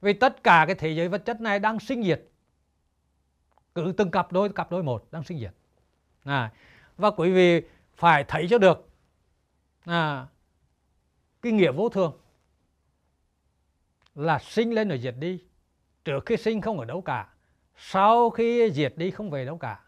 Vì 0.00 0.12
tất 0.12 0.42
cả 0.42 0.64
cái 0.66 0.74
thế 0.74 0.90
giới 0.90 1.08
vật 1.08 1.24
chất 1.24 1.40
này 1.40 1.58
đang 1.58 1.80
sinh 1.80 2.04
diệt. 2.04 2.22
Cứ 3.74 3.94
từng 3.96 4.10
cặp 4.10 4.32
đôi 4.32 4.48
cặp 4.48 4.70
đôi 4.70 4.82
một 4.82 5.06
đang 5.10 5.24
sinh 5.24 5.38
diệt. 5.38 5.54
À, 6.24 6.52
và 6.96 7.10
quý 7.10 7.32
vị 7.32 7.62
phải 7.96 8.24
thấy 8.24 8.46
cho 8.50 8.58
được 8.58 8.88
à, 9.84 10.26
cái 11.42 11.52
nghĩa 11.52 11.72
vô 11.72 11.88
thường 11.88 12.18
là 14.14 14.38
sinh 14.38 14.74
lên 14.74 14.88
rồi 14.88 14.98
diệt 14.98 15.14
đi 15.18 15.42
trước 16.04 16.26
khi 16.26 16.36
sinh 16.36 16.60
không 16.60 16.78
ở 16.78 16.84
đâu 16.84 17.00
cả 17.00 17.31
sau 17.84 18.30
khi 18.30 18.70
diệt 18.72 18.94
đi 18.96 19.10
không 19.10 19.30
về 19.30 19.44
đâu 19.44 19.58
cả 19.58 19.80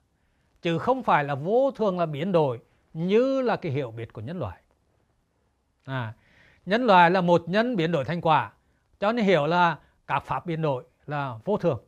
chứ 0.62 0.78
không 0.78 1.02
phải 1.02 1.24
là 1.24 1.34
vô 1.34 1.70
thường 1.70 1.98
là 1.98 2.06
biến 2.06 2.32
đổi 2.32 2.60
như 2.92 3.40
là 3.40 3.56
cái 3.56 3.72
hiểu 3.72 3.90
biết 3.90 4.12
của 4.12 4.20
nhân 4.20 4.38
loại. 4.38 4.60
À, 5.84 6.14
nhân 6.66 6.84
loại 6.84 7.10
là 7.10 7.20
một 7.20 7.48
nhân 7.48 7.76
biến 7.76 7.92
đổi 7.92 8.04
thành 8.04 8.20
quả 8.20 8.52
cho 9.00 9.12
nên 9.12 9.24
hiểu 9.24 9.46
là 9.46 9.78
các 10.06 10.20
pháp 10.20 10.46
biến 10.46 10.62
đổi 10.62 10.84
là 11.06 11.38
vô 11.44 11.56
thường. 11.56 11.84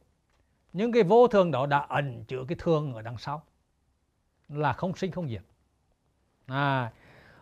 Những 0.72 0.92
cái 0.92 1.02
vô 1.02 1.28
thường 1.28 1.50
đó 1.50 1.66
đã 1.66 1.78
ẩn 1.78 2.24
chứa 2.24 2.44
cái 2.48 2.57
thường 2.61 2.94
ở 2.94 3.02
đằng 3.02 3.18
sau 3.18 3.42
là 4.48 4.72
không 4.72 4.96
sinh 4.96 5.11
không 5.11 5.28
diệt. 5.28 5.42
À, 6.46 6.92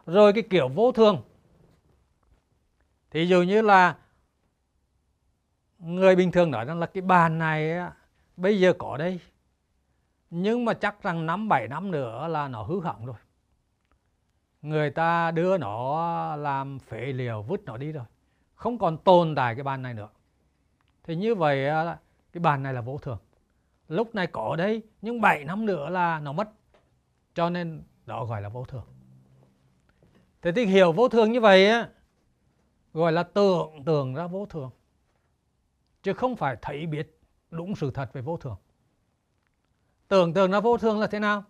rồi 0.07 0.33
cái 0.33 0.43
kiểu 0.51 0.69
vô 0.69 0.93
thường 0.93 1.23
thì 3.11 3.27
dụ 3.27 3.43
như 3.43 3.63
là 3.63 3.97
người 5.79 6.17
bình 6.17 6.33
thường 6.33 6.51
nói 6.51 6.65
rằng 6.65 6.79
là 6.79 6.87
cái 6.87 7.03
bàn 7.03 7.39
này 7.39 7.81
bây 8.37 8.61
giờ 8.61 8.73
có 8.79 8.97
đây. 8.97 9.21
Nhưng 10.31 10.65
mà 10.65 10.75
chắc 10.75 11.03
rằng 11.03 11.27
năm, 11.27 11.49
bảy 11.49 11.69
năm 11.69 11.91
nữa 11.91 12.29
là 12.29 12.49
nó 12.49 12.63
hư 12.63 12.81
hỏng 12.81 13.07
rồi. 13.07 13.17
Người 14.63 14.91
ta 14.91 15.31
đưa 15.31 15.59
nó 15.59 16.37
làm 16.37 16.79
phế 16.79 17.01
liệu, 17.01 17.43
vứt 17.43 17.65
nó 17.65 17.77
đi 17.77 17.93
rồi. 17.93 18.05
Không 18.55 18.79
còn 18.79 18.99
tồn 18.99 19.35
tại 19.35 19.55
cái 19.55 19.65
bàn 19.65 19.83
này 19.83 19.95
nữa. 19.95 20.09
Thì 21.03 21.17
như 21.17 21.35
vậy 21.35 21.67
cái 22.33 22.41
bàn 22.41 22.63
này 22.63 22.75
là 22.75 22.81
vô 22.81 22.99
thường. 22.99 23.19
Lúc 23.89 24.15
này 24.15 24.27
có 24.27 24.57
đây, 24.57 24.83
nhưng 25.03 25.21
7 25.21 25.45
năm 25.45 25.67
nữa 25.67 25.91
là 25.91 26.21
nó 26.21 26.33
mất. 26.33 26.49
Cho 27.35 27.51
nên 27.51 27.83
đó 28.07 28.25
gọi 28.25 28.43
là 28.43 28.49
vô 28.49 28.65
thường. 28.65 28.85
Thế 30.43 30.53
thì 30.53 30.67
hiểu 30.67 30.93
vô 30.93 31.09
thường 31.09 31.33
như 31.33 31.41
vậy 31.41 31.69
á, 31.69 31.89
gọi 32.93 33.13
là 33.13 33.23
tưởng 33.23 33.85
tượng 33.85 34.15
ra 34.15 34.27
vô 34.27 34.47
thường. 34.47 34.71
Chứ 36.03 36.13
không 36.13 36.37
phải 36.37 36.57
thấy 36.63 36.87
biết 36.87 37.14
đúng 37.55 37.77
sự 37.77 37.91
thật 37.91 38.13
về 38.13 38.21
vô 38.21 38.37
thường. 38.37 38.57
Tưởng 40.09 40.35
tượng 40.35 40.51
nó 40.51 40.61
vô 40.61 40.79
thường 40.79 41.01
là 41.01 41.07
thế 41.07 41.19
nào? 41.19 41.45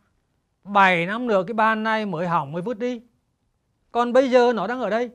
7 0.64 1.07
năm 1.07 1.26
nữa 1.26 1.44
cái 1.46 1.55
bàn 1.55 1.82
này 1.82 2.07
mới 2.07 2.26
hỏng 2.26 2.52
mới 2.52 2.62
vứt 2.62 2.78
đi. 2.78 3.02
Còn 3.92 4.12
bây 4.12 4.30
giờ 4.30 4.52
nó 4.52 4.66
đang 4.66 4.80
ở 4.80 4.90
đây. 4.90 5.11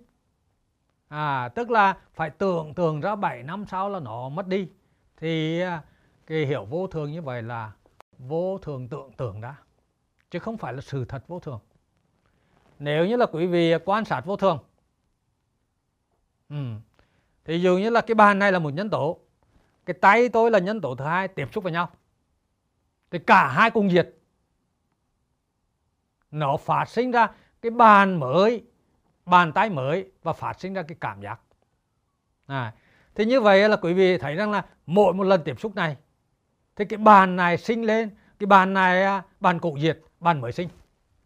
À 1.08 1.50
tức 1.50 1.72
là 1.72 1.98
phải 2.14 2.30
tưởng 2.30 2.74
tượng 2.74 3.02
ra 3.02 3.16
7 3.16 3.44
năm 3.44 3.66
sau 3.68 3.90
là 3.90 4.00
nó 4.00 4.30
mất 4.30 4.48
đi. 4.48 4.70
Thì 5.18 5.62
à, 5.62 5.84
cái 6.28 6.46
hiểu 6.46 6.66
vô 6.66 6.88
thường 6.88 7.12
như 7.12 7.22
vậy 7.22 7.42
là 7.42 7.72
vô 8.18 8.58
thường 8.58 8.88
tưởng 8.88 9.12
tượng 9.14 9.42
đã, 9.42 9.56
chứ 10.32 10.40
không 10.40 10.58
phải 10.58 10.74
là 10.74 10.82
sự 10.82 11.06
thật 11.06 11.28
vô 11.28 11.40
thường. 11.40 11.60
Nếu 12.80 13.06
như 13.06 13.16
là 13.16 13.26
quý 13.26 13.48
vị 13.48 13.74
quan 13.86 14.06
sát 14.06 14.22
vô 14.26 14.36
thường 14.36 14.60
ừ. 16.50 16.56
thì 17.46 17.62
dụ 17.62 17.78
như 17.78 17.90
là 17.90 18.02
cái 18.02 18.16
bàn 18.16 18.40
này 18.40 18.52
là 18.52 18.60
một 18.60 18.70
nhân 18.70 18.90
tố 18.90 19.20
cái 19.90 19.94
tay 20.02 20.30
tôi 20.30 20.52
là 20.52 20.60
nhân 20.60 20.82
tố 20.82 20.96
thứ 20.96 21.06
hai 21.06 21.28
tiếp 21.28 21.48
xúc 21.54 21.64
với 21.64 21.74
nhau. 21.74 21.90
Thì 23.12 23.20
cả 23.20 23.48
hai 23.48 23.72
cùng 23.72 23.90
diệt. 23.90 24.10
Nó 26.32 26.58
phát 26.58 26.90
sinh 26.90 27.12
ra 27.12 27.28
cái 27.62 27.70
bàn 27.70 28.20
mới 28.20 28.64
bàn 29.26 29.52
tay 29.52 29.70
mới 29.70 30.12
và 30.24 30.34
phát 30.34 30.60
sinh 30.60 30.74
ra 30.74 30.82
cái 30.82 30.98
cảm 31.02 31.22
giác. 31.22 31.40
À, 32.46 32.74
thì 33.16 33.26
như 33.26 33.42
vậy 33.42 33.70
là 33.70 33.76
quý 33.76 33.94
vị 33.94 34.18
thấy 34.18 34.36
rằng 34.36 34.52
là 34.52 34.66
mỗi 34.86 35.14
một 35.14 35.24
lần 35.24 35.42
tiếp 35.44 35.60
xúc 35.60 35.76
này 35.76 35.98
thì 36.76 36.86
cái 36.86 36.98
bàn 36.98 37.36
này 37.36 37.58
sinh 37.58 37.84
lên 37.84 38.10
cái 38.40 38.48
bàn 38.48 38.74
này 38.74 39.04
à, 39.04 39.24
bàn 39.40 39.60
cũ 39.60 39.78
diệt 39.82 40.00
bàn 40.20 40.42
mới 40.42 40.52
sinh. 40.52 40.70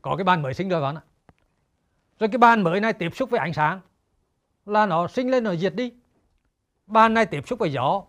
Có 0.02 0.16
cái 0.16 0.24
bàn 0.24 0.42
mới 0.42 0.54
sinh 0.54 0.70
rồi 0.70 0.82
bạn 0.82 0.96
ạ. 0.96 1.02
Rồi 2.20 2.28
cái 2.28 2.38
bàn 2.38 2.62
mới 2.62 2.80
này 2.80 2.94
tiếp 2.94 3.16
xúc 3.16 3.30
với 3.30 3.40
ánh 3.40 3.54
sáng 3.54 3.80
là 4.66 4.86
nó 4.86 5.08
sinh 5.08 5.32
lên 5.32 5.44
nó 5.44 5.56
diệt 5.56 5.76
đi. 5.76 5.94
Bàn 6.88 7.14
này 7.14 7.26
tiếp 7.26 7.48
xúc 7.48 7.60
với 7.60 7.72
gió 7.72 8.04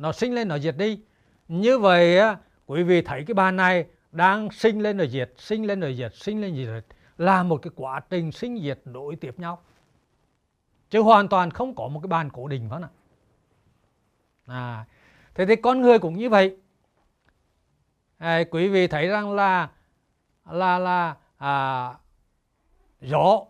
nó 0.00 0.12
sinh 0.12 0.34
lên 0.34 0.48
nó 0.48 0.58
diệt 0.58 0.76
đi. 0.76 1.00
Như 1.48 1.78
vậy 1.78 2.18
quý 2.66 2.82
vị 2.82 3.02
thấy 3.02 3.24
cái 3.24 3.34
bàn 3.34 3.56
này 3.56 3.86
đang 4.12 4.50
sinh 4.50 4.80
lên 4.80 4.96
rồi 4.96 5.08
diệt 5.08 5.32
sinh 5.36 5.66
lên 5.66 5.80
rồi 5.80 5.94
diệt 5.96 6.14
sinh 6.14 6.40
lên 6.40 6.54
rồi 6.56 6.64
diệt 6.74 6.96
là 7.18 7.42
một 7.42 7.56
cái 7.62 7.70
quá 7.76 8.00
trình 8.10 8.32
sinh 8.32 8.62
diệt 8.62 8.80
nối 8.84 9.16
tiếp 9.16 9.38
nhau. 9.38 9.62
Chứ 10.90 11.00
hoàn 11.00 11.28
toàn 11.28 11.50
không 11.50 11.74
có 11.74 11.88
một 11.88 12.00
cái 12.00 12.08
bàn 12.08 12.30
cố 12.32 12.48
định 12.48 12.68
phải 12.70 12.80
không 12.80 12.82
ạ. 12.82 12.92
À, 14.46 14.86
thế 15.34 15.46
thì 15.46 15.56
con 15.56 15.80
người 15.80 15.98
cũng 15.98 16.18
như 16.18 16.30
vậy. 16.30 16.56
À, 18.18 18.42
quý 18.50 18.68
vị 18.68 18.86
thấy 18.86 19.08
rằng 19.08 19.32
là 19.32 19.70
là 20.50 20.78
là 20.78 21.16
à, 21.36 21.94
gió 23.00 23.44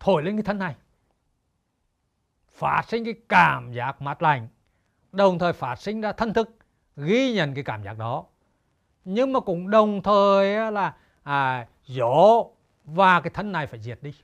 thổi 0.00 0.22
lên 0.22 0.36
cái 0.36 0.42
thân 0.42 0.58
này 0.58 0.74
phát 2.48 2.82
sinh 2.88 3.04
cái 3.04 3.14
cảm 3.28 3.72
giác 3.72 4.02
mát 4.02 4.22
lành 4.22 4.48
đồng 5.12 5.38
thời 5.38 5.52
phát 5.52 5.76
sinh 5.76 6.00
ra 6.00 6.12
thân 6.12 6.32
thức 6.32 6.56
ghi 6.96 7.32
nhận 7.32 7.54
cái 7.54 7.64
cảm 7.64 7.82
giác 7.82 7.98
đó. 7.98 8.24
Nhưng 9.04 9.32
mà 9.32 9.40
cũng 9.40 9.70
đồng 9.70 10.02
thời 10.02 10.72
là 10.72 10.96
à, 11.22 11.68
gió 11.84 12.44
và 12.84 13.20
cái 13.20 13.30
thân 13.34 13.52
này 13.52 13.66
phải 13.66 13.80
diệt 13.80 13.98
đi. 14.02 14.14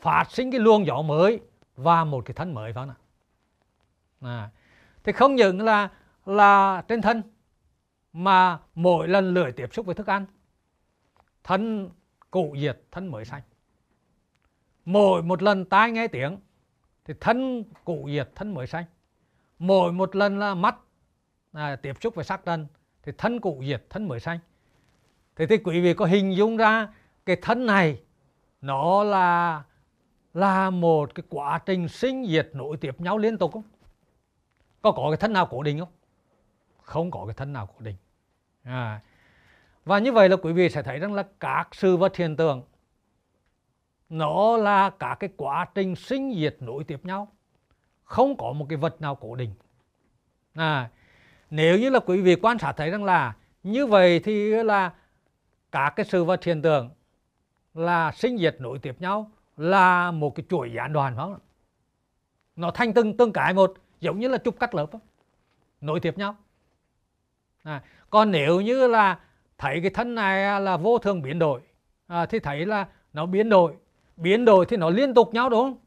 Phát 0.00 0.24
sinh 0.30 0.50
cái 0.50 0.60
luồng 0.60 0.86
gió 0.86 1.02
mới 1.02 1.40
và 1.76 2.04
một 2.04 2.24
cái 2.24 2.34
thân 2.34 2.54
mới 2.54 2.72
phải 2.72 2.86
không 2.86 2.94
à, 4.20 4.50
thì 5.04 5.12
không 5.12 5.34
những 5.34 5.62
là 5.62 5.88
là 6.26 6.82
trên 6.88 7.02
thân 7.02 7.22
mà 8.12 8.58
mỗi 8.74 9.08
lần 9.08 9.34
lưỡi 9.34 9.52
tiếp 9.52 9.74
xúc 9.74 9.86
với 9.86 9.94
thức 9.94 10.06
ăn 10.06 10.26
thân 11.44 11.90
cụ 12.30 12.56
diệt 12.60 12.80
thân 12.90 13.10
mới 13.10 13.24
xanh 13.24 13.42
mỗi 14.84 15.22
một 15.22 15.42
lần 15.42 15.64
tai 15.64 15.90
nghe 15.90 16.08
tiếng 16.08 16.36
thì 17.08 17.14
thân 17.20 17.64
cụ 17.84 18.08
diệt 18.12 18.30
thân 18.34 18.54
mới 18.54 18.66
sanh. 18.66 18.84
Mỗi 19.58 19.92
một 19.92 20.16
lần 20.16 20.38
là 20.38 20.54
mắt 20.54 20.76
à, 21.52 21.76
tiếp 21.76 21.96
xúc 22.00 22.14
với 22.14 22.24
sắc 22.24 22.44
trần 22.44 22.66
thì 23.02 23.12
thân 23.18 23.40
cụ 23.40 23.62
diệt 23.66 23.84
thân 23.90 24.08
mới 24.08 24.20
sanh. 24.20 24.38
Thế 25.36 25.46
thì 25.46 25.56
quý 25.56 25.80
vị 25.80 25.94
có 25.94 26.04
hình 26.04 26.36
dung 26.36 26.56
ra 26.56 26.88
cái 27.26 27.36
thân 27.42 27.66
này 27.66 28.00
nó 28.60 29.04
là 29.04 29.62
là 30.34 30.70
một 30.70 31.14
cái 31.14 31.24
quá 31.28 31.58
trình 31.66 31.88
sinh 31.88 32.26
diệt 32.26 32.50
nối 32.52 32.76
tiếp 32.76 33.00
nhau 33.00 33.18
liên 33.18 33.38
tục 33.38 33.52
không? 33.52 33.62
Có 34.82 34.92
có 34.92 35.10
cái 35.10 35.16
thân 35.16 35.32
nào 35.32 35.46
cố 35.50 35.62
định 35.62 35.78
không? 35.78 35.92
Không 36.82 37.10
có 37.10 37.26
cái 37.26 37.34
thân 37.34 37.52
nào 37.52 37.66
cố 37.66 37.74
định. 37.84 37.96
À. 38.62 39.00
và 39.84 39.98
như 39.98 40.12
vậy 40.12 40.28
là 40.28 40.36
quý 40.36 40.52
vị 40.52 40.68
sẽ 40.68 40.82
thấy 40.82 40.98
rằng 40.98 41.14
là 41.14 41.24
các 41.40 41.68
sự 41.72 41.96
vật 41.96 42.16
hiện 42.16 42.36
tượng 42.36 42.62
nó 44.08 44.56
là 44.56 44.90
cả 44.90 45.16
cái 45.20 45.30
quá 45.36 45.66
trình 45.74 45.96
sinh 45.96 46.34
diệt 46.34 46.56
nối 46.60 46.84
tiếp 46.84 47.04
nhau. 47.04 47.28
Không 48.04 48.36
có 48.36 48.52
một 48.52 48.66
cái 48.68 48.76
vật 48.76 49.00
nào 49.00 49.14
cố 49.14 49.34
định. 49.34 49.54
À, 50.54 50.90
nếu 51.50 51.78
như 51.78 51.90
là 51.90 51.98
quý 51.98 52.20
vị 52.20 52.36
quan 52.42 52.58
sát 52.58 52.72
thấy 52.72 52.90
rằng 52.90 53.04
là 53.04 53.36
như 53.62 53.86
vậy 53.86 54.20
thì 54.20 54.50
là 54.50 54.92
các 55.72 55.90
cái 55.96 56.06
sự 56.06 56.24
vật 56.24 56.44
hiện 56.44 56.62
tượng 56.62 56.90
là 57.74 58.12
sinh 58.12 58.38
diệt 58.38 58.56
nối 58.58 58.78
tiếp 58.78 58.96
nhau 59.00 59.30
là 59.56 60.10
một 60.10 60.34
cái 60.34 60.44
chuỗi 60.48 60.72
gián 60.72 60.92
đoạn 60.92 61.16
phải 61.16 61.24
không 61.24 61.38
nó 62.56 62.70
thành 62.70 62.94
từng 62.94 63.16
từng 63.16 63.32
cái 63.32 63.54
một 63.54 63.74
giống 64.00 64.18
như 64.18 64.28
là 64.28 64.38
chụp 64.38 64.56
cắt 64.60 64.74
lớp 64.74 64.92
đó. 64.92 64.98
nối 65.80 66.00
tiếp 66.00 66.18
nhau. 66.18 66.36
À, 67.62 67.82
còn 68.10 68.30
nếu 68.30 68.60
như 68.60 68.86
là 68.86 69.18
thấy 69.58 69.80
cái 69.80 69.90
thân 69.90 70.14
này 70.14 70.60
là 70.60 70.76
vô 70.76 70.98
thường 70.98 71.22
biến 71.22 71.38
đổi 71.38 71.60
à, 72.06 72.26
thì 72.26 72.38
thấy 72.38 72.66
là 72.66 72.86
nó 73.12 73.26
biến 73.26 73.48
đổi 73.48 73.76
biến 74.18 74.44
đổi 74.44 74.66
thì 74.66 74.76
nó 74.76 74.90
liên 74.90 75.14
tục 75.14 75.34
nhau 75.34 75.48
đúng 75.48 75.60
không? 75.60 75.78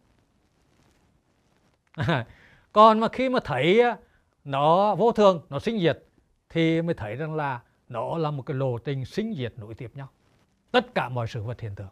À, 2.08 2.26
còn 2.72 3.00
mà 3.00 3.08
khi 3.08 3.30
mà 3.30 3.40
thấy 3.44 3.82
nó 4.44 4.96
vô 4.96 5.12
thường 5.12 5.46
nó 5.50 5.60
sinh 5.60 5.80
diệt 5.80 6.04
thì 6.50 6.82
mới 6.82 6.94
thấy 6.94 7.16
rằng 7.16 7.36
là 7.36 7.62
nó 7.90 8.18
là 8.18 8.32
một 8.32 8.44
cái 8.46 8.58
lộ 8.58 8.78
trình 8.78 9.06
sinh 9.06 9.36
diệt 9.36 9.54
nối 9.58 9.74
tiếp 9.74 9.92
nhau. 9.96 10.10
Tất 10.72 10.96
cả 10.96 11.10
mọi 11.10 11.28
sự 11.28 11.44
vật 11.44 11.62
hiện 11.62 11.76
tượng 11.76 11.90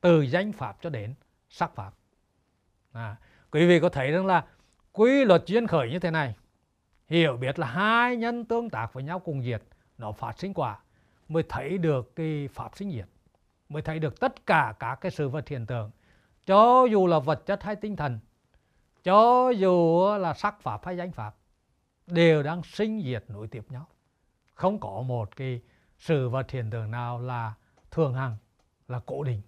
từ 0.00 0.22
danh 0.22 0.52
pháp 0.52 0.76
cho 0.82 0.90
đến 0.90 1.14
sắc 1.48 1.74
pháp. 1.74 1.92
À, 2.92 3.16
quý 3.50 3.66
vị 3.66 3.80
có 3.80 3.88
thấy 3.88 4.10
rằng 4.10 4.26
là 4.26 4.44
quy 4.92 5.24
luật 5.24 5.42
duyên 5.46 5.66
khởi 5.66 5.90
như 5.90 5.98
thế 5.98 6.10
này? 6.10 6.34
Hiểu 7.08 7.36
biết 7.36 7.58
là 7.58 7.66
hai 7.66 8.16
nhân 8.16 8.44
tương 8.44 8.70
tác 8.70 8.92
với 8.92 9.04
nhau 9.04 9.18
cùng 9.18 9.42
diệt 9.42 9.62
nó 9.98 10.12
phát 10.12 10.38
sinh 10.38 10.54
quả 10.54 10.78
mới 11.28 11.42
thấy 11.48 11.78
được 11.78 12.16
cái 12.16 12.48
pháp 12.52 12.76
sinh 12.76 12.92
diệt 12.92 13.06
mới 13.72 13.82
thấy 13.82 13.98
được 13.98 14.20
tất 14.20 14.46
cả 14.46 14.74
các 14.78 14.94
cái 14.94 15.12
sự 15.12 15.28
vật 15.28 15.48
hiện 15.48 15.66
tượng. 15.66 15.90
Cho 16.46 16.84
dù 16.90 17.06
là 17.06 17.18
vật 17.18 17.46
chất 17.46 17.62
hay 17.62 17.76
tinh 17.76 17.96
thần 17.96 18.18
cho 19.02 19.50
dù 19.50 20.06
là 20.20 20.34
sắc 20.34 20.60
pháp 20.60 20.84
hay 20.86 20.96
danh 20.96 21.12
pháp 21.12 21.34
đều 22.06 22.42
đang 22.42 22.62
sinh 22.62 23.02
diệt 23.02 23.24
nối 23.28 23.48
tiếp 23.48 23.64
nhau. 23.68 23.86
Không 24.54 24.80
có 24.80 25.02
một 25.02 25.36
cái 25.36 25.60
sự 25.98 26.28
vật 26.28 26.50
hiện 26.50 26.70
tượng 26.70 26.90
nào 26.90 27.20
là 27.20 27.54
thường 27.90 28.14
hằng 28.14 28.36
là 28.88 29.00
cố 29.06 29.22
định. 29.22 29.42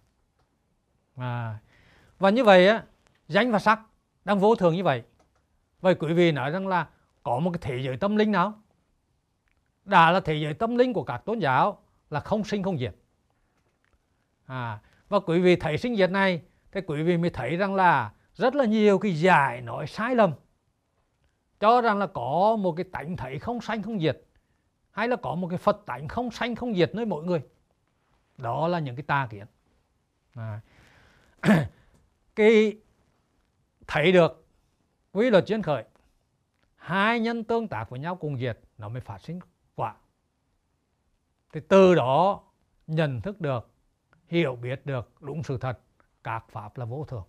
À, 1.17 1.59
và 2.19 2.31
như 2.31 2.45
vậy 2.45 2.69
á 2.69 2.85
danh 3.29 3.53
và 3.53 3.59
sắc 3.59 3.81
đang 4.25 4.39
vô 4.39 4.55
thường 4.55 4.75
như 4.75 4.85
vậy. 4.85 5.03
Vậy 5.81 5.95
quý 5.95 6.13
vị 6.13 6.33
nói 6.33 6.51
rằng 6.51 6.67
là 6.67 6.89
có 7.23 7.39
một 7.39 7.51
cái 7.51 7.61
thế 7.63 7.83
giới 7.85 7.97
tâm 7.97 8.17
linh 8.17 8.33
nào? 8.33 8.53
Đã 9.85 10.11
là 10.11 10.21
thế 10.21 10.35
giới 10.35 10.55
tâm 10.55 10.77
linh 10.77 10.93
của 10.93 11.05
các 11.05 11.25
tôn 11.25 11.39
giáo 11.39 11.83
là 12.11 12.21
không 12.21 12.45
sinh 12.45 12.63
không 12.63 12.79
diệt 12.79 12.95
à, 14.47 14.81
và 15.09 15.21
quý 15.21 15.41
vị 15.41 15.57
thấy 15.57 15.79
sinh 15.79 15.97
diệt 15.97 16.11
này 16.11 16.43
thì 16.73 16.81
quý 16.87 17.03
vị 17.03 17.17
mới 17.17 17.31
thấy 17.31 17.57
rằng 17.57 17.75
là 17.75 18.13
rất 18.35 18.55
là 18.55 18.65
nhiều 18.65 18.99
cái 18.99 19.21
giải 19.21 19.61
nói 19.61 19.87
sai 19.87 20.15
lầm. 20.15 20.33
Cho 21.61 21.81
rằng 21.81 21.99
là 21.99 22.07
có 22.07 22.57
một 22.61 22.73
cái 22.73 22.85
tánh 22.93 23.17
thấy 23.17 23.39
không 23.39 23.61
sanh 23.61 23.83
không 23.83 24.01
diệt 24.01 24.23
hay 24.91 25.09
là 25.09 25.17
có 25.17 25.35
một 25.35 25.49
cái 25.49 25.59
phật 25.59 25.83
tánh 25.87 26.09
không 26.09 26.31
sanh 26.31 26.55
không 26.55 26.75
diệt 26.75 26.95
nơi 26.95 27.05
mỗi 27.05 27.25
người. 27.25 27.43
Đó 28.39 28.69
là 28.69 28.79
những 28.79 28.97
cái 28.97 29.03
tà 29.03 29.29
kiến. 29.31 29.47
À. 30.35 30.61
cái 32.35 32.77
thấy 33.87 34.13
được 34.13 34.47
quy 35.13 35.31
luật 35.31 35.47
duyên 35.47 35.63
khởi 35.63 35.85
hai 36.77 37.21
nhân 37.21 37.45
tương 37.45 37.69
tác 37.69 37.91
với 37.91 38.01
nhau 38.01 38.17
cùng 38.17 38.39
diệt 38.39 38.61
nó 38.79 38.89
mới 38.89 39.01
phát 39.01 39.19
sinh 39.19 39.41
quả. 39.75 39.95
Thì 41.53 41.61
từ 41.69 41.95
đó 41.95 42.43
nhận 42.87 43.21
thức 43.21 43.41
được 43.41 43.74
hiểu 44.35 44.57
biết 44.57 44.87
được 44.87 45.11
đúng 45.21 45.43
sự 45.43 45.59
thật 45.59 45.79
các 46.25 46.45
pháp 46.49 46.79
là 46.79 46.85
vô 46.85 47.05
thường 47.05 47.25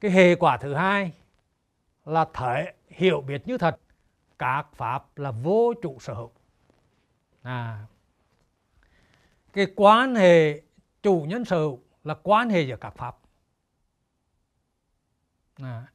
cái 0.00 0.10
hệ 0.10 0.34
quả 0.34 0.56
thứ 0.56 0.74
hai 0.74 1.12
là 2.04 2.26
thể 2.34 2.72
hiểu 2.88 3.20
biết 3.20 3.46
như 3.46 3.58
thật 3.58 3.80
các 4.38 4.66
pháp 4.72 5.18
là 5.18 5.30
vô 5.30 5.74
trụ 5.82 5.98
sở 6.00 6.14
hữu. 6.14 6.30
À, 7.42 7.86
cái 9.52 9.66
quan 9.76 10.14
hệ 10.14 10.62
chủ 11.02 11.24
nhân 11.28 11.44
sở 11.44 11.56
hữu 11.56 11.80
là 12.04 12.14
quan 12.22 12.50
hệ 12.50 12.62
giữa 12.62 12.76
các 12.76 12.94
pháp. 12.96 13.18
À, 15.54 15.86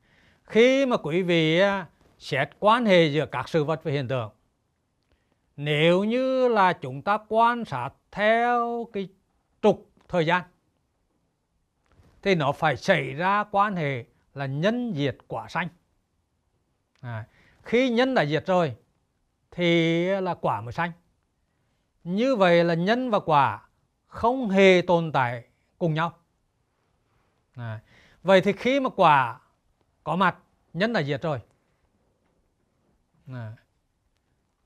khi 0.44 0.86
mà 0.86 0.98
quý 0.98 1.22
vị 1.22 1.60
à, 1.60 1.88
xét 2.18 2.50
quan 2.60 2.86
hệ 2.86 3.06
giữa 3.06 3.26
các 3.26 3.50
sự 3.50 3.64
vật 3.64 3.84
và 3.84 3.92
hiện 3.92 4.08
tượng 4.08 4.32
nếu 5.58 6.04
như 6.04 6.48
là 6.48 6.74
chúng 6.74 7.02
ta 7.02 7.18
quan 7.28 7.66
sát 7.66 7.90
theo 8.12 8.88
cái 8.94 9.10
trục 9.62 9.90
thời 10.08 10.26
gian 10.26 10.44
thì 12.22 12.36
nó 12.36 12.52
phải 12.52 12.78
xảy 12.78 13.14
ra 13.14 13.44
quan 13.52 13.76
hệ 13.76 14.06
là 14.34 14.46
nhân 14.46 14.94
diệt 14.96 15.18
quả 15.28 15.48
sanh. 15.50 15.68
À, 17.02 17.26
khi 17.64 17.90
nhân 17.90 18.14
đã 18.14 18.26
diệt 18.26 18.44
rồi 18.48 18.76
thì 19.52 20.06
là 20.06 20.34
quả 20.34 20.62
mới 20.62 20.74
sanh. 20.74 20.92
Như 22.04 22.36
vậy 22.36 22.64
là 22.64 22.74
nhân 22.74 23.10
và 23.10 23.20
quả 23.20 23.70
không 24.08 24.50
hề 24.50 24.82
tồn 24.88 25.12
tại 25.12 25.44
cùng 25.78 25.94
nhau. 25.94 26.18
À, 27.56 27.80
vậy 28.24 28.42
thì 28.42 28.54
khi 28.54 28.80
mà 28.80 28.90
quả 28.90 29.40
có 30.04 30.16
mặt 30.16 30.38
nhân 30.74 30.94
đã 30.94 31.04
diệt 31.04 31.22
rồi. 31.22 31.40
À, 33.28 33.54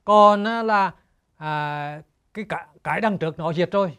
còn 0.05 0.47
à, 0.47 0.63
là 0.63 0.93
à, 1.37 2.01
cái 2.33 2.45
cái, 2.83 3.01
đằng 3.01 3.17
trước 3.17 3.37
nó 3.37 3.53
diệt 3.53 3.71
rồi 3.71 3.97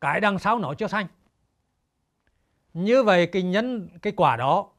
cái 0.00 0.20
đằng 0.20 0.38
sau 0.38 0.58
nó 0.58 0.74
chưa 0.74 0.86
sanh. 0.86 1.06
Như 2.74 3.02
vậy 3.02 3.26
cái 3.26 3.42
nhân 3.42 3.88
cái 4.02 4.12
quả 4.16 4.36
đó 4.36 4.70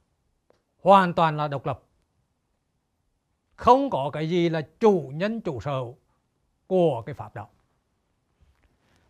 hoàn 0.81 1.13
toàn 1.13 1.37
là 1.37 1.47
độc 1.47 1.65
lập. 1.65 1.83
Không 3.55 3.89
có 3.89 4.09
cái 4.13 4.29
gì 4.29 4.49
là 4.49 4.61
chủ 4.79 5.11
nhân 5.13 5.41
chủ 5.41 5.59
sở 5.61 5.81
của 6.67 7.01
cái 7.01 7.15
pháp 7.15 7.35
đó. 7.35 7.47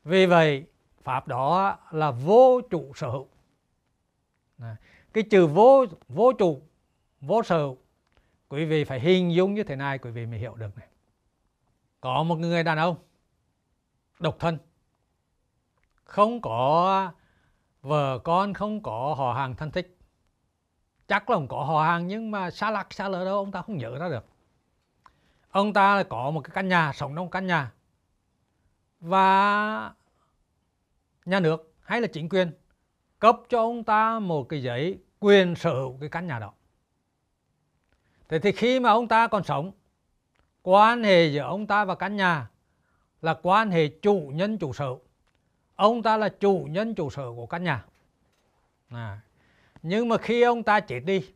Vì 0.04 0.26
vậy 0.26 0.66
pháp 1.04 1.28
đó 1.28 1.78
là 1.92 2.12
vô 2.12 2.62
chủ 2.70 2.92
sở. 2.96 3.08
Hữu 3.08 3.28
cái 5.14 5.24
chữ 5.24 5.48
vô 5.48 5.86
vô 6.08 6.32
chủ 6.34 6.62
vô 7.22 7.44
sở 7.44 7.58
hữu 7.58 7.78
quý 8.50 8.66
vị 8.66 8.84
phải 8.84 9.00
hình 9.00 9.34
dung 9.34 9.54
như 9.54 9.64
thế 9.64 9.76
này 9.76 9.98
quý 9.98 10.12
vị 10.12 10.26
mới 10.26 10.40
hiểu 10.40 10.56
được 10.56 10.78
này 10.78 10.88
có 12.06 12.24
một 12.24 12.36
người 12.36 12.64
đàn 12.64 12.78
ông 12.78 12.96
độc 14.20 14.40
thân. 14.40 14.58
Không 16.04 16.42
có 16.42 17.12
vợ 17.82 18.20
con, 18.20 18.54
không 18.54 18.84
có 18.84 19.16
họ 19.18 19.34
hàng 19.34 19.56
thân 19.56 19.72
thích. 19.72 19.98
Chắc 21.08 21.30
là 21.30 21.36
không 21.36 21.48
có 21.48 21.64
họ 21.64 21.84
hàng, 21.84 22.08
nhưng 22.08 22.32
mà 22.32 22.52
xa 22.52 22.72
lắc 22.72 22.94
xa 22.94 23.10
lỡ 23.10 23.26
đâu, 23.26 23.38
ông 23.38 23.52
ta 23.52 23.62
không 23.62 23.78
nhớ 23.78 23.98
ra 24.00 24.10
được. 24.10 24.26
Ông 25.50 25.74
ta 25.74 26.04
có 26.04 26.32
một 26.32 26.42
cái 26.42 26.52
căn 26.54 26.68
nhà, 26.68 26.92
sống 26.94 27.16
trong 27.16 27.30
căn 27.30 27.48
nhà. 27.48 27.72
Và 29.00 29.94
nhà 31.26 31.40
nước 31.40 31.74
hay 31.82 32.02
là 32.02 32.08
chính 32.08 32.30
quyền 32.30 32.52
cấp 33.20 33.40
cho 33.50 33.60
ông 33.60 33.84
ta 33.84 34.20
một 34.20 34.50
cái 34.50 34.64
giấy 34.64 35.00
quyền 35.20 35.56
sở 35.56 35.74
hữu 35.74 35.98
cái 36.00 36.10
căn 36.10 36.28
nhà 36.28 36.40
đó. 36.40 36.54
Thế 38.28 38.40
thì 38.40 38.52
khi 38.52 38.80
mà 38.80 38.90
ông 38.90 39.08
ta 39.08 39.28
còn 39.28 39.44
sống 39.44 39.72
quan 40.68 41.04
hệ 41.04 41.28
giữa 41.28 41.42
ông 41.42 41.68
ta 41.68 41.86
và 41.86 41.96
căn 41.96 42.16
nhà 42.16 42.50
là 43.22 43.40
quan 43.44 43.72
hệ 43.72 43.88
chủ 43.88 44.32
nhân 44.34 44.58
chủ 44.58 44.74
sở. 44.74 44.96
Ông 45.76 46.04
ta 46.04 46.18
là 46.18 46.30
chủ 46.30 46.68
nhân 46.70 46.96
chủ 46.96 47.10
sở 47.10 47.32
của 47.36 47.46
căn 47.46 47.64
nhà. 47.64 47.86
À. 48.90 49.20
nhưng 49.82 50.10
mà 50.10 50.18
khi 50.18 50.42
ông 50.42 50.64
ta 50.64 50.80
chết 50.80 51.00
đi, 51.00 51.32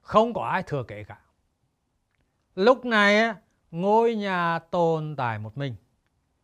không 0.00 0.34
có 0.34 0.42
ai 0.42 0.62
thừa 0.62 0.82
kế 0.82 1.04
cả. 1.04 1.18
Lúc 2.54 2.84
này 2.84 3.34
ngôi 3.70 4.14
nhà 4.14 4.58
tồn 4.58 5.14
tại 5.16 5.38
một 5.38 5.58
mình, 5.58 5.74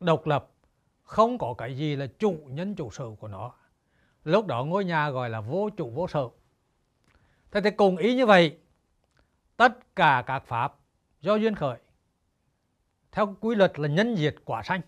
độc 0.00 0.26
lập, 0.26 0.50
không 1.02 1.38
có 1.38 1.54
cái 1.58 1.76
gì 1.76 1.96
là 1.96 2.06
chủ 2.18 2.38
nhân 2.46 2.74
chủ 2.74 2.90
sở 2.90 3.10
của 3.20 3.28
nó. 3.28 3.52
Lúc 4.24 4.46
đó 4.46 4.64
ngôi 4.64 4.84
nhà 4.84 5.10
gọi 5.10 5.30
là 5.30 5.40
vô 5.40 5.70
chủ 5.76 5.90
vô 5.90 6.08
sở. 6.08 6.28
Thế 7.50 7.60
thì 7.60 7.70
cùng 7.70 7.96
ý 7.96 8.16
như 8.16 8.26
vậy, 8.26 8.58
tất 9.56 9.96
cả 9.96 10.22
các 10.26 10.44
pháp 10.46 10.74
do 11.24 11.34
duyên 11.34 11.54
khởi. 11.54 11.78
Theo 13.12 13.36
quy 13.40 13.54
luật 13.54 13.78
là 13.78 13.88
nhân 13.88 14.16
diệt 14.16 14.34
quả 14.44 14.62
sanh. 14.62 14.80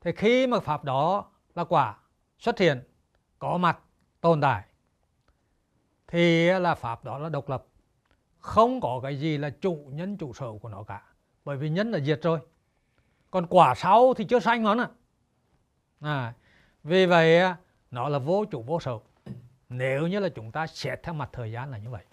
Thì 0.00 0.12
khi 0.12 0.46
mà 0.46 0.60
pháp 0.60 0.84
đó 0.84 1.30
là 1.54 1.64
quả 1.64 1.98
xuất 2.38 2.58
hiện 2.58 2.82
có 3.38 3.58
mặt 3.58 3.78
tồn 4.20 4.40
tại 4.40 4.64
thì 6.06 6.50
là 6.50 6.74
pháp 6.74 7.04
đó 7.04 7.18
là 7.18 7.28
độc 7.28 7.48
lập. 7.48 7.66
Không 8.38 8.80
có 8.80 9.00
cái 9.02 9.20
gì 9.20 9.38
là 9.38 9.50
chủ 9.50 9.74
nhân 9.92 10.16
chủ 10.16 10.32
sở 10.32 10.46
của 10.62 10.68
nó 10.68 10.82
cả 10.82 11.02
bởi 11.44 11.56
vì 11.56 11.70
nhân 11.70 11.90
là 11.90 12.00
diệt 12.00 12.22
rồi. 12.22 12.40
Còn 13.30 13.46
quả 13.46 13.74
sau 13.74 14.14
thì 14.14 14.24
chưa 14.24 14.40
sanh 14.40 14.62
nữa 14.62 14.88
à, 16.00 16.34
vì 16.82 17.06
vậy 17.06 17.40
nó 17.90 18.08
là 18.08 18.18
vô 18.18 18.44
chủ 18.50 18.62
vô 18.62 18.80
sở. 18.80 18.98
Nếu 19.68 20.06
như 20.06 20.20
là 20.20 20.28
chúng 20.28 20.52
ta 20.52 20.66
xét 20.66 21.02
theo 21.02 21.14
mặt 21.14 21.30
thời 21.32 21.52
gian 21.52 21.70
là 21.70 21.78
như 21.78 21.90
vậy 21.90 22.04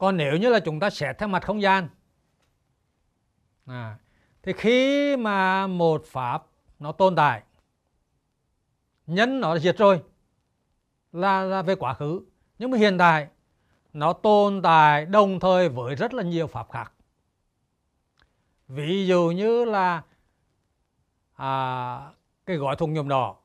còn 0.00 0.16
nếu 0.16 0.36
như 0.36 0.48
là 0.48 0.60
chúng 0.60 0.80
ta 0.80 0.90
xét 0.90 1.18
theo 1.18 1.28
mặt 1.28 1.42
không 1.42 1.62
gian 1.62 1.88
à, 3.66 3.98
thì 4.42 4.52
khi 4.52 5.16
mà 5.16 5.66
một 5.66 6.04
pháp 6.06 6.46
nó 6.78 6.92
tồn 6.92 7.16
tại 7.16 7.42
nhân 9.06 9.40
nó 9.40 9.58
diệt 9.58 9.78
rồi 9.78 10.02
là, 11.12 11.42
là 11.42 11.62
về 11.62 11.74
quá 11.74 11.94
khứ. 11.94 12.20
Nhưng 12.58 12.70
mà 12.70 12.78
hiện 12.78 12.98
tại 12.98 13.28
nó 13.92 14.12
tồn 14.12 14.62
tại 14.62 15.06
đồng 15.06 15.40
thời 15.40 15.68
với 15.68 15.94
rất 15.94 16.14
là 16.14 16.22
nhiều 16.22 16.46
pháp 16.46 16.66
khác. 16.70 16.92
Ví 18.68 19.06
dụ 19.06 19.30
như 19.36 19.64
là 19.64 20.02
à, 21.34 22.12
cái 22.46 22.56
gói 22.56 22.76
thùng 22.76 22.94
nhôm 22.94 23.08
đỏ 23.08 23.36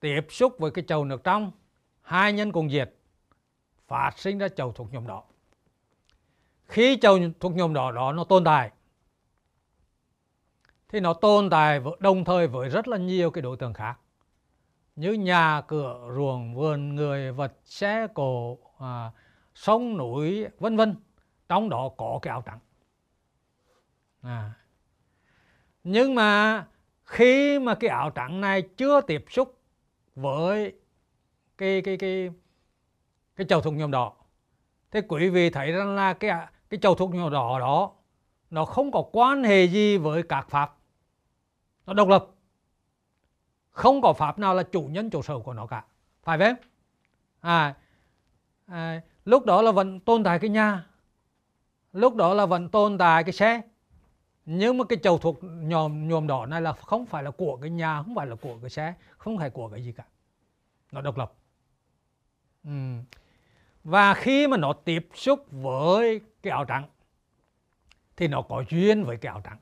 tiếp 0.00 0.26
xúc 0.28 0.56
với 0.58 0.70
cái 0.70 0.84
chầu 0.88 1.04
nước 1.04 1.24
trong 1.24 1.52
hai 2.02 2.32
nhân 2.32 2.52
cùng 2.52 2.70
diệt 2.70 2.94
phát 3.86 4.18
sinh 4.18 4.38
ra 4.38 4.48
chầu 4.48 4.72
thùng 4.72 4.88
nhôm 4.92 5.06
đỏ 5.06 5.24
khi 6.68 6.98
châu 7.00 7.18
thuộc 7.40 7.52
nhóm 7.54 7.74
đỏ 7.74 7.92
đó 7.92 8.12
nó 8.12 8.24
tồn 8.24 8.44
tại. 8.44 8.70
Thì 10.88 11.00
nó 11.00 11.12
tồn 11.12 11.50
tại 11.50 11.80
đồng 11.98 12.24
thời 12.24 12.46
với 12.46 12.68
rất 12.68 12.88
là 12.88 12.96
nhiều 12.96 13.30
cái 13.30 13.42
đối 13.42 13.56
tượng 13.56 13.74
khác. 13.74 13.98
Như 14.96 15.12
nhà 15.12 15.62
cửa 15.68 16.10
ruộng 16.16 16.54
vườn 16.54 16.94
người 16.94 17.32
vật 17.32 17.52
xe 17.64 18.06
cổ, 18.14 18.58
à, 18.78 19.10
sông 19.54 19.96
núi 19.96 20.46
vân 20.58 20.76
vân. 20.76 20.96
Trong 21.48 21.68
đó 21.68 21.90
có 21.96 22.18
cái 22.22 22.30
áo 22.30 22.42
trắng. 22.46 22.58
À. 24.24 24.52
nhưng 25.84 26.14
mà 26.14 26.64
khi 27.04 27.58
mà 27.58 27.74
cái 27.74 27.90
áo 27.90 28.10
trắng 28.10 28.40
này 28.40 28.62
chưa 28.76 29.00
tiếp 29.00 29.24
xúc 29.30 29.60
với 30.14 30.74
cái 31.58 31.82
cái 31.82 31.96
cái 31.96 32.30
cái 33.36 33.46
chầu 33.46 33.60
thuộc 33.60 33.74
nhôm 33.74 33.90
đỏ 33.90 34.12
thế 34.90 35.00
quý 35.08 35.28
vị 35.28 35.50
thấy 35.50 35.72
rằng 35.72 35.94
là 35.94 36.14
cái 36.14 36.46
cái 36.74 36.80
chầu 36.80 36.94
thuộc 36.94 37.14
nhôm 37.14 37.32
đỏ 37.32 37.58
đó 37.60 37.92
nó 38.50 38.64
không 38.64 38.90
có 38.90 39.04
quan 39.12 39.44
hệ 39.44 39.64
gì 39.64 39.96
với 39.96 40.22
các 40.22 40.48
pháp. 40.48 40.76
Nó 41.86 41.94
độc 41.94 42.08
lập. 42.08 42.26
Không 43.70 44.02
có 44.02 44.12
pháp 44.12 44.38
nào 44.38 44.54
là 44.54 44.62
chủ 44.62 44.82
nhân 44.82 45.10
chủ 45.10 45.22
sở 45.22 45.38
của 45.38 45.52
nó 45.52 45.66
cả. 45.66 45.84
Phải 46.22 46.38
không? 46.38 46.54
À, 47.40 47.74
à 48.66 49.00
lúc 49.24 49.44
đó 49.44 49.62
là 49.62 49.70
vẫn 49.70 50.00
tồn 50.00 50.24
tại 50.24 50.38
cái 50.38 50.50
nhà. 50.50 50.86
Lúc 51.92 52.14
đó 52.14 52.34
là 52.34 52.46
vẫn 52.46 52.68
tồn 52.68 52.98
tại 52.98 53.24
cái 53.24 53.32
xe. 53.32 53.60
Nhưng 54.44 54.78
mà 54.78 54.84
cái 54.84 54.98
chầu 55.02 55.18
thuộc 55.18 55.38
nhòm 55.42 56.08
nhòm 56.08 56.26
đỏ 56.26 56.46
này 56.46 56.60
là 56.60 56.72
không 56.72 57.06
phải 57.06 57.22
là 57.22 57.30
của 57.30 57.56
cái 57.56 57.70
nhà 57.70 58.02
không 58.02 58.14
phải 58.14 58.26
là 58.26 58.36
của 58.36 58.56
cái 58.60 58.70
xe 58.70 58.94
không 59.18 59.38
phải 59.38 59.50
của 59.50 59.68
cái 59.68 59.84
gì 59.84 59.92
cả. 59.92 60.04
Nó 60.92 61.00
độc 61.00 61.18
lập. 61.18 61.32
Ừ. 62.64 62.70
và 63.84 64.14
khi 64.14 64.46
mà 64.46 64.56
nó 64.56 64.72
tiếp 64.72 65.08
xúc 65.14 65.46
với 65.50 66.20
cái 66.44 66.50
áo 66.50 66.64
trắng. 66.64 66.84
Thì 68.16 68.28
nó 68.28 68.42
có 68.42 68.64
duyên 68.68 69.04
với 69.04 69.16
cái 69.16 69.30
áo 69.30 69.40
trắng. 69.44 69.58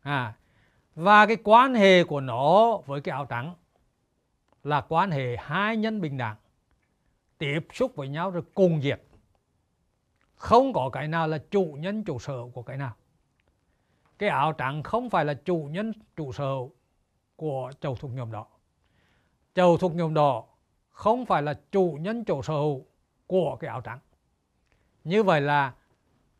À 0.00 0.34
và 0.94 1.26
cái 1.26 1.36
quan 1.44 1.74
hệ 1.74 2.04
của 2.04 2.20
nó 2.20 2.76
với 2.86 3.00
cái 3.00 3.12
áo 3.12 3.26
trắng 3.26 3.54
là 4.64 4.80
quan 4.88 5.10
hệ 5.10 5.36
hai 5.36 5.76
nhân 5.76 6.00
bình 6.00 6.16
đẳng, 6.16 6.36
tiếp 7.38 7.60
xúc 7.72 7.96
với 7.96 8.08
nhau 8.08 8.30
rồi 8.30 8.42
cùng 8.54 8.82
diệt. 8.82 9.02
Không 10.34 10.72
có 10.72 10.90
cái 10.92 11.08
nào 11.08 11.28
là 11.28 11.38
chủ 11.50 11.76
nhân 11.80 12.04
chủ 12.04 12.18
sở 12.18 12.38
của 12.54 12.62
cái 12.62 12.76
nào. 12.76 12.94
Cái 14.18 14.28
áo 14.28 14.52
trắng 14.52 14.82
không 14.82 15.10
phải 15.10 15.24
là 15.24 15.34
chủ 15.34 15.68
nhân 15.70 15.92
chủ 16.16 16.32
sở 16.32 16.54
của 17.36 17.72
chầu 17.80 17.96
thuộc 17.96 18.10
nhôm 18.10 18.32
đỏ 18.32 18.46
chầu 19.54 19.76
thuộc 19.76 19.94
nhôm 19.94 20.14
đỏ 20.14 20.44
không 20.90 21.26
phải 21.26 21.42
là 21.42 21.60
chủ 21.72 21.98
nhân 22.00 22.24
chủ 22.24 22.42
sở 22.42 22.54
hữu 22.54 22.84
của 23.26 23.56
cái 23.56 23.68
áo 23.68 23.80
trắng 23.80 23.98
như 25.04 25.22
vậy 25.22 25.40
là 25.40 25.74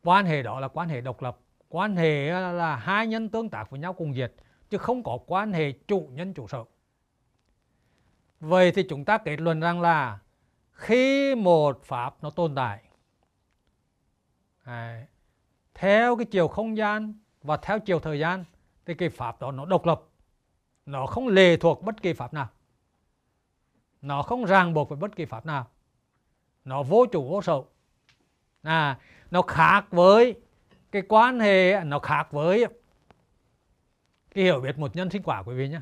quan 0.03 0.25
hệ 0.25 0.43
đó 0.43 0.59
là 0.59 0.67
quan 0.67 0.89
hệ 0.89 1.01
độc 1.01 1.21
lập 1.21 1.37
quan 1.71 1.95
hệ 1.95 2.29
ờ, 2.29 2.51
là 2.51 2.75
hai 2.75 3.07
nhân 3.07 3.29
tương 3.29 3.49
tác 3.49 3.69
với 3.69 3.79
nhau 3.79 3.93
cùng 3.93 4.13
diệt 4.13 4.33
chứ 4.69 4.77
không 4.77 5.03
có 5.03 5.17
quan 5.27 5.53
hệ 5.53 5.71
chủ 5.71 6.09
nhân 6.11 6.33
chủ 6.33 6.47
sở. 6.47 6.63
Vậy 8.39 8.71
thì 8.71 8.83
chúng 8.83 9.05
ta 9.05 9.17
kết 9.17 9.41
luận 9.41 9.59
rằng 9.59 9.81
là 9.81 10.19
khi 10.71 11.35
một 11.35 11.83
pháp 11.83 12.23
nó 12.23 12.29
tồn 12.29 12.55
tại 12.55 12.83
à, 14.63 15.05
theo 15.73 16.15
cái 16.15 16.25
chiều 16.25 16.47
không 16.47 16.77
gian 16.77 17.13
và 17.41 17.57
theo 17.57 17.79
chiều 17.79 17.99
thời 17.99 18.19
gian 18.19 18.45
thì 18.85 18.93
cái 18.93 19.09
pháp 19.09 19.41
đó 19.41 19.51
nó 19.51 19.65
độc 19.65 19.85
lập. 19.85 20.03
Nó 20.85 21.05
không 21.05 21.27
lệ 21.27 21.57
thuộc 21.57 21.83
bất 21.83 22.01
kỳ 22.01 22.13
pháp 22.13 22.33
nào. 22.33 22.49
Nó 24.01 24.21
không 24.21 24.45
ràng 24.45 24.73
buộc 24.73 24.89
với 24.89 24.97
bất 24.97 25.15
kỳ 25.15 25.25
pháp 25.25 25.45
nào. 25.45 25.67
Nó 26.65 26.83
vô 26.83 27.05
chủ 27.11 27.29
vô 27.29 27.41
sở 27.41 27.61
à 28.61 28.97
nó 29.31 29.41
khác 29.41 29.85
với 29.91 30.35
cái 30.91 31.01
quan 31.09 31.39
hệ 31.39 31.83
nó 31.83 31.99
khác 31.99 32.31
với 32.31 32.65
cái 34.33 34.43
hiểu 34.43 34.61
biết 34.61 34.77
một 34.77 34.95
nhân 34.95 35.09
sinh 35.09 35.23
quả 35.23 35.43
quý 35.43 35.55
vị 35.55 35.69
nhé. 35.69 35.79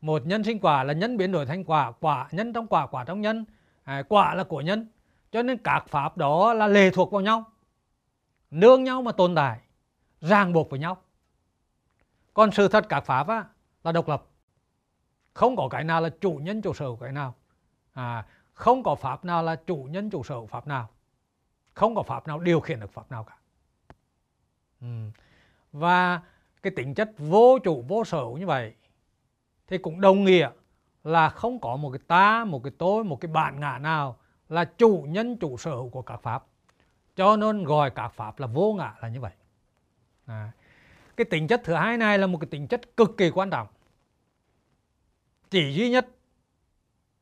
Một 0.00 0.26
nhân 0.26 0.44
sinh 0.44 0.58
quả 0.58 0.84
là 0.84 0.92
nhân 0.92 1.16
biến 1.16 1.32
đổi 1.32 1.46
thành 1.46 1.64
quả 1.64 1.92
quả 2.00 2.28
nhân 2.32 2.52
trong 2.52 2.66
quả 2.66 2.86
quả 2.86 3.04
trong 3.04 3.20
nhân. 3.20 3.44
À, 3.84 4.02
quả 4.08 4.34
là 4.34 4.44
của 4.44 4.60
nhân. 4.60 4.88
Cho 5.32 5.42
nên 5.42 5.58
các 5.58 5.88
pháp 5.88 6.16
đó 6.16 6.54
là 6.54 6.66
lệ 6.66 6.90
thuộc 6.90 7.12
vào 7.12 7.20
nhau. 7.20 7.44
Nương 8.50 8.84
nhau 8.84 9.02
mà 9.02 9.12
tồn 9.12 9.34
tại 9.34 9.60
ràng 10.20 10.52
buộc 10.52 10.70
với 10.70 10.78
nhau. 10.80 11.02
Còn 12.34 12.52
sự 12.52 12.68
thật 12.68 12.86
các 12.88 13.00
pháp 13.00 13.28
á, 13.28 13.44
là 13.84 13.92
độc 13.92 14.08
lập. 14.08 14.26
Không 15.34 15.56
có 15.56 15.68
cái 15.68 15.84
nào 15.84 16.00
là 16.00 16.08
chủ 16.20 16.32
nhân 16.42 16.62
chủ 16.62 16.74
sở 16.74 16.86
của 16.86 16.96
cái 16.96 17.12
nào. 17.12 17.34
À, 17.92 18.26
không 18.52 18.82
có 18.82 18.94
pháp 18.94 19.24
nào 19.24 19.42
là 19.42 19.56
chủ 19.56 19.88
nhân 19.90 20.10
chủ 20.10 20.22
sở 20.22 20.40
của 20.40 20.46
pháp 20.46 20.66
nào 20.66 20.88
không 21.74 21.94
có 21.94 22.02
pháp 22.02 22.26
nào 22.26 22.38
điều 22.38 22.60
khiển 22.60 22.80
được 22.80 22.92
pháp 22.92 23.10
nào 23.10 23.24
cả 23.24 23.36
ừ. 24.80 24.86
và 25.72 26.20
cái 26.62 26.72
tính 26.76 26.94
chất 26.94 27.10
vô 27.18 27.58
chủ 27.64 27.84
vô 27.88 28.04
sở 28.04 28.24
như 28.38 28.46
vậy 28.46 28.74
thì 29.66 29.78
cũng 29.78 30.00
đồng 30.00 30.24
nghĩa 30.24 30.50
là 31.04 31.28
không 31.28 31.60
có 31.60 31.76
một 31.76 31.90
cái 31.90 32.00
ta, 32.06 32.44
một 32.44 32.64
cái 32.64 32.72
tôi, 32.78 33.04
một 33.04 33.20
cái 33.20 33.32
bản 33.32 33.60
ngã 33.60 33.78
nào 33.78 34.18
là 34.48 34.64
chủ 34.64 35.06
nhân 35.08 35.36
chủ 35.36 35.56
sở 35.56 35.70
hữu 35.70 35.88
của 35.88 36.02
các 36.02 36.22
pháp. 36.22 36.44
Cho 37.16 37.36
nên 37.36 37.64
gọi 37.64 37.90
các 37.90 38.08
pháp 38.08 38.40
là 38.40 38.46
vô 38.46 38.72
ngã 38.72 38.94
là 39.00 39.08
như 39.08 39.20
vậy. 39.20 39.32
À. 40.26 40.52
Cái 41.16 41.24
tính 41.24 41.48
chất 41.48 41.60
thứ 41.64 41.74
hai 41.74 41.96
này 41.96 42.18
là 42.18 42.26
một 42.26 42.38
cái 42.40 42.48
tính 42.50 42.66
chất 42.66 42.96
cực 42.96 43.16
kỳ 43.16 43.30
quan 43.30 43.50
trọng. 43.50 43.68
Chỉ 45.50 45.74
duy 45.74 45.90
nhất 45.90 46.08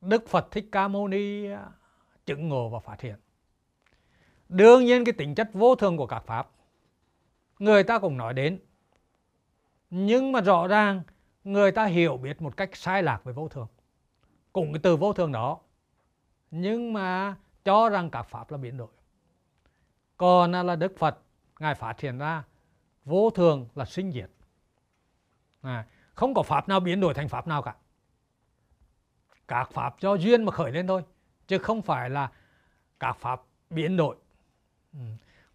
Đức 0.00 0.28
Phật 0.28 0.50
Thích 0.50 0.68
Ca 0.72 0.88
Mâu 0.88 1.08
Ni 1.08 1.46
chứng 2.26 2.48
ngộ 2.48 2.68
và 2.68 2.78
phát 2.78 3.00
hiện. 3.00 3.16
Đương 4.50 4.84
nhiên 4.84 5.04
cái 5.04 5.12
tính 5.12 5.34
chất 5.34 5.50
vô 5.52 5.74
thường 5.74 5.96
của 5.96 6.06
các 6.06 6.24
pháp 6.26 6.50
người 7.58 7.82
ta 7.82 7.98
cũng 7.98 8.16
nói 8.16 8.34
đến. 8.34 8.58
Nhưng 9.90 10.32
mà 10.32 10.40
rõ 10.40 10.66
ràng 10.66 11.02
người 11.44 11.72
ta 11.72 11.84
hiểu 11.84 12.16
biết 12.16 12.42
một 12.42 12.56
cách 12.56 12.76
sai 12.76 13.02
lạc 13.02 13.24
về 13.24 13.32
vô 13.32 13.48
thường. 13.48 13.66
Cùng 14.52 14.72
cái 14.72 14.80
từ 14.82 14.96
vô 14.96 15.12
thường 15.12 15.32
đó. 15.32 15.58
Nhưng 16.50 16.92
mà 16.92 17.36
cho 17.64 17.88
rằng 17.88 18.10
các 18.10 18.22
pháp 18.22 18.50
là 18.50 18.58
biến 18.58 18.76
đổi. 18.76 18.88
Còn 20.16 20.52
là 20.52 20.76
Đức 20.76 20.98
Phật, 20.98 21.18
Ngài 21.58 21.74
phát 21.74 22.00
hiện 22.00 22.18
ra 22.18 22.44
vô 23.04 23.30
thường 23.30 23.68
là 23.74 23.84
sinh 23.84 24.12
diệt. 24.12 24.30
À, 25.62 25.86
không 26.14 26.34
có 26.34 26.42
pháp 26.42 26.68
nào 26.68 26.80
biến 26.80 27.00
đổi 27.00 27.14
thành 27.14 27.28
pháp 27.28 27.46
nào 27.46 27.62
cả. 27.62 27.74
Các 29.48 29.70
pháp 29.72 30.00
do 30.00 30.14
duyên 30.14 30.44
mà 30.44 30.52
khởi 30.52 30.72
lên 30.72 30.86
thôi. 30.86 31.02
Chứ 31.46 31.58
không 31.58 31.82
phải 31.82 32.10
là 32.10 32.30
các 33.00 33.16
pháp 33.16 33.42
biến 33.70 33.96
đổi. 33.96 34.16
Ừ. 34.92 35.00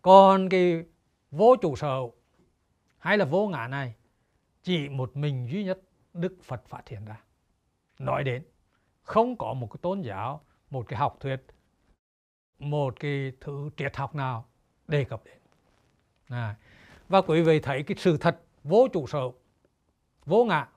Còn 0.01 0.49
cái 0.49 0.83
vô 1.31 1.55
chủ 1.61 1.75
sở 1.75 1.99
hay 2.97 3.17
là 3.17 3.25
vô 3.25 3.47
ngã 3.47 3.67
này 3.67 3.95
chỉ 4.63 4.89
một 4.89 5.17
mình 5.17 5.47
duy 5.51 5.63
nhất 5.63 5.79
Đức 6.13 6.37
Phật 6.43 6.67
phát 6.67 6.87
hiện 6.87 7.05
ra. 7.05 7.21
Nói 7.99 8.23
đến, 8.23 8.43
không 9.03 9.37
có 9.37 9.53
một 9.53 9.67
cái 9.71 9.79
tôn 9.81 10.01
giáo, 10.01 10.41
một 10.69 10.85
cái 10.87 10.99
học 10.99 11.17
thuyết, 11.19 11.45
một 12.59 12.99
cái 12.99 13.31
thứ 13.41 13.69
triết 13.77 13.95
học 13.95 14.15
nào 14.15 14.45
đề 14.87 15.03
cập 15.03 15.25
đến. 15.25 15.37
À, 16.27 16.55
và 17.09 17.21
quý 17.21 17.41
vị 17.41 17.59
thấy 17.59 17.83
cái 17.83 17.97
sự 17.97 18.17
thật 18.17 18.41
vô 18.63 18.87
chủ 18.93 19.07
sở, 19.07 19.31
vô 20.25 20.45
ngã, 20.45 20.67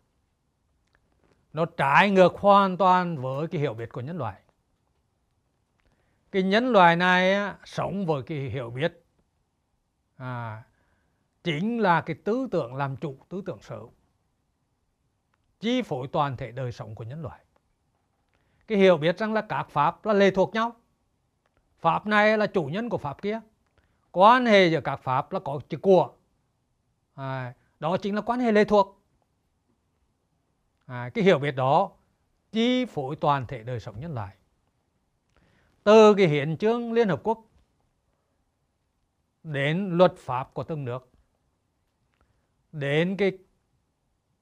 nó 1.52 1.64
trái 1.64 2.10
ngược 2.10 2.34
hoàn 2.36 2.76
toàn 2.76 3.16
với 3.16 3.48
cái 3.48 3.60
hiểu 3.60 3.74
biết 3.74 3.92
của 3.92 4.00
nhân 4.00 4.18
loại. 4.18 4.40
Cái 6.30 6.42
nhân 6.42 6.68
loại 6.68 6.96
này 6.96 7.34
á, 7.34 7.56
sống 7.64 8.06
với 8.06 8.22
cái 8.22 8.38
hiểu 8.38 8.70
biết 8.70 9.04
à, 10.16 10.62
chính 11.44 11.78
là 11.78 12.00
cái 12.00 12.16
tư 12.24 12.48
tưởng 12.50 12.74
làm 12.74 12.96
chủ, 12.96 13.16
tư 13.28 13.42
tưởng 13.46 13.58
sở 13.62 13.80
chi 15.60 15.82
phối 15.82 16.08
toàn 16.08 16.36
thể 16.36 16.52
đời 16.52 16.72
sống 16.72 16.94
của 16.94 17.04
nhân 17.04 17.22
loại. 17.22 17.40
Cái 18.66 18.78
hiểu 18.78 18.96
biết 18.96 19.18
rằng 19.18 19.32
là 19.32 19.40
các 19.40 19.70
pháp 19.70 20.06
là 20.06 20.12
lệ 20.12 20.30
thuộc 20.30 20.54
nhau. 20.54 20.76
Pháp 21.78 22.06
này 22.06 22.38
là 22.38 22.46
chủ 22.46 22.64
nhân 22.64 22.88
của 22.88 22.98
pháp 22.98 23.22
kia. 23.22 23.40
Quan 24.10 24.46
hệ 24.46 24.66
giữa 24.66 24.80
các 24.80 24.96
pháp 24.96 25.32
là 25.32 25.40
có 25.40 25.60
chữ 25.68 25.78
của. 25.78 26.10
À, 27.14 27.54
đó 27.80 27.96
chính 27.96 28.14
là 28.14 28.20
quan 28.20 28.40
hệ 28.40 28.52
lệ 28.52 28.64
thuộc. 28.64 29.02
À, 30.86 31.10
cái 31.14 31.24
hiểu 31.24 31.38
biết 31.38 31.56
đó 31.56 31.90
chi 32.52 32.84
phối 32.84 33.16
toàn 33.16 33.46
thể 33.46 33.62
đời 33.62 33.80
sống 33.80 34.00
nhân 34.00 34.14
loại. 34.14 34.37
Từ 35.88 36.14
cái 36.14 36.28
hiến 36.28 36.56
chương 36.56 36.92
Liên 36.92 37.08
Hợp 37.08 37.20
Quốc 37.24 37.44
đến 39.42 39.90
luật 39.90 40.14
pháp 40.16 40.54
của 40.54 40.64
từng 40.64 40.84
nước 40.84 41.10
đến 42.72 43.16
cái 43.16 43.38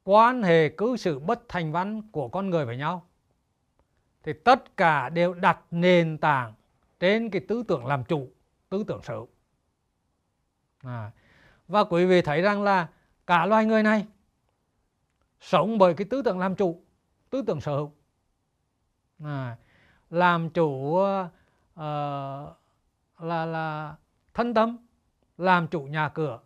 quan 0.05 0.42
hệ 0.42 0.68
cư 0.68 0.97
xử 0.97 1.18
bất 1.18 1.49
thành 1.49 1.72
văn 1.72 2.03
của 2.12 2.28
con 2.28 2.51
người 2.51 2.66
với 2.66 2.76
nhau 2.76 3.07
thì 4.22 4.32
tất 4.32 4.76
cả 4.76 5.09
đều 5.09 5.34
đặt 5.34 5.61
nền 5.70 6.18
tảng 6.18 6.55
trên 7.01 7.30
cái 7.30 7.42
tư 7.49 7.62
tưởng 7.68 7.86
làm 7.86 8.05
chủ 8.05 8.30
tư 8.68 8.84
tưởng 8.88 9.03
sở 9.03 9.14
hữu. 9.14 9.28
À, 10.82 11.11
và 11.68 11.84
quý 11.84 12.07
vị 12.07 12.22
thấy 12.22 12.42
rằng 12.42 12.62
là 12.62 12.88
cả 13.26 13.47
loài 13.47 13.64
người 13.64 13.82
này 13.82 14.07
sống 15.40 15.78
bởi 15.78 15.94
cái 15.94 16.07
tư 16.11 16.22
tưởng 16.22 16.38
làm 16.38 16.55
chủ 16.55 16.82
tư 17.30 17.42
tưởng 17.47 17.61
sở 17.61 17.76
hữu. 17.76 17.92
À, 19.24 19.57
làm 20.11 20.51
chủ 20.51 20.71
uh, 20.71 21.31
là 23.19 23.45
là 23.47 23.97
thân 24.35 24.55
tâm 24.55 24.77
làm 25.39 25.67
chủ 25.67 25.83
nhà 25.83 26.09
cửa 26.09 26.41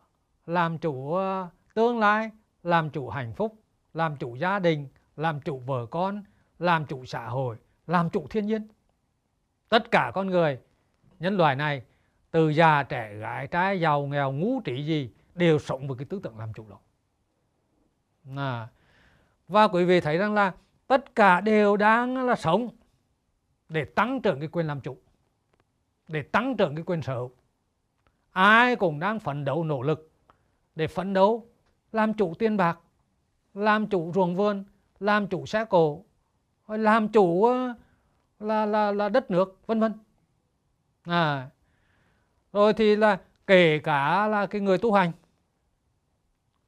làm 0.47 0.79
chủ 0.79 1.15
ờ, 1.15 1.49
tương 1.75 1.99
lai 1.99 2.31
làm 2.63 2.91
chủ 2.91 3.09
hạnh 3.09 3.33
phúc 3.33 3.55
làm 3.95 4.17
chủ 4.17 4.37
gia 4.37 4.59
đình 4.59 4.89
làm 5.17 5.41
chủ 5.41 5.59
vợ 5.59 5.87
con 5.87 6.23
làm 6.59 6.87
chủ 6.87 7.05
xã 7.05 7.29
hội 7.29 7.57
làm 7.87 8.11
chủ 8.11 8.27
thiên 8.31 8.47
nhiên. 8.47 8.69
Tất 9.69 9.91
cả 9.91 10.13
con 10.15 10.27
người 10.27 10.59
nhân 11.19 11.37
loại 11.37 11.57
này 11.57 11.83
từ 12.31 12.49
già 12.49 12.83
trẻ 12.83 13.15
gái 13.15 13.47
trai 13.47 13.81
giàu 13.81 14.07
nghèo 14.07 14.33
ngũ 14.33 14.61
trí 14.65 14.85
gì 14.85 15.11
đều 15.35 15.59
sống 15.59 15.89
với 15.89 15.97
cái 15.99 16.05
tư 16.05 16.21
tưởng 16.23 16.39
làm 16.39 16.53
chủ 16.53 16.67
đó. 16.71 16.79
À. 18.37 18.69
và 19.49 19.69
quý 19.69 19.85
vị 19.85 20.01
thấy 20.01 20.19
rằng 20.19 20.35
là 20.35 20.53
tất 20.87 21.15
cả 21.15 21.41
đều 21.41 21.77
đang 21.77 22.27
là 22.27 22.37
sống 22.37 22.69
để 23.71 23.85
tăng 23.85 24.21
trưởng 24.21 24.39
cái 24.41 24.49
quyền 24.53 24.67
làm 24.67 24.81
chủ, 24.81 24.97
để 26.09 26.23
tăng 26.23 26.57
trưởng 26.57 26.75
cái 26.75 26.85
quyền 26.85 27.03
sở 27.03 27.15
hữu. 27.15 27.31
Ai 28.31 28.77
cũng 28.77 29.01
đang 29.01 29.21
phấn 29.21 29.45
đấu 29.45 29.65
nỗ 29.65 29.83
lực 29.83 30.11
để 30.75 30.87
phấn 30.87 31.13
đấu 31.13 31.47
làm 31.93 32.15
chủ 32.15 32.35
tiền 32.35 32.57
bạc, 32.57 32.79
làm 33.55 33.87
chủ 33.87 34.13
ruộng 34.15 34.37
vườn 34.37 34.65
làm 35.01 35.27
chủ 35.27 35.47
xe 35.47 35.65
cổ 35.65 36.05
làm 36.67 37.09
chủ 37.09 37.45
ờ, 37.45 37.75
là 38.41 38.67
là 38.67 38.93
là 38.93 39.09
đất 39.09 39.31
nước, 39.31 39.67
vân 39.67 39.81
vân. 39.81 39.93
À 41.03 41.51
rồi 42.53 42.73
thì 42.75 42.97
là 42.97 43.21
kể 43.47 43.79
cả 43.79 44.29
là 44.29 44.47
cái 44.47 44.61
người 44.61 44.79
tu 44.79 44.93
hành 44.93 45.13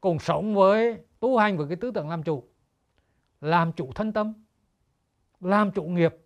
cùng 0.00 0.18
sống 0.18 0.55
với, 0.55 0.98
tu 1.20 1.38
hành 1.38 1.57
với 1.57 1.66
cái 1.66 1.76
tư 1.76 1.90
tưởng 1.90 2.09
làm 2.09 2.22
chủ 2.22 2.44
làm 3.40 3.72
chủ 3.72 3.92
thân 3.92 4.12
tâm, 4.12 4.32
làm 5.40 5.70
chủ 5.70 5.82
nghiệp 5.82 6.16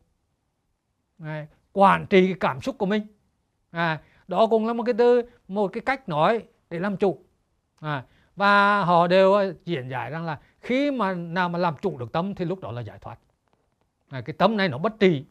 à, 1.23 1.47
quản 1.73 2.07
trị 2.07 2.27
cái 2.27 2.37
cảm 2.41 2.61
xúc 2.61 2.79
của 2.79 2.87
mình. 2.87 3.07
À, 3.71 4.01
đó 4.29 4.47
cũng 4.47 4.67
là 4.67 4.73
một 4.73 4.83
cái 4.83 4.95
tư 4.95 5.23
một 5.49 5.69
cái 5.69 5.81
cách 5.81 6.09
nói 6.09 6.43
để 6.71 6.79
làm 6.79 6.97
chủ. 6.97 7.25
À, 7.81 8.05
và 8.37 8.85
họ 8.85 9.07
đều 9.07 9.33
ờ, 9.33 9.55
diễn 9.65 9.89
giải 9.89 10.11
rằng 10.11 10.25
là 10.25 10.39
khi 10.61 10.91
mà 10.91 11.15
nào 11.15 11.49
mà 11.49 11.59
làm 11.59 11.75
chủ 11.83 11.99
được 11.99 12.13
tâm 12.13 12.35
thì 12.35 12.45
lúc 12.45 12.61
đó 12.61 12.73
là 12.73 12.81
giải 12.81 12.99
thoát. 12.99 13.19
À, 14.09 14.21
cái 14.21 14.35
tâm 14.39 14.57
này 14.57 14.69
nó 14.69 14.79
bất 14.79 14.93
trì. 15.01 15.25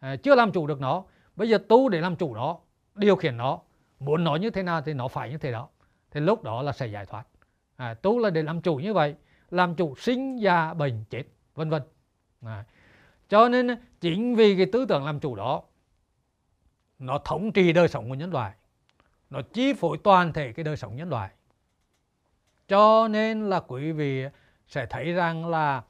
À, 0.00 0.16
chưa 0.16 0.34
làm 0.34 0.52
chủ 0.52 0.66
được 0.66 0.80
nó. 0.80 1.04
Bây 1.36 1.48
giờ 1.48 1.58
tu 1.68 1.88
để 1.88 2.00
làm 2.00 2.16
chủ 2.16 2.34
nó 2.34 2.58
điều 2.94 3.16
khiển 3.16 3.36
nó 3.36 3.60
muốn 4.00 4.24
nó 4.24 4.36
như 4.36 4.50
thế 4.50 4.62
nào 4.62 4.82
thì 4.82 4.94
nó 4.94 5.08
phải 5.08 5.30
như 5.30 5.38
thế 5.38 5.52
đó. 5.52 5.68
Thì 6.10 6.20
lúc 6.20 6.42
đó 6.42 6.62
là 6.62 6.72
sẽ 6.72 6.86
giải 6.86 7.06
thoát. 7.06 7.24
À, 7.76 7.94
tu 7.94 8.18
là 8.18 8.30
để 8.30 8.42
làm 8.42 8.60
chủ 8.60 8.76
như 8.76 8.94
vậy 8.94 9.14
làm 9.50 9.74
chủ 9.74 9.94
sinh 9.94 10.36
già 10.36 10.74
bệnh 10.74 11.04
chết 11.10 11.22
vân 11.54 11.70
vân. 11.70 11.82
À, 12.44 12.64
cho 13.28 13.48
nên 13.48 13.68
chính 14.00 14.34
vì 14.34 14.56
cái 14.56 14.66
tư 14.72 14.86
tưởng 14.88 15.04
làm 15.04 15.20
chủ 15.20 15.34
đó, 15.34 15.62
nó 16.98 17.18
thống 17.18 17.52
trị 17.52 17.72
đời 17.72 17.88
sống 17.88 18.08
của 18.08 18.14
nhân 18.14 18.32
loại, 18.32 18.52
nó 19.30 19.42
chi 19.52 19.72
phối 19.72 19.98
toàn 20.04 20.32
thể 20.32 20.52
cái 20.52 20.64
đời 20.64 20.76
sống 20.76 20.96
nhân 20.96 21.10
loại. 21.10 21.30
Cho 22.68 23.08
nên 23.08 23.50
là 23.50 23.60
quý 23.60 23.92
vị 23.92 24.24
sẽ 24.68 24.86
thấy 24.86 25.12
rằng 25.12 25.46
là 25.46 25.82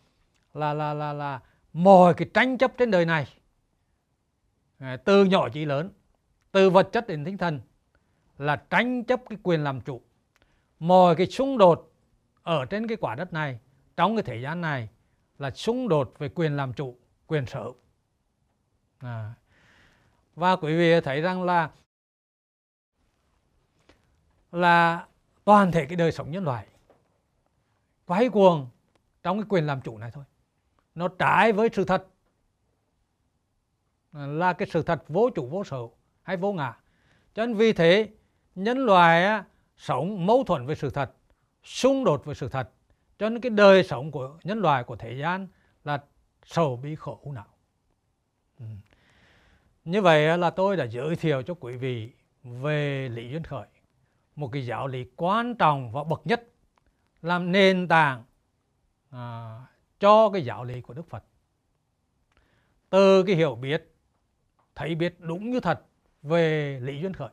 là 0.54 0.74
là 0.74 0.94
là 0.94 1.12
là 1.12 1.40
mọi 1.72 2.14
cái 2.14 2.30
tranh 2.34 2.58
chấp 2.58 2.72
trên 2.78 2.90
đời 2.90 3.04
này 3.04 3.26
à, 4.78 4.96
từ 4.96 5.24
nhỏ 5.24 5.48
chí 5.48 5.64
lớn, 5.64 5.90
từ 6.52 6.70
vật 6.70 6.88
chất 6.92 7.08
đến 7.08 7.24
tinh 7.24 7.38
thần 7.38 7.60
là 8.38 8.56
tranh 8.56 9.04
chấp 9.04 9.20
cái 9.28 9.38
quyền 9.42 9.64
làm 9.64 9.80
chủ. 9.80 10.00
Mọi 10.78 11.14
cái 11.14 11.26
xung 11.26 11.58
đột 11.58 11.92
ở 12.42 12.64
trên 12.64 12.86
cái 12.86 12.96
quả 12.96 13.14
đất 13.14 13.32
này, 13.32 13.58
trong 13.96 14.16
cái 14.16 14.22
thời 14.22 14.42
gian 14.42 14.60
này 14.60 14.88
là 15.38 15.50
xung 15.50 15.88
đột 15.88 16.14
về 16.18 16.28
quyền 16.28 16.56
làm 16.56 16.72
chủ 16.72 16.96
quyền 17.26 17.46
sở 17.46 17.62
hữu. 17.62 17.74
À, 18.98 19.34
và 20.34 20.56
quý 20.56 20.76
vị 20.76 21.00
thấy 21.00 21.20
rằng 21.20 21.42
là 21.42 21.70
là 24.52 25.06
toàn 25.44 25.72
thể 25.72 25.86
cái 25.86 25.96
đời 25.96 26.12
sống 26.12 26.30
nhân 26.30 26.44
loại 26.44 26.66
quay 28.06 28.28
cuồng 28.28 28.68
trong 29.22 29.38
cái 29.38 29.46
quyền 29.48 29.66
làm 29.66 29.80
chủ 29.80 29.98
này 29.98 30.10
thôi. 30.10 30.24
Nó 30.94 31.08
trái 31.08 31.52
với 31.52 31.68
sự 31.72 31.84
thật. 31.84 32.06
À, 34.12 34.26
là 34.26 34.52
cái 34.52 34.68
sự 34.72 34.82
thật 34.82 35.04
vô 35.08 35.30
chủ 35.34 35.48
vô 35.48 35.64
sở 35.64 35.78
hay 36.22 36.36
vô 36.36 36.52
ngã. 36.52 36.80
Cho 37.34 37.46
nên 37.46 37.56
vì 37.56 37.72
thế 37.72 38.08
nhân 38.54 38.78
loại 38.78 39.24
á, 39.24 39.44
sống 39.76 40.26
mâu 40.26 40.44
thuẫn 40.44 40.66
với 40.66 40.76
sự 40.76 40.90
thật 40.90 41.12
xung 41.62 42.04
đột 42.04 42.24
với 42.24 42.34
sự 42.34 42.48
thật. 42.48 42.70
Cho 43.18 43.28
nên 43.28 43.40
cái 43.40 43.50
đời 43.50 43.84
sống 43.84 44.10
của 44.10 44.38
nhân 44.44 44.58
loại 44.58 44.84
của 44.84 44.96
thế 44.96 45.12
gian 45.12 45.48
là 45.84 46.04
sầu 46.46 46.76
bi 46.76 46.94
khổ 46.94 47.20
não 47.34 47.46
ừ. 48.58 48.64
Như 49.84 50.02
vậy 50.02 50.38
là 50.38 50.50
tôi 50.50 50.76
đã 50.76 50.84
giới 50.84 51.16
thiệu 51.16 51.42
cho 51.42 51.54
quý 51.54 51.76
vị 51.76 52.12
về 52.42 53.08
lý 53.08 53.30
duyên 53.30 53.44
khởi. 53.44 53.66
Một 54.36 54.48
cái 54.52 54.66
giáo 54.66 54.86
lý 54.86 55.04
quan 55.16 55.54
trọng 55.54 55.92
và 55.92 56.04
bậc 56.04 56.26
nhất 56.26 56.42
làm 57.22 57.52
nền 57.52 57.88
tảng 57.88 58.24
à, 59.10 59.60
cho 60.00 60.30
cái 60.30 60.44
giáo 60.44 60.64
lý 60.64 60.80
của 60.80 60.94
Đức 60.94 61.10
Phật 61.10 61.24
từ 62.90 63.22
cái 63.22 63.36
hiểu 63.36 63.54
biết 63.54 63.94
thấy 64.74 64.94
biết 64.94 65.20
đúng 65.20 65.50
như 65.50 65.60
thật 65.60 65.86
về 66.22 66.80
lý 66.80 67.00
duyên 67.00 67.12
khởi 67.12 67.30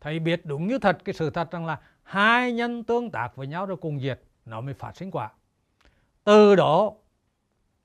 thấy 0.00 0.18
biết 0.18 0.46
đúng 0.46 0.66
như 0.66 0.78
thật 0.78 0.98
cái 1.04 1.14
sự 1.14 1.30
thật 1.30 1.50
rằng 1.50 1.66
là 1.66 1.80
hai 2.02 2.52
nhân 2.52 2.84
tương 2.84 3.10
tác 3.10 3.36
với 3.36 3.46
nhau 3.46 3.66
rồi 3.66 3.76
cùng 3.76 4.00
diệt 4.00 4.22
nó 4.44 4.60
mới 4.60 4.74
phát 4.74 4.96
sinh 4.96 5.10
quả 5.10 5.32
từ 6.24 6.56
đó 6.56 6.92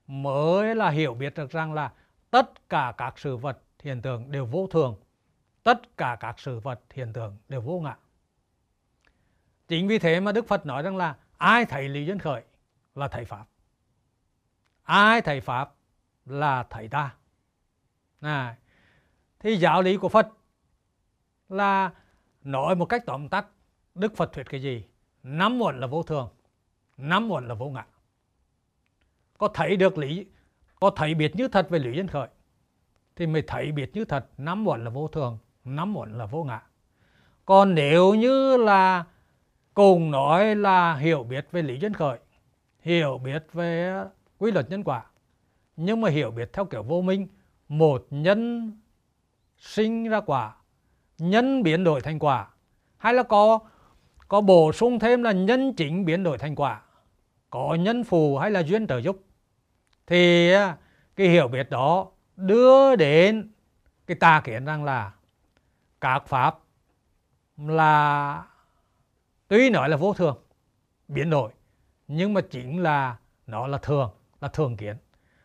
mới 0.06 0.74
là 0.74 0.90
hiểu 0.90 1.14
biết 1.14 1.34
được 1.34 1.50
rằng 1.50 1.72
là 1.72 1.92
tất 2.30 2.68
cả 2.68 2.94
các 2.96 3.18
sự 3.18 3.36
vật 3.36 3.58
hiện 3.82 4.02
tượng 4.02 4.30
đều 4.30 4.46
vô 4.46 4.66
thường. 4.66 4.96
Tất 5.62 5.96
cả 5.96 6.16
các 6.20 6.40
sự 6.40 6.60
vật 6.60 6.80
hiện 6.92 7.12
tượng 7.12 7.36
đều 7.48 7.60
vô 7.60 7.80
ngã. 7.80 7.96
Chính 9.68 9.88
vì 9.88 9.98
thế 9.98 10.20
mà 10.20 10.32
đức 10.32 10.48
phật 10.48 10.66
nói 10.66 10.82
rằng 10.82 10.96
là 10.96 11.16
ai 11.36 11.64
thấy 11.64 11.88
lý 11.88 12.06
duyên 12.06 12.18
khởi 12.18 12.42
là 12.94 13.08
thầy 13.08 13.24
pháp. 13.24 13.44
Ai 14.82 15.20
thầy 15.20 15.40
pháp 15.40 15.74
là 16.26 16.62
thầy 16.70 16.88
ta. 16.88 17.14
À, 18.20 18.56
thì 19.38 19.56
giáo 19.56 19.82
lý 19.82 19.96
của 19.96 20.08
phật 20.08 20.28
là 21.48 21.90
nói 22.42 22.74
một 22.74 22.86
cách 22.86 23.02
tóm 23.06 23.28
tắt 23.28 23.46
đức 23.94 24.16
phật 24.16 24.32
thuyết 24.32 24.48
cái 24.50 24.62
gì? 24.62 24.84
Năm 25.22 25.60
uẩn 25.60 25.80
là 25.80 25.86
vô 25.86 26.02
thường 26.02 26.28
năm 26.96 27.30
uẩn 27.30 27.48
là 27.48 27.54
vô 27.54 27.68
ngã 27.68 27.84
có 29.38 29.48
thấy 29.48 29.76
được 29.76 29.98
lý, 29.98 30.26
có 30.80 30.90
thấy 30.90 31.14
biết 31.14 31.36
như 31.36 31.48
thật 31.48 31.70
về 31.70 31.78
lý 31.78 31.96
nhân 31.96 32.08
khởi, 32.08 32.28
thì 33.16 33.26
mới 33.26 33.42
thấy 33.42 33.72
biết 33.72 33.90
như 33.94 34.04
thật 34.04 34.26
nắm 34.38 34.66
uẩn 34.68 34.84
là 34.84 34.90
vô 34.90 35.08
thường 35.08 35.38
nắm 35.64 35.96
uẩn 35.96 36.18
là 36.18 36.26
vô 36.26 36.44
ngã. 36.44 36.62
Còn 37.44 37.74
nếu 37.74 38.14
như 38.14 38.56
là 38.56 39.04
cùng 39.74 40.10
nói 40.10 40.56
là 40.56 40.96
hiểu 40.96 41.22
biết 41.22 41.48
về 41.52 41.62
lý 41.62 41.78
nhân 41.78 41.94
khởi, 41.94 42.18
hiểu 42.80 43.20
biết 43.24 43.44
về 43.52 44.02
quy 44.38 44.50
luật 44.50 44.70
nhân 44.70 44.84
quả, 44.84 45.04
nhưng 45.76 46.00
mà 46.00 46.10
hiểu 46.10 46.30
biết 46.30 46.52
theo 46.52 46.64
kiểu 46.64 46.82
vô 46.82 47.00
minh, 47.00 47.26
một 47.68 48.06
nhân 48.10 48.72
sinh 49.58 50.08
ra 50.08 50.20
quả, 50.20 50.54
nhân 51.18 51.62
biến 51.62 51.84
đổi 51.84 52.00
thành 52.00 52.18
quả, 52.18 52.48
hay 52.96 53.14
là 53.14 53.22
có 53.22 53.58
có 54.28 54.40
bổ 54.40 54.72
sung 54.72 54.98
thêm 54.98 55.22
là 55.22 55.32
nhân 55.32 55.72
chính 55.76 56.04
biến 56.04 56.22
đổi 56.22 56.38
thành 56.38 56.54
quả, 56.54 56.82
có 57.50 57.74
nhân 57.74 58.04
phù 58.04 58.38
hay 58.38 58.50
là 58.50 58.60
duyên 58.60 58.86
trợ 58.86 59.00
giúp 59.00 59.25
thì 60.06 60.52
cái 61.16 61.28
hiểu 61.28 61.48
biết 61.48 61.70
đó 61.70 62.10
đưa 62.36 62.96
đến 62.96 63.50
cái 64.06 64.16
tà 64.20 64.40
kiến 64.44 64.64
rằng 64.64 64.84
là 64.84 65.12
các 66.00 66.26
pháp 66.26 66.58
là 67.56 68.44
tuy 69.48 69.70
nói 69.70 69.88
là 69.88 69.96
vô 69.96 70.12
thường 70.12 70.38
biến 71.08 71.30
đổi 71.30 71.52
nhưng 72.08 72.34
mà 72.34 72.40
chính 72.40 72.82
là 72.82 73.16
nó 73.46 73.66
là 73.66 73.78
thường 73.78 74.10
là 74.40 74.48
thường 74.48 74.76
kiến. 74.76 74.96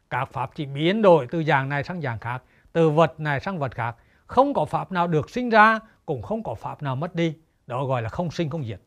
Các 0.09 0.25
pháp 0.31 0.51
chỉ 0.55 0.65
biến 0.65 1.01
đổi 1.01 1.27
từ 1.31 1.43
dạng 1.43 1.69
này 1.69 1.83
sang 1.83 2.01
dạng 2.01 2.19
khác 2.19 2.43
từ 2.73 2.89
vật 2.89 3.19
này 3.19 3.39
sang 3.39 3.59
vật 3.59 3.75
khác. 3.75 3.95
Không 4.27 4.53
có 4.53 4.65
pháp 4.65 4.91
nào 4.91 5.07
được 5.07 5.29
sinh 5.29 5.49
ra 5.49 5.79
cũng 6.05 6.21
không 6.21 6.43
có 6.43 6.55
pháp 6.55 6.81
nào 6.81 6.95
mất 6.95 7.15
đi. 7.15 7.37
Đó 7.67 7.85
gọi 7.85 8.01
là 8.01 8.09
không 8.09 8.31
sinh 8.31 8.49
không 8.49 8.65
diệt. 8.65 8.81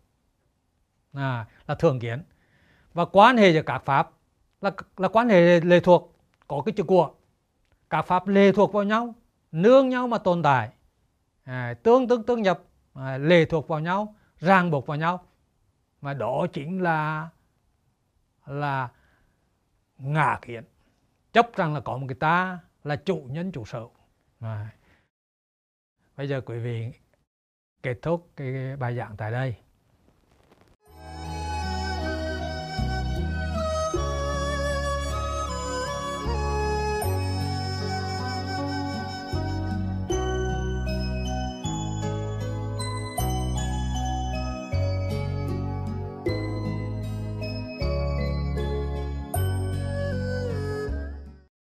À, 1.12 1.46
là 1.66 1.74
thường 1.74 2.00
kiến. 2.00 2.22
Và 2.92 3.04
quan 3.04 3.36
hệ 3.36 3.52
giữa 3.52 3.62
các 3.62 3.84
pháp 3.84 4.10
là 4.64 4.70
là 4.96 5.08
quan 5.08 5.28
hệ 5.28 5.60
lệ 5.60 5.80
thuộc 5.80 6.16
có 6.48 6.62
cái 6.66 6.72
chữ 6.72 6.84
của. 6.84 7.10
Các 7.90 8.02
pháp 8.02 8.28
lệ 8.28 8.52
thuộc 8.52 8.72
vào 8.72 8.84
nhau 8.84 9.14
nương 9.52 9.88
nhau 9.88 10.08
mà 10.08 10.18
tồn 10.18 10.42
tại. 10.42 10.70
À, 11.44 11.74
tương 11.82 12.08
tương 12.08 12.22
tương 12.22 12.42
nhập 12.42 12.62
à, 12.94 13.18
lệ 13.18 13.44
thuộc 13.44 13.68
vào 13.68 13.80
nhau 13.80 14.14
ràng 14.38 14.70
buộc 14.70 14.86
vào 14.86 14.96
nhau. 14.96 15.24
Mà 16.00 16.14
đó 16.14 16.46
chính 16.52 16.82
là 16.82 17.28
là 18.46 18.88
ngã 19.98 20.38
kiến. 20.42 20.64
Chấp 21.32 21.56
rằng 21.56 21.74
là 21.74 21.80
có 21.80 21.96
một 21.96 22.06
cái 22.08 22.16
ta 22.20 22.58
là 22.84 22.96
chủ 22.96 23.26
nhân 23.30 23.52
chủ 23.52 23.64
sở. 23.64 23.86
À. 24.40 24.70
bây 26.16 26.28
giờ 26.28 26.40
quý 26.40 26.58
vị 26.58 26.92
kết 27.82 27.98
thúc 28.02 28.28
cái 28.36 28.76
bài 28.76 28.96
giảng 28.96 29.16
tại 29.16 29.30
đây. 29.30 29.56